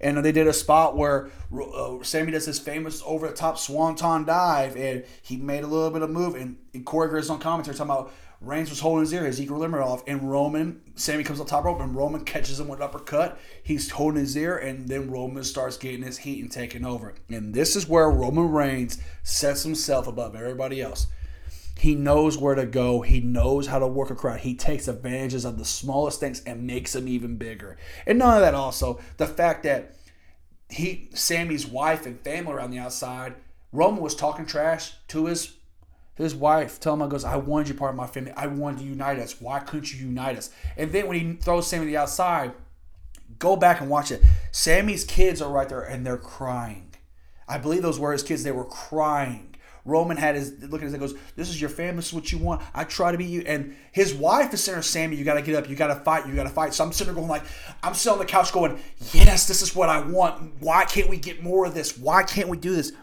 And 0.03 0.23
they 0.23 0.31
did 0.31 0.47
a 0.47 0.53
spot 0.53 0.95
where 0.95 1.29
uh, 1.53 2.03
Sami 2.03 2.31
does 2.31 2.45
his 2.45 2.59
famous 2.59 3.01
over 3.05 3.27
the 3.27 3.33
top 3.33 3.57
swanton 3.57 4.25
dive, 4.25 4.75
and 4.75 5.05
he 5.21 5.37
made 5.37 5.63
a 5.63 5.67
little 5.67 5.89
bit 5.89 6.01
of 6.01 6.09
move. 6.09 6.35
And, 6.35 6.57
and 6.73 6.85
Corey 6.85 7.09
Graves 7.09 7.29
on 7.29 7.39
commentary 7.39 7.75
talking 7.75 7.91
about 7.91 8.13
Reigns 8.43 8.69
was 8.69 8.81
holding 8.81 9.01
his 9.01 9.13
ear, 9.13 9.25
his 9.25 9.39
equilibrium 9.39 9.87
off, 9.87 10.03
and 10.05 10.29
Roman, 10.29 10.81
Sami 10.95 11.23
comes 11.23 11.39
on 11.39 11.45
top 11.45 11.63
rope, 11.63 11.79
and 11.79 11.95
Roman 11.95 12.25
catches 12.25 12.59
him 12.59 12.67
with 12.67 12.79
an 12.79 12.83
uppercut. 12.83 13.39
He's 13.63 13.89
holding 13.89 14.19
his 14.19 14.35
ear, 14.35 14.57
and 14.57 14.89
then 14.89 15.09
Roman 15.09 15.45
starts 15.45 15.77
getting 15.77 16.03
his 16.03 16.17
heat 16.17 16.41
and 16.41 16.51
taking 16.51 16.83
over. 16.83 17.15
And 17.29 17.53
this 17.53 17.77
is 17.77 17.87
where 17.87 18.11
Roman 18.11 18.51
Reigns 18.51 18.99
sets 19.23 19.63
himself 19.63 20.07
above 20.07 20.35
everybody 20.35 20.81
else. 20.81 21.07
He 21.77 21.95
knows 21.95 22.37
where 22.37 22.55
to 22.55 22.65
go. 22.65 23.01
He 23.01 23.19
knows 23.19 23.67
how 23.67 23.79
to 23.79 23.87
work 23.87 24.09
a 24.09 24.15
crowd. 24.15 24.41
He 24.41 24.55
takes 24.55 24.87
advantages 24.87 25.43
of 25.43 25.57
the 25.57 25.65
smallest 25.65 26.19
things 26.19 26.41
and 26.45 26.67
makes 26.67 26.93
them 26.93 27.07
even 27.07 27.37
bigger. 27.37 27.77
And 28.05 28.19
none 28.19 28.35
of 28.35 28.41
that 28.41 28.53
also, 28.53 28.99
the 29.17 29.27
fact 29.27 29.63
that 29.63 29.95
he, 30.69 31.09
Sami's 31.13 31.65
wife 31.65 32.05
and 32.05 32.19
family 32.21 32.53
around 32.53 32.71
the 32.71 32.79
outside, 32.79 33.35
Roman 33.71 34.01
was 34.01 34.15
talking 34.15 34.45
trash 34.45 34.93
to 35.09 35.25
his 35.25 35.55
his 36.15 36.35
wife 36.35 36.79
tell 36.79 36.93
him, 36.93 37.01
I 37.01 37.07
goes, 37.07 37.23
I 37.23 37.37
wanted 37.37 37.69
you 37.69 37.73
part 37.73 37.89
of 37.89 37.95
my 37.95 38.05
family. 38.05 38.31
I 38.33 38.45
wanted 38.45 38.79
to 38.79 38.85
unite 38.85 39.17
us. 39.17 39.41
Why 39.41 39.59
couldn't 39.59 39.91
you 39.91 40.05
unite 40.05 40.37
us? 40.37 40.51
And 40.77 40.91
then 40.91 41.07
when 41.07 41.19
he 41.19 41.33
throws 41.33 41.67
Sami 41.67 41.85
to 41.85 41.91
the 41.91 41.97
outside, 41.97 42.53
go 43.39 43.55
back 43.55 43.81
and 43.81 43.89
watch 43.89 44.11
it. 44.11 44.21
Sami's 44.51 45.05
kids 45.05 45.41
are 45.41 45.51
right 45.51 45.67
there 45.67 45.81
and 45.81 46.05
they're 46.05 46.17
crying. 46.17 46.93
I 47.47 47.57
believe 47.57 47.81
those 47.81 47.99
were 47.99 48.11
his 48.11 48.21
kids. 48.21 48.43
They 48.43 48.51
were 48.51 48.63
crying. 48.63 49.52
Roman 49.85 50.15
had 50.15 50.35
his 50.35 50.53
looking 50.61 50.87
at 50.87 50.93
his 50.93 50.99
goes, 50.99 51.15
This 51.35 51.49
is 51.49 51.59
your 51.59 51.69
family, 51.69 51.97
this 51.97 52.07
is 52.07 52.13
what 52.13 52.31
you 52.31 52.37
want. 52.37 52.61
I 52.73 52.85
try 52.85 53.11
to 53.11 53.17
be 53.17 53.25
you. 53.25 53.41
And 53.41 53.75
his 53.91 54.13
wife 54.13 54.53
is 54.53 54.63
saying, 54.63 54.81
Sami, 54.83 55.15
you 55.15 55.25
gotta 55.25 55.41
get 55.41 55.55
up, 55.55 55.69
you 55.69 55.75
gotta 55.75 55.95
fight, 55.95 56.27
you 56.27 56.35
gotta 56.35 56.49
fight. 56.49 56.73
So 56.73 56.83
I'm 56.83 56.93
sitting 56.93 57.13
there 57.13 57.21
going 57.21 57.29
like, 57.29 57.43
I'm 57.81 57.93
sitting 57.93 58.13
on 58.13 58.19
the 58.19 58.25
couch 58.25 58.53
going, 58.53 58.79
Yes, 59.11 59.47
this 59.47 59.61
is 59.61 59.75
what 59.75 59.89
I 59.89 60.01
want. 60.01 60.61
Why 60.61 60.85
can't 60.85 61.09
we 61.09 61.17
get 61.17 61.43
more 61.43 61.65
of 61.65 61.73
this? 61.73 61.97
Why 61.97 62.23
can't 62.23 62.49
we 62.49 62.57
do 62.57 62.75
this? 62.75 62.93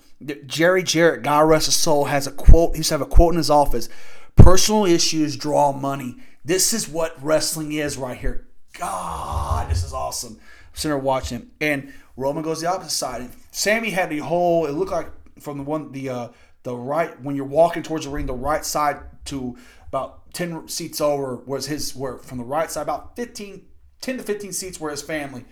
Jerry 0.46 0.82
Jarrett, 0.82 1.22
God 1.22 1.48
rest 1.48 1.66
his 1.66 1.76
soul, 1.76 2.06
has 2.06 2.26
a 2.26 2.32
quote. 2.32 2.72
He 2.72 2.78
used 2.78 2.88
to 2.88 2.94
have 2.94 3.00
a 3.00 3.06
quote 3.06 3.32
in 3.32 3.38
his 3.38 3.50
office 3.50 3.88
Personal 4.36 4.86
issues 4.86 5.36
draw 5.36 5.72
money. 5.72 6.16
This 6.44 6.72
is 6.72 6.88
what 6.88 7.22
wrestling 7.22 7.72
is 7.72 7.96
right 7.96 8.16
here. 8.16 8.46
God, 8.78 9.70
this 9.70 9.84
is 9.84 9.92
awesome. 9.92 10.34
I'm 10.34 10.76
sitting 10.76 10.90
there 10.90 10.98
watching 10.98 11.40
him. 11.40 11.50
And 11.60 11.92
Roman 12.16 12.42
goes 12.42 12.60
the 12.60 12.68
opposite 12.68 12.92
side. 12.92 13.20
And 13.22 13.30
Sami 13.50 13.90
had 13.90 14.10
the 14.10 14.18
whole, 14.18 14.66
it 14.66 14.72
looked 14.72 14.92
like 14.92 15.08
from 15.38 15.58
the 15.58 15.64
one, 15.64 15.92
the, 15.92 16.08
uh, 16.08 16.28
the 16.62 16.76
right, 16.76 17.20
when 17.22 17.36
you're 17.36 17.44
walking 17.44 17.82
towards 17.82 18.04
the 18.04 18.10
ring, 18.10 18.26
the 18.26 18.34
right 18.34 18.64
side 18.64 19.00
to 19.26 19.56
about 19.88 20.32
10 20.34 20.68
seats 20.68 21.00
over 21.00 21.36
was 21.36 21.66
his, 21.66 21.94
where 21.94 22.18
from 22.18 22.38
the 22.38 22.44
right 22.44 22.70
side, 22.70 22.82
about 22.82 23.16
15, 23.16 23.64
10 24.00 24.16
to 24.18 24.22
15 24.22 24.52
seats 24.52 24.80
were 24.80 24.90
his 24.90 25.02
family. 25.02 25.44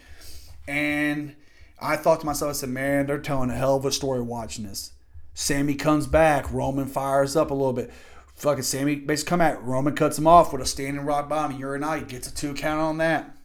And 0.67 1.35
I 1.81 1.97
thought 1.97 2.21
to 2.21 2.27
myself, 2.27 2.51
I 2.51 2.53
said, 2.53 2.69
man, 2.69 3.07
they're 3.07 3.19
telling 3.19 3.51
a 3.51 3.55
hell 3.55 3.77
of 3.77 3.85
a 3.85 3.93
story 3.93 4.21
watching 4.21 4.67
this. 4.67 4.93
Sami 5.35 5.75
comes 5.75 6.07
back. 6.07 6.53
Roman 6.53 6.87
fires 6.87 7.37
up 7.37 7.51
a 7.51 7.55
little 7.55 7.73
bit. 7.73 7.93
Fucking 8.35 8.63
Sami 8.63 8.97
basically 8.97 9.31
come 9.31 9.41
at 9.41 9.63
Roman 9.63 9.95
cuts 9.95 10.19
him 10.19 10.27
off 10.27 10.53
with 10.53 10.63
a 10.63 10.67
standing 10.67 11.05
rock 11.05 11.29
bomb. 11.29 11.59
You're 11.59 11.75
an 11.75 11.83
Uranage 11.83 12.09
gets 12.09 12.29
a 12.29 12.35
two 12.35 12.55
count 12.55 12.81
on 12.81 12.99
that. 12.99 13.37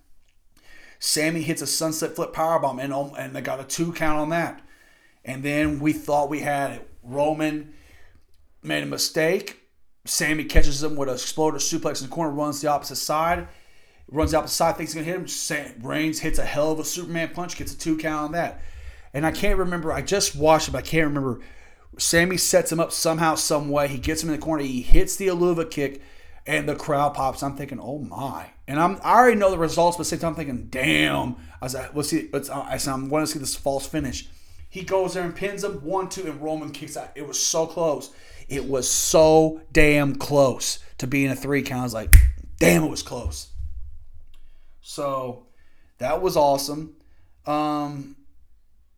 Sami 0.99 1.41
hits 1.41 1.61
a 1.61 1.67
sunset 1.67 2.15
flip 2.15 2.31
power 2.31 2.59
bomb 2.59 2.79
and 2.79 2.93
um, 2.93 3.11
and 3.17 3.35
they 3.35 3.41
got 3.41 3.59
a 3.59 3.63
two 3.63 3.91
count 3.91 4.19
on 4.19 4.29
that. 4.29 4.61
And 5.25 5.43
then 5.43 5.79
we 5.79 5.93
thought 5.93 6.29
we 6.29 6.39
had 6.39 6.71
it. 6.71 6.89
Roman 7.03 7.73
made 8.61 8.83
a 8.83 8.87
mistake. 8.87 9.59
Sami 10.05 10.45
catches 10.45 10.83
him 10.83 10.95
with 10.95 11.09
a 11.09 11.13
exploder 11.13 11.57
suplex 11.57 12.01
in 12.01 12.09
the 12.09 12.13
corner, 12.13 12.31
runs 12.31 12.61
the 12.61 12.69
opposite 12.69 12.97
side 12.97 13.47
runs 14.13 14.31
the 14.31 14.47
side, 14.47 14.77
thinks 14.77 14.93
he's 14.93 15.01
gonna 15.01 15.11
hit 15.11 15.21
him. 15.21 15.27
Sam, 15.27 15.73
Reigns 15.81 16.19
hits 16.19 16.39
a 16.39 16.45
hell 16.45 16.71
of 16.71 16.79
a 16.79 16.85
Superman 16.85 17.29
punch, 17.29 17.57
gets 17.57 17.73
a 17.73 17.77
two 17.77 17.97
count 17.97 18.25
on 18.25 18.31
that. 18.33 18.61
And 19.13 19.25
I 19.25 19.31
can't 19.31 19.59
remember. 19.59 19.91
I 19.91 20.01
just 20.01 20.35
watched 20.35 20.67
it, 20.67 20.71
but 20.71 20.79
I 20.79 20.87
can't 20.87 21.07
remember. 21.07 21.39
Sami 21.97 22.37
sets 22.37 22.71
him 22.71 22.79
up 22.79 22.91
somehow, 22.91 23.35
some 23.35 23.69
way. 23.69 23.87
He 23.87 23.99
gets 23.99 24.23
him 24.23 24.29
in 24.29 24.35
the 24.35 24.41
corner. 24.41 24.63
He 24.63 24.81
hits 24.81 25.15
the 25.15 25.27
Helluva 25.27 25.69
kick, 25.69 26.01
and 26.47 26.67
the 26.67 26.75
crowd 26.75 27.13
pops. 27.13 27.43
I'm 27.43 27.55
thinking, 27.55 27.79
oh 27.79 27.99
my! 27.99 28.47
And 28.67 28.79
I'm 28.79 28.99
I 29.03 29.15
already 29.15 29.37
know 29.37 29.51
the 29.51 29.57
results, 29.57 29.97
but 29.97 30.01
at 30.01 30.05
the 30.05 30.09
same 30.09 30.19
time, 30.19 30.29
I'm 30.29 30.35
thinking, 30.35 30.67
damn. 30.69 31.35
I 31.61 31.65
was 31.65 31.75
like, 31.75 31.95
let's 31.95 32.09
see. 32.09 32.29
I 32.33 32.77
said, 32.77 32.93
I'm 32.93 33.09
going 33.09 33.23
to 33.23 33.31
see 33.31 33.39
this 33.39 33.55
false 33.55 33.85
finish. 33.85 34.27
He 34.73 34.81
goes 34.81 35.13
there 35.13 35.23
and 35.23 35.35
pins 35.35 35.63
him 35.63 35.85
one, 35.85 36.09
two, 36.09 36.23
and 36.23 36.41
Roman 36.41 36.71
kicks 36.71 36.97
out. 36.97 37.11
It 37.13 37.27
was 37.27 37.39
so 37.39 37.67
close. 37.67 38.09
It 38.49 38.65
was 38.65 38.89
so 38.89 39.61
damn 39.71 40.15
close 40.15 40.79
to 40.97 41.05
being 41.05 41.29
a 41.29 41.35
three 41.35 41.61
count. 41.61 41.81
I 41.81 41.83
was 41.83 41.93
like, 41.93 42.15
damn, 42.57 42.83
it 42.83 42.89
was 42.89 43.03
close. 43.03 43.49
So 44.81 45.45
that 45.99 46.23
was 46.23 46.35
awesome. 46.35 46.95
Um, 47.45 48.15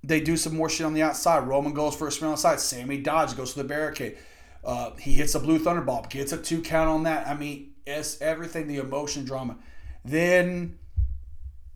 they 0.01 0.21
do 0.21 0.37
some 0.37 0.55
more 0.55 0.69
shit 0.69 0.85
on 0.85 0.93
the 0.93 1.03
outside. 1.03 1.45
Roman 1.45 1.73
goes 1.73 1.93
for 1.93 2.07
a 2.07 2.11
spin 2.13 2.29
on 2.29 2.35
the 2.35 2.37
side. 2.37 2.61
Sami 2.61 2.99
Dodge 2.99 3.35
goes 3.35 3.51
to 3.51 3.61
the 3.61 3.67
barricade. 3.67 4.17
Uh, 4.63 4.91
he 4.95 5.11
hits 5.11 5.35
a 5.35 5.41
blue 5.41 5.59
thunder 5.59 5.81
bomb, 5.81 6.03
gets 6.03 6.31
a 6.31 6.37
two 6.37 6.61
count 6.61 6.87
on 6.87 7.03
that. 7.03 7.27
I 7.27 7.33
mean, 7.33 7.73
it's 7.85 8.21
everything, 8.21 8.67
the 8.67 8.77
emotion, 8.77 9.25
drama. 9.25 9.57
Then 10.05 10.79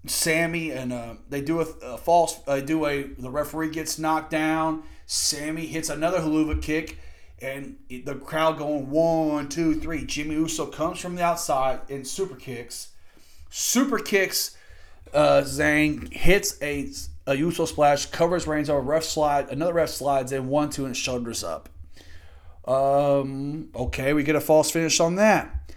Sami 0.06 0.72
and 0.72 0.94
uh, 0.94 1.16
they 1.30 1.42
do 1.42 1.60
a, 1.60 1.66
a 1.82 1.98
false. 1.98 2.36
They 2.40 2.62
do 2.62 2.86
a 2.86 3.04
the 3.04 3.30
referee 3.30 3.72
gets 3.72 4.00
knocked 4.00 4.32
down. 4.32 4.84
Sami 5.06 5.66
hits 5.66 5.90
another 5.90 6.20
Helluva 6.20 6.62
kick, 6.62 7.00
and 7.42 7.78
the 7.90 8.16
crowd 8.16 8.58
going 8.58 8.90
one, 8.90 9.50
two, 9.50 9.76
three. 9.76 10.06
Jimmy 10.06 10.36
Uso 10.36 10.66
comes 10.68 11.00
from 11.00 11.16
the 11.16 11.24
outside 11.24 11.80
and 11.90 12.08
super 12.08 12.36
kicks 12.36 12.90
super 13.50 14.00
kicks 14.00 14.56
uh, 15.14 15.44
hits 16.12 16.62
a, 16.62 16.90
a 17.26 17.36
Uso 17.36 17.66
splash, 17.66 18.06
covers 18.08 18.48
Reigns 18.48 18.70
over, 18.70 18.82
ref 18.82 19.04
slide, 19.04 19.50
another 19.50 19.74
ref 19.74 19.90
slides 19.90 20.32
in, 20.32 20.48
one, 20.48 20.70
two, 20.70 20.86
and 20.86 20.96
shoulders 20.96 21.44
up. 21.44 21.70
Um, 22.66 23.70
okay, 23.76 24.14
we 24.14 24.24
get 24.24 24.36
a 24.36 24.42
false 24.42 24.70
finish 24.70 25.00
on 25.00 25.16
that. 25.16 25.74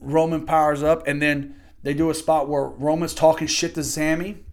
Roman 0.00 0.46
powers 0.46 0.82
up, 0.82 1.06
and 1.06 1.20
then 1.20 1.56
they 1.82 1.94
do 1.94 2.10
a 2.10 2.14
spot 2.14 2.48
where 2.48 2.64
Roman's 2.64 3.14
talking 3.14 3.46
shit 3.46 3.74
to 3.74 3.84
Sami, 3.84 4.44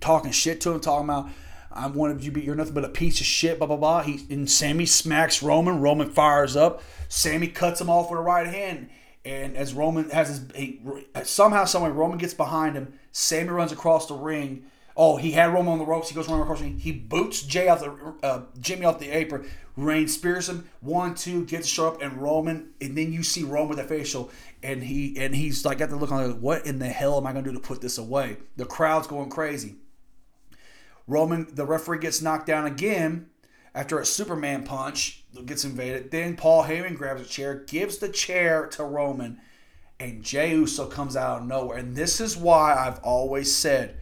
talking 0.00 0.30
shit 0.32 0.60
to 0.62 0.72
him, 0.72 0.80
talking 0.80 1.04
about, 1.04 1.28
I 1.70 1.88
wanted 1.88 2.22
you 2.22 2.30
to 2.30 2.34
be, 2.34 2.42
you're 2.42 2.54
nothing 2.54 2.74
but 2.74 2.84
a 2.84 2.88
piece 2.88 3.20
of 3.20 3.26
shit, 3.26 3.58
blah, 3.58 3.66
blah, 3.66 3.76
blah. 3.76 4.02
He, 4.02 4.24
and 4.32 4.50
Sami 4.50 4.86
smacks 4.86 5.42
Roman. 5.42 5.80
Roman 5.80 6.08
fires 6.08 6.56
up. 6.56 6.82
Sami 7.08 7.48
cuts 7.48 7.80
him 7.80 7.90
off 7.90 8.10
with 8.10 8.20
a 8.20 8.22
right 8.22 8.46
hand. 8.46 8.90
And 9.24 9.56
as 9.56 9.74
Roman 9.74 10.10
has 10.10 10.28
his 10.28 10.46
he, 10.54 10.80
somehow, 11.22 11.64
someway, 11.64 11.90
Roman 11.90 12.18
gets 12.18 12.34
behind 12.34 12.76
him. 12.76 12.94
Sami 13.10 13.48
runs 13.48 13.72
across 13.72 14.06
the 14.06 14.14
ring. 14.14 14.64
Oh, 14.96 15.16
he 15.16 15.32
had 15.32 15.52
Roman 15.52 15.72
on 15.72 15.78
the 15.78 15.84
ropes. 15.84 16.08
He 16.08 16.14
goes 16.14 16.28
running 16.28 16.42
across 16.42 16.60
ring. 16.60 16.78
He 16.78 16.92
boots 16.92 17.42
Jey 17.42 17.68
off 17.68 17.80
the 17.80 18.14
uh, 18.22 18.42
Jimmy 18.60 18.84
off 18.84 19.00
the 19.00 19.10
apron. 19.10 19.48
Reigns 19.76 20.14
spears 20.14 20.48
him. 20.48 20.68
One, 20.80 21.16
two, 21.16 21.44
gets 21.46 21.76
up, 21.80 22.00
and 22.00 22.22
Roman. 22.22 22.70
And 22.80 22.96
then 22.96 23.12
you 23.12 23.24
see 23.24 23.42
Roman 23.42 23.70
with 23.70 23.80
a 23.80 23.84
facial, 23.84 24.30
and 24.62 24.84
he 24.84 25.16
and 25.18 25.34
he's 25.34 25.64
like 25.64 25.78
got 25.78 25.90
the 25.90 25.96
look 25.96 26.12
on 26.12 26.30
like, 26.30 26.40
what 26.40 26.64
in 26.64 26.78
the 26.78 26.88
hell 26.88 27.16
am 27.16 27.26
I 27.26 27.32
gonna 27.32 27.44
do 27.44 27.52
to 27.52 27.60
put 27.60 27.80
this 27.80 27.98
away? 27.98 28.36
The 28.56 28.66
crowd's 28.66 29.08
going 29.08 29.30
crazy. 29.30 29.76
Roman, 31.08 31.48
the 31.52 31.66
referee 31.66 31.98
gets 31.98 32.22
knocked 32.22 32.46
down 32.46 32.64
again 32.64 33.28
after 33.74 33.98
a 33.98 34.06
Superman 34.06 34.62
punch 34.62 35.24
gets 35.44 35.64
invaded. 35.64 36.10
Then 36.10 36.36
Paul 36.36 36.64
Heyman 36.64 36.96
grabs 36.96 37.20
a 37.20 37.24
chair, 37.24 37.64
gives 37.66 37.98
the 37.98 38.08
chair 38.08 38.66
to 38.68 38.84
Roman, 38.84 39.40
and 39.98 40.22
Jey 40.22 40.52
Uso 40.52 40.86
comes 40.86 41.16
out 41.16 41.40
of 41.40 41.46
nowhere. 41.48 41.78
And 41.78 41.96
this 41.96 42.20
is 42.20 42.36
why 42.36 42.74
I've 42.74 43.00
always 43.00 43.54
said 43.54 43.96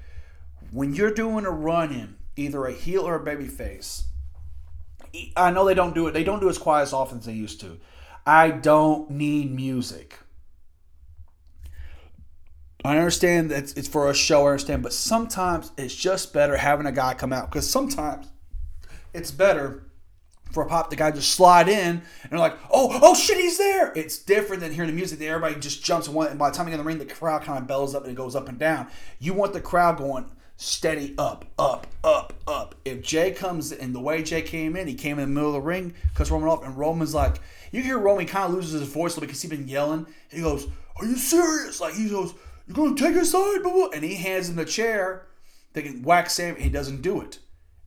when 0.72 0.94
you're 0.94 1.12
doing 1.12 1.44
a 1.44 1.50
run 1.50 1.92
in, 1.92 2.16
either 2.34 2.64
a 2.64 2.72
heel 2.72 3.06
or 3.06 3.14
a 3.14 3.22
baby 3.22 3.46
face, 3.46 4.04
I 5.36 5.50
know 5.50 5.66
they 5.66 5.74
don't 5.74 5.94
do 5.94 6.06
it. 6.06 6.12
They 6.12 6.24
don't 6.24 6.40
do 6.40 6.48
as 6.48 6.56
quiet 6.56 6.84
as 6.84 6.92
often 6.94 7.18
as 7.18 7.26
they 7.26 7.34
used 7.34 7.60
to. 7.60 7.78
I 8.26 8.50
don't 8.50 9.10
need 9.10 9.54
music. 9.54 10.18
I 12.84 12.96
understand 12.96 13.50
that 13.50 13.76
it's 13.76 13.86
for 13.86 14.10
a 14.10 14.14
show. 14.14 14.46
I 14.46 14.52
understand, 14.52 14.82
but 14.82 14.92
sometimes 14.92 15.70
it's 15.76 15.94
just 15.94 16.32
better 16.32 16.56
having 16.56 16.86
a 16.86 16.92
guy 16.92 17.14
come 17.14 17.32
out 17.32 17.50
because 17.50 17.68
sometimes 17.68 18.26
it's 19.12 19.30
better 19.30 19.84
for 20.52 20.64
a 20.64 20.66
pop 20.66 20.90
the 20.90 20.96
guy 20.96 21.10
just 21.10 21.32
slide 21.32 21.68
in 21.68 22.02
and 22.22 22.30
they're 22.30 22.38
like, 22.38 22.56
oh, 22.70 22.98
oh 23.02 23.14
shit, 23.14 23.38
he's 23.38 23.58
there. 23.58 23.92
It's 23.94 24.18
different 24.18 24.60
than 24.60 24.72
hearing 24.72 24.90
the 24.90 24.96
music 24.96 25.18
that 25.18 25.26
everybody 25.26 25.54
just 25.60 25.84
jumps 25.84 26.08
and, 26.08 26.16
and 26.16 26.38
by 26.38 26.50
the 26.50 26.56
time 26.56 26.66
you 26.66 26.70
get 26.70 26.80
in 26.80 26.84
the 26.84 26.88
ring, 26.88 26.98
the 26.98 27.06
crowd 27.06 27.42
kind 27.42 27.58
of 27.58 27.66
bells 27.66 27.94
up 27.94 28.04
and 28.04 28.12
it 28.12 28.16
goes 28.16 28.34
up 28.34 28.48
and 28.48 28.58
down. 28.58 28.88
You 29.18 29.34
want 29.34 29.52
the 29.52 29.60
crowd 29.60 29.98
going 29.98 30.26
steady 30.62 31.14
up, 31.18 31.44
up, 31.58 31.86
up, 32.04 32.34
up. 32.46 32.74
If 32.84 33.02
Jey 33.02 33.32
comes 33.32 33.72
in 33.72 33.92
the 33.92 34.00
way 34.00 34.22
Jey 34.22 34.42
came 34.42 34.76
in, 34.76 34.86
he 34.86 34.94
came 34.94 35.18
in 35.18 35.28
the 35.28 35.34
middle 35.34 35.50
of 35.50 35.54
the 35.54 35.60
ring, 35.60 35.94
cuts 36.14 36.30
Roman 36.30 36.48
off, 36.48 36.64
and 36.64 36.76
Roman's 36.76 37.14
like, 37.14 37.40
you 37.72 37.82
hear 37.82 37.98
Roman 37.98 38.26
kind 38.26 38.44
of 38.44 38.54
loses 38.54 38.80
his 38.80 38.88
voice 38.88 39.12
a 39.12 39.16
little 39.16 39.26
because 39.26 39.42
he's 39.42 39.50
been 39.50 39.66
yelling. 39.66 40.06
He 40.30 40.40
goes, 40.40 40.68
Are 40.96 41.04
you 41.04 41.16
serious? 41.16 41.80
Like 41.80 41.94
he 41.94 42.08
goes, 42.08 42.34
You're 42.66 42.76
gonna 42.76 42.94
take 42.94 43.14
his 43.14 43.30
side, 43.30 43.62
blah, 43.62 43.72
blah. 43.72 43.88
and 43.92 44.04
he 44.04 44.14
hands 44.14 44.48
him 44.48 44.56
the 44.56 44.64
chair. 44.64 45.26
Can 45.74 46.02
whack 46.02 46.28
Sam. 46.28 46.56
He 46.56 46.68
doesn't 46.68 47.00
do 47.02 47.20
it. 47.22 47.38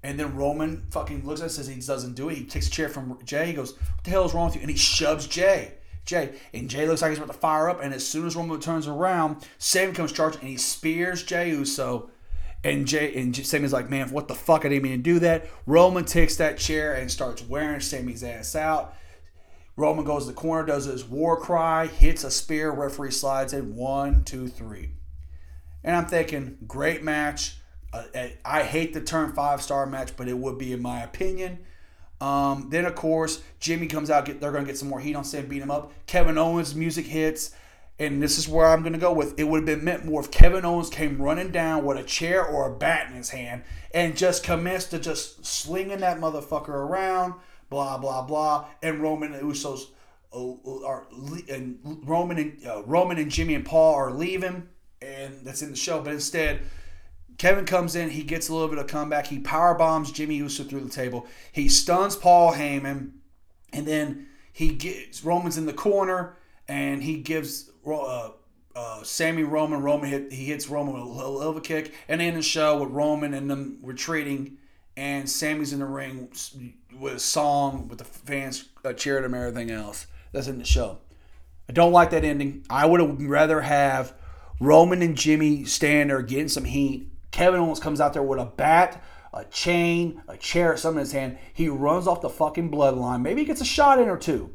And 0.04 0.20
then 0.20 0.36
Roman 0.36 0.86
fucking 0.90 1.26
looks 1.26 1.42
at 1.42 1.48
it, 1.48 1.50
says 1.52 1.68
he 1.68 1.80
doesn't 1.80 2.16
do 2.16 2.30
it. 2.30 2.36
He 2.36 2.46
takes 2.46 2.68
a 2.68 2.72
chair 2.72 2.90
from 2.90 3.18
Jey. 3.24 3.48
He 3.48 3.54
goes, 3.54 3.78
What 3.78 4.04
the 4.04 4.10
hell 4.10 4.26
is 4.26 4.34
wrong 4.34 4.48
with 4.48 4.56
you? 4.56 4.62
And 4.62 4.70
he 4.70 4.78
shoves 4.78 5.28
Jey. 5.28 5.74
Jey. 6.06 6.36
And 6.54 6.70
Jey 6.70 6.88
looks 6.88 7.02
like 7.02 7.10
he's 7.10 7.20
about 7.20 7.32
to 7.32 7.40
fire 7.40 7.70
up. 7.70 7.82
And 7.82 7.94
as 7.94 8.08
soon 8.08 8.26
as 8.28 8.36
Roman 8.36 8.60
turns 8.60 8.88
around, 8.88 9.48
Sam 9.60 9.94
comes 9.94 10.12
charging 10.12 10.42
and 10.42 10.50
he 10.50 10.58
spears 10.58 11.24
Jey 11.24 11.50
Uso. 11.50 12.10
And 12.66 12.88
Jey 12.88 13.14
and 13.16 13.36
Sami's 13.36 13.72
like, 13.72 13.92
man, 13.92 14.10
what 14.10 14.28
the 14.28 14.34
fuck? 14.34 14.66
I 14.66 14.70
didn't 14.70 14.82
mean 14.82 14.94
to 14.94 14.98
do 14.98 15.20
that. 15.20 15.46
Roman 15.68 16.04
takes 16.04 16.38
that 16.38 16.58
chair 16.58 16.96
and 16.96 17.12
starts 17.12 17.44
wearing 17.44 17.80
Sami's 17.80 18.24
ass 18.24 18.56
out. 18.56 18.96
Roman 19.78 20.04
goes 20.04 20.24
to 20.24 20.32
the 20.32 20.36
corner, 20.36 20.66
does 20.66 20.86
his 20.86 21.06
war 21.06 21.40
cry, 21.40 21.86
hits 21.86 22.24
a 22.24 22.32
spear, 22.32 22.72
referee 22.72 23.12
slides 23.12 23.54
in 23.54 23.76
one, 23.76 24.24
two, 24.24 24.48
three. 24.48 24.94
And 25.84 25.96
I'm 25.96 26.08
thinking, 26.08 26.58
great 26.66 27.04
match. 27.04 27.58
Uh, 27.94 28.04
I 28.44 28.64
hate 28.64 28.96
the 28.96 29.02
term 29.02 29.34
five 29.34 29.62
star 29.62 29.86
match, 29.86 30.18
but 30.18 30.28
it 30.28 30.38
would 30.38 30.58
be 30.58 30.74
in 30.74 30.82
my 30.82 31.04
opinion. 31.04 31.60
Um, 32.20 32.70
then 32.72 32.86
of 32.86 32.96
course 32.96 33.44
Jimmy 33.60 33.86
comes 33.86 34.10
out. 34.10 34.26
Get, 34.26 34.42
they're 34.42 34.52
gonna 34.52 34.66
get 34.66 34.80
some 34.80 34.90
more 34.90 35.00
heat 35.00 35.16
on 35.16 35.24
Sam, 35.24 35.46
beat 35.46 35.62
him 35.62 35.70
up. 35.70 35.94
Kevin 36.08 36.40
Owens 36.40 36.74
music 36.74 37.06
hits, 37.06 37.54
and 37.98 38.22
this 38.22 38.38
is 38.38 38.48
where 38.48 38.68
I'm 38.68 38.84
gonna 38.84 38.98
go 38.98 39.14
with. 39.14 39.40
It 39.40 39.46
would 39.46 39.68
have 39.68 39.78
been 39.78 39.86
meant 39.86 40.06
more 40.06 40.22
if 40.22 40.32
Kevin 40.32 40.66
Owens 40.66 40.90
came 40.90 41.22
running 41.22 41.52
down 41.52 41.86
with 41.86 41.98
a 41.98 42.04
chair 42.04 42.46
or 42.46 42.68
a 42.68 42.76
bat 42.76 43.10
in 43.10 43.16
his 43.16 43.30
hand 43.30 43.64
and 43.94 44.18
just 44.18 44.44
commenced 44.44 44.92
to 44.92 45.00
just 45.00 45.46
slinging 45.46 46.00
that 46.00 46.20
motherfucker 46.20 46.70
around. 46.70 47.34
Blah 47.70 47.98
blah 47.98 48.22
blah. 48.22 48.68
And 48.84 49.02
Roman 49.02 49.34
and 49.34 49.44
Usos 49.44 49.88
uh, 50.34 50.86
are 50.86 51.08
and 51.50 51.80
Roman 52.04 52.38
and 52.38 52.66
uh, 52.66 52.84
Roman 52.84 53.18
and 53.18 53.32
Jimmy 53.32 53.56
and 53.56 53.66
Paul 53.66 53.96
are 53.96 54.12
leaving, 54.12 54.68
and 55.02 55.46
that's 55.46 55.62
in 55.62 55.72
the 55.72 55.78
show. 55.78 56.02
But 56.02 56.14
instead 56.14 56.62
Kevin 57.38 57.66
comes 57.66 57.96
in, 57.96 58.10
he 58.10 58.24
gets 58.24 58.50
a 58.50 58.54
little 58.54 58.70
bit 58.70 58.78
of 58.78 58.88
comeback. 58.88 59.28
He 59.28 59.40
power 59.40 59.74
bombs 59.74 60.12
Jimmy 60.12 60.36
Uso 60.36 60.64
through 60.64 60.82
the 60.82 60.90
table. 60.90 61.28
He 61.52 61.68
stuns 61.70 62.16
Paul 62.16 62.54
Heyman, 62.54 63.12
and 63.74 63.88
then 63.88 64.28
he 64.52 64.70
gets 64.70 65.24
Roman's 65.24 65.58
in 65.58 65.66
the 65.66 65.74
corner, 65.74 66.38
and 66.68 67.04
he 67.04 67.18
gives 67.18 67.72
uh, 67.86 68.32
uh, 68.76 69.04
Sami 69.04 69.44
Roman. 69.44 69.82
Roman 69.82 70.10
hit 70.10 70.32
he 70.32 70.46
hits 70.46 70.70
Roman 70.70 70.94
with 70.94 71.04
a 71.04 71.30
little 71.30 71.60
kick, 71.60 71.94
and 72.08 72.22
then 72.22 72.36
the 72.36 72.42
show 72.42 72.82
with 72.82 72.92
Roman 72.92 73.34
and 73.34 73.50
them 73.50 73.80
retreating, 73.82 74.58
and 74.98 75.30
Sami's 75.30 75.74
in 75.74 75.80
the 75.80 75.86
ring 75.86 76.30
with 77.00 77.14
a 77.16 77.20
song 77.20 77.88
with 77.88 78.00
the 78.00 78.06
fans 78.06 78.70
uh, 78.84 78.94
cheering 78.94 79.26
him 79.26 79.34
and 79.34 79.44
everything 79.44 79.72
else. 79.72 80.08
That's 80.32 80.48
in 80.48 80.58
the 80.58 80.66
show. 80.66 81.00
I 81.70 81.74
don't 81.74 81.92
like 81.92 82.12
that 82.12 82.24
ending. 82.24 82.66
I 82.70 82.86
would 82.86 83.00
have 83.00 83.22
rather 83.22 83.62
have 83.62 84.14
Roman 84.60 85.02
and 85.02 85.18
Jimmy 85.18 85.66
stand 85.66 86.10
there 86.10 86.22
getting 86.22 86.48
some 86.48 86.66
heat 86.66 87.10
Kevin 87.36 87.60
Owens 87.60 87.82
comes 87.82 88.00
out 88.00 88.14
there 88.14 88.24
with 88.24 88.40
a 88.40 88.46
bat, 88.46 89.04
a 89.34 89.44
chain, 89.44 90.22
a 90.30 90.38
chair, 90.38 90.78
something 90.78 91.00
in 91.00 91.06
his 91.06 91.12
hand. 91.12 91.38
He 91.54 91.68
runs 91.68 92.08
off 92.08 92.22
the 92.22 92.30
fucking 92.30 92.72
bloodline. 92.72 93.22
Maybe 93.22 93.42
he 93.42 93.46
gets 93.46 93.60
a 93.60 93.66
shot 93.66 94.00
in 94.00 94.08
or 94.08 94.16
two. 94.16 94.52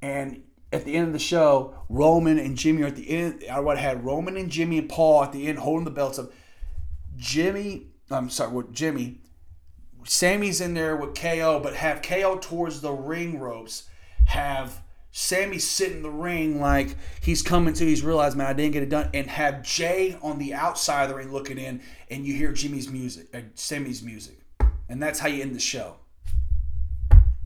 And 0.00 0.42
at 0.72 0.84
the 0.84 0.94
end 0.94 1.08
of 1.08 1.12
the 1.12 1.18
show, 1.18 1.74
Roman 1.88 2.38
and 2.38 2.56
Jimmy 2.56 2.82
are 2.82 2.86
at 2.88 2.96
the 2.96 3.08
end. 3.08 3.44
I 3.50 3.60
would 3.60 3.78
have 3.78 3.96
had 3.96 4.04
Roman 4.04 4.36
and 4.36 4.50
Jimmy 4.50 4.78
and 4.78 4.88
Paul 4.88 5.24
at 5.24 5.32
the 5.32 5.46
end 5.46 5.58
holding 5.58 5.84
the 5.84 5.90
belts 5.90 6.18
up. 6.18 6.30
Jimmy, 7.16 7.86
I'm 8.10 8.30
sorry, 8.30 8.52
with 8.52 8.72
Jimmy. 8.72 9.18
Sami's 10.04 10.60
in 10.60 10.74
there 10.74 10.96
with 10.96 11.14
KO, 11.14 11.60
but 11.60 11.74
have 11.74 12.02
KO 12.02 12.38
towards 12.38 12.80
the 12.80 12.92
ring 12.92 13.38
ropes. 13.38 13.88
Have 14.26 14.82
Sami 15.10 15.58
sit 15.58 15.92
in 15.92 16.02
the 16.02 16.10
ring 16.10 16.60
like 16.60 16.96
he's 17.20 17.42
coming 17.42 17.74
to, 17.74 17.84
he's 17.84 18.04
realized, 18.04 18.36
man, 18.36 18.46
I 18.46 18.52
didn't 18.52 18.72
get 18.72 18.82
it 18.82 18.88
done, 18.88 19.10
and 19.12 19.26
have 19.26 19.62
Jey 19.62 20.16
on 20.22 20.38
the 20.38 20.54
outside 20.54 21.04
of 21.04 21.08
the 21.08 21.16
ring 21.16 21.32
looking 21.32 21.58
in, 21.58 21.82
and 22.10 22.24
you 22.24 22.34
hear 22.34 22.52
Jimmy's 22.52 22.88
music, 22.88 23.26
uh, 23.34 23.40
Sami's 23.54 24.02
music, 24.02 24.38
and 24.88 25.02
that's 25.02 25.18
how 25.18 25.28
you 25.28 25.42
end 25.42 25.54
the 25.54 25.60
show. 25.60 25.96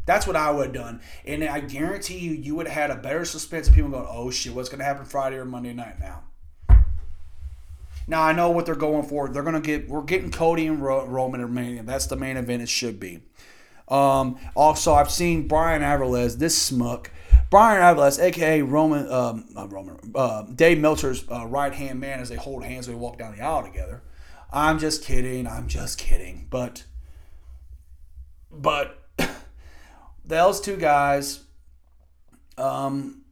That's 0.05 0.27
what 0.27 0.37
I 0.37 0.51
would 0.51 0.67
have 0.67 0.75
done, 0.75 1.01
and 1.25 1.45
I 1.45 1.61
guarantee 1.61 2.19
you, 2.19 2.33
you 2.33 2.55
would 2.57 2.67
have 2.67 2.91
had 2.91 2.91
a 2.91 3.01
better 3.01 3.25
suspense 3.25 3.69
of 3.69 3.75
people 3.75 3.91
going, 3.91 4.07
"Oh 4.09 4.31
shit, 4.31 4.55
what's 4.55 4.69
going 4.69 4.81
to 4.81 4.85
happen 4.85 5.05
Friday 5.05 5.37
or 5.37 5.45
Monday 5.45 5.73
night 5.73 6.01
now?" 6.01 6.25
Now 8.09 8.23
I 8.23 8.33
know 8.33 8.51
what 8.51 8.67
they're 8.67 8.75
going 8.75 9.05
for. 9.05 9.29
They're 9.29 9.45
going 9.45 9.55
to 9.55 9.61
get, 9.61 9.89
we're 9.89 10.03
getting 10.03 10.33
Cody 10.33 10.67
and 10.67 10.83
Roman 10.83 11.41
and. 11.41 11.89
That's 11.89 12.07
the 12.07 12.17
main 12.17 12.37
event. 12.37 12.63
It 12.63 12.69
should 12.69 12.99
be. 12.99 13.21
Um, 13.87 14.39
also, 14.57 14.95
I've 14.95 15.11
seen 15.11 15.47
Bryan 15.47 15.83
Alvarez, 15.83 16.39
this 16.39 16.59
smuck 16.59 17.13
Bryan 17.53 17.83
Alvarez, 17.83 18.19
aka 18.19 18.63
Roman, 18.63 19.13
um, 19.13 19.47
Roman, 19.69 19.99
uh, 20.15 20.45
Dave 20.45 20.79
Meltzer's 20.79 21.23
uh, 21.31 21.47
right 21.47 21.75
hand 21.75 22.01
man, 22.01 22.19
as 22.19 22.31
they 22.31 22.37
hold 22.37 22.65
hands 22.65 22.89
and 22.89 22.97
they 22.97 22.99
walk 22.99 23.19
down 23.19 23.37
the 23.37 23.43
aisle 23.43 23.63
together. 23.63 24.03
I'm 24.51 24.79
just 24.79 25.05
kidding. 25.05 25.47
I'm 25.47 25.69
just 25.69 25.99
kidding. 25.99 26.47
But, 26.49 26.85
but 28.51 29.02
those 30.25 30.61
two 30.61 30.77
guys, 30.77 31.41
um, 32.57 33.25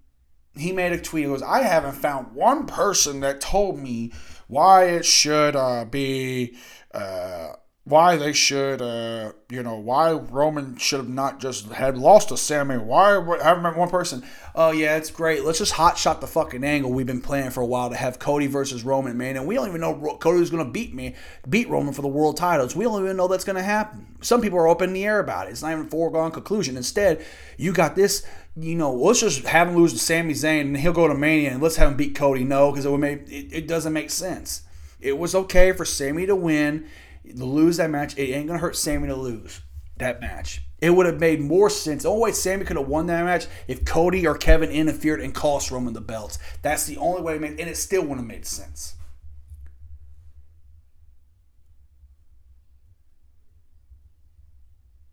he 0.57 0.73
made 0.73 0.93
a 0.93 1.01
tweet. 1.01 1.25
He 1.25 1.31
goes, 1.31 1.43
"I 1.43 1.63
haven't 1.63 1.93
found 1.95 2.35
one 2.35 2.67
person 2.67 3.21
that 3.21 3.41
told 3.41 3.79
me 3.79 4.13
why 4.49 4.85
it 4.85 5.05
should 5.05 5.57
uh, 5.57 5.85
be." 5.85 6.57
Uh, 6.93 7.53
why 7.91 8.17
they 8.17 8.33
should, 8.33 8.81
uh, 8.81 9.33
you 9.51 9.63
know, 9.63 9.77
why 9.77 10.13
Roman 10.13 10.77
should 10.77 11.01
have 11.01 11.09
not 11.09 11.41
just 11.41 11.67
had 11.73 11.99
lost 11.99 12.29
to 12.29 12.37
Sami. 12.37 12.79
Why 12.79 13.19
I 13.19 13.43
haven't 13.43 13.77
one 13.77 13.91
person. 13.91 14.25
Oh 14.55 14.71
yeah, 14.71 14.97
it's 14.97 15.11
great. 15.11 15.45
Let's 15.45 15.59
just 15.59 15.73
hot 15.73 15.99
shot 15.99 16.21
the 16.21 16.27
fucking 16.27 16.63
angle 16.63 16.93
we've 16.93 17.07
been 17.07 17.21
planning 17.21 17.51
for 17.51 17.61
a 17.61 17.67
while 17.67 17.91
to 17.91 17.97
have 17.97 18.19
Cody 18.19 18.47
versus 18.47 18.85
Roman, 18.85 19.19
man. 19.19 19.37
And 19.37 19.47
we 19.47 19.57
don't 19.57 19.69
even 19.69 19.81
know 19.81 20.17
Cody's 20.21 20.51
going 20.51 20.65
to 20.65 20.71
beat 20.71 20.95
me, 20.95 21.17
beat 21.49 21.69
Roman 21.69 21.93
for 21.93 22.03
the 22.03 22.09
world 22.09 22.37
titles. 22.37 22.77
We 22.77 22.85
don't 22.85 23.03
even 23.03 23.17
know 23.17 23.29
that's 23.29 23.45
going 23.45 23.57
to 23.57 23.63
happen. 23.63 24.17
Some 24.21 24.41
people 24.41 24.59
are 24.59 24.69
up 24.69 24.83
in 24.83 24.93
the 24.93 25.05
air 25.05 25.19
about 25.19 25.49
it. 25.49 25.51
It's 25.51 25.63
not 25.63 25.73
even 25.73 25.87
a 25.87 25.91
foregone 25.91 26.31
conclusion. 26.31 26.77
Instead, 26.77 27.25
you 27.59 27.73
got 27.73 27.97
this. 27.97 28.25
You 28.57 28.77
know, 28.77 28.93
let's 28.93 29.21
just 29.21 29.45
have 29.47 29.69
him 29.69 29.77
lose 29.77 29.93
to 29.93 29.99
Sami 29.99 30.35
Zayn 30.35 30.63
and 30.63 30.77
he'll 30.77 30.93
go 30.93 31.09
to 31.09 31.15
Mania 31.15 31.51
and 31.51 31.63
let's 31.63 31.77
have 31.77 31.91
him 31.91 31.97
beat 31.97 32.15
Cody. 32.15 32.45
No, 32.45 32.71
because 32.71 32.87
it 32.87 33.29
it, 33.29 33.53
it 33.53 33.69
doesn't 33.69 33.93
make 33.93 34.11
sense. 34.11 34.63
It 35.01 35.19
was 35.19 35.35
okay 35.35 35.73
for 35.73 35.85
Sami 35.85 36.27
to 36.27 36.37
win 36.37 36.87
lose 37.25 37.77
that 37.79 37.91
match, 37.91 38.17
it 38.17 38.33
ain't 38.33 38.47
gonna 38.47 38.59
hurt 38.59 38.77
Sami 38.77 39.09
to 39.09 39.17
lose 39.17 39.61
that 39.97 40.21
match. 40.21 40.63
It 40.81 40.91
would 40.91 41.07
have 41.07 41.21
made 41.21 41.41
more 41.41 41.69
sense. 41.69 42.05
Oh, 42.05 42.13
only 42.13 42.23
way 42.23 42.33
Sami 42.33 42.65
could 42.65 42.79
have 42.79 42.89
won 42.89 43.07
that 43.07 43.25
match 43.25 43.47
if 43.69 43.85
Cody 43.85 44.27
or 44.27 44.35
Kevin 44.35 44.71
interfered 44.71 45.21
and 45.21 45.35
cost 45.35 45.71
Roman 45.71 45.93
the 45.93 46.01
belts. 46.01 46.39
That's 46.63 46.87
the 46.87 46.97
only 46.97 47.23
way 47.23 47.37
it 47.37 47.41
made, 47.41 47.61
and 47.61 47.69
it 47.69 47.77
still 47.77 48.03
wouldn't 48.03 48.21
have 48.21 48.27
made 48.27 48.47
sense. 48.47 48.95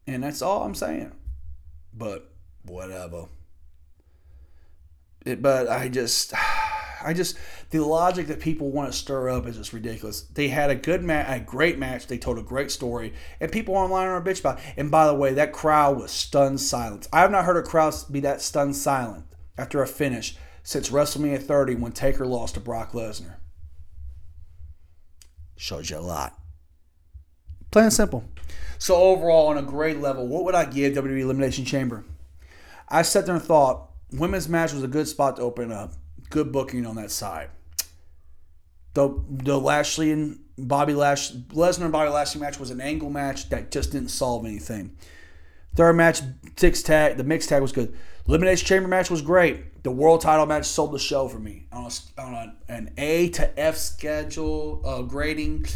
And 0.08 0.24
that's 0.24 0.42
all 0.42 0.64
I'm 0.64 0.76
saying. 0.76 1.12
But 1.94 2.32
whatever. 2.64 3.26
It, 5.26 5.42
but 5.42 5.68
I 5.68 5.90
just. 5.90 6.34
I 7.08 7.14
just 7.14 7.38
the 7.70 7.80
logic 7.80 8.28
that 8.28 8.42
people 8.42 8.70
want 8.70 8.92
to 8.92 8.98
stir 8.98 9.30
up 9.30 9.48
is 9.48 9.56
just 9.56 9.72
ridiculous. 9.72 10.24
They 10.24 10.50
had 10.50 10.70
a 10.70 10.76
good 10.76 11.02
match, 11.02 11.28
a 11.30 11.40
great 11.42 11.80
match. 11.80 12.08
They 12.08 12.18
told 12.18 12.38
a 12.38 12.44
great 12.44 12.70
story, 12.70 13.14
and 13.40 13.50
people 13.50 13.76
online 13.76 14.08
are 14.08 14.18
a 14.18 14.22
bitch 14.22 14.42
about. 14.42 14.60
It. 14.60 14.66
And 14.76 14.92
by 14.92 15.08
the 15.08 15.14
way, 15.14 15.34
that 15.34 15.54
crowd 15.54 16.02
was 16.02 16.12
stunned 16.12 16.60
silent. 16.60 17.08
I 17.14 17.22
have 17.22 17.32
not 17.32 17.46
heard 17.46 17.56
a 17.56 17.66
crowd 17.66 17.96
be 18.12 18.20
that 18.20 18.42
stunned 18.42 18.76
silent 18.76 19.24
after 19.58 19.82
a 19.82 19.88
finish 19.88 20.36
since 20.64 20.90
WrestleMania 20.90 21.42
30 21.42 21.76
when 21.76 21.94
Taker 21.94 22.26
lost 22.26 22.56
to 22.56 22.60
Brock 22.60 22.92
Lesnar. 22.92 23.36
Shows 25.56 25.90
you 25.90 26.00
a 26.00 26.00
lot. 26.00 26.38
Plain 27.72 27.86
and 27.86 27.94
simple. 27.94 28.26
So 28.80 28.96
overall, 28.96 29.48
on 29.48 29.58
a 29.58 29.62
grade 29.62 29.98
level, 29.98 30.28
what 30.28 30.44
would 30.44 30.56
I 30.56 30.66
give 30.66 30.96
WWE 30.96 31.22
Elimination 31.22 31.64
Chamber? 31.64 32.04
I 32.90 33.04
sat 33.04 33.26
there 33.26 33.36
and 33.36 33.44
thought 33.44 33.92
women's 34.12 34.50
match 34.50 34.74
was 34.74 34.84
a 34.84 34.90
good 34.90 35.08
spot 35.08 35.38
to 35.38 35.44
open 35.44 35.72
up 35.72 35.94
good 36.30 36.52
booking 36.52 36.86
on 36.86 36.96
that 36.96 37.12
side. 37.12 37.50
The 38.94 39.22
the 39.30 39.60
Lashley 39.60 40.12
and 40.12 40.40
Bobby 40.58 40.94
Lash 40.94 41.32
Lesnar 41.32 41.84
and 41.84 41.92
Bobby 41.92 42.10
Lashley 42.10 42.42
match 42.42 42.60
was 42.60 42.72
an 42.72 42.82
angle 42.82 43.10
match 43.10 43.50
that 43.50 43.72
just 43.72 43.92
didn't 43.92 44.10
solve 44.10 44.46
anything. 44.46 44.98
Third 45.76 45.94
match, 45.94 46.22
six 46.56 46.82
tag. 46.82 47.18
The 47.18 47.24
mixed 47.24 47.50
tag 47.50 47.62
was 47.62 47.72
good. 47.72 47.96
Elimination 48.28 48.66
Chamber 48.66 48.88
match 48.88 49.12
was 49.12 49.22
great. 49.22 49.84
The 49.84 49.92
world 49.92 50.22
title 50.22 50.46
match 50.48 50.66
sold 50.66 50.92
the 50.92 51.00
show 51.00 51.28
for 51.28 51.40
me 51.40 51.68
on, 51.72 51.86
a, 51.86 52.22
on 52.22 52.34
a, 52.34 52.56
an 52.68 52.92
A 52.98 53.30
to 53.30 53.60
F 53.60 53.78
schedule 53.78 54.82
uh, 54.84 55.04
grading. 55.04 55.68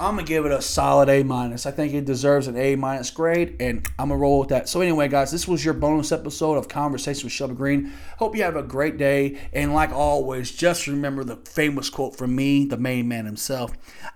I'm 0.00 0.16
gonna 0.16 0.26
give 0.26 0.46
it 0.46 0.52
a 0.52 0.62
solid 0.62 1.10
A 1.10 1.22
minus. 1.22 1.66
I 1.66 1.72
think 1.72 1.92
it 1.92 2.06
deserves 2.06 2.46
an 2.46 2.56
A 2.56 2.74
minus 2.74 3.10
grade, 3.10 3.56
and 3.60 3.86
I'm 3.98 4.08
gonna 4.08 4.18
roll 4.18 4.40
with 4.40 4.48
that. 4.48 4.66
So 4.66 4.80
anyway, 4.80 5.08
guys, 5.08 5.30
this 5.30 5.46
was 5.46 5.62
your 5.62 5.74
bonus 5.74 6.10
episode 6.10 6.54
of 6.54 6.68
Conversation 6.68 7.26
with 7.26 7.34
Shelby 7.34 7.54
Green. 7.54 7.92
Hope 8.16 8.34
you 8.34 8.42
have 8.42 8.56
a 8.56 8.62
great 8.62 8.96
day, 8.96 9.38
and 9.52 9.74
like 9.74 9.90
always, 9.90 10.52
just 10.52 10.86
remember 10.86 11.22
the 11.22 11.36
famous 11.36 11.90
quote 11.90 12.16
from 12.16 12.34
me, 12.34 12.64
the 12.64 12.78
main 12.78 13.08
man 13.08 13.26
himself: 13.26 13.72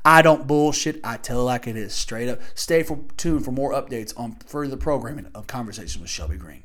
"I 0.06 0.22
don't 0.22 0.46
bullshit. 0.46 1.00
I 1.04 1.18
tell 1.18 1.42
it 1.42 1.44
like 1.44 1.66
it 1.66 1.76
is, 1.76 1.92
straight 1.92 2.30
up." 2.30 2.40
Stay 2.54 2.82
for, 2.82 3.00
tuned 3.18 3.44
for 3.44 3.52
more 3.52 3.72
updates 3.72 4.14
on 4.16 4.38
further 4.46 4.78
programming 4.78 5.26
of 5.34 5.46
Conversation 5.46 6.00
with 6.00 6.08
Shelby 6.08 6.38
Green. 6.38 6.62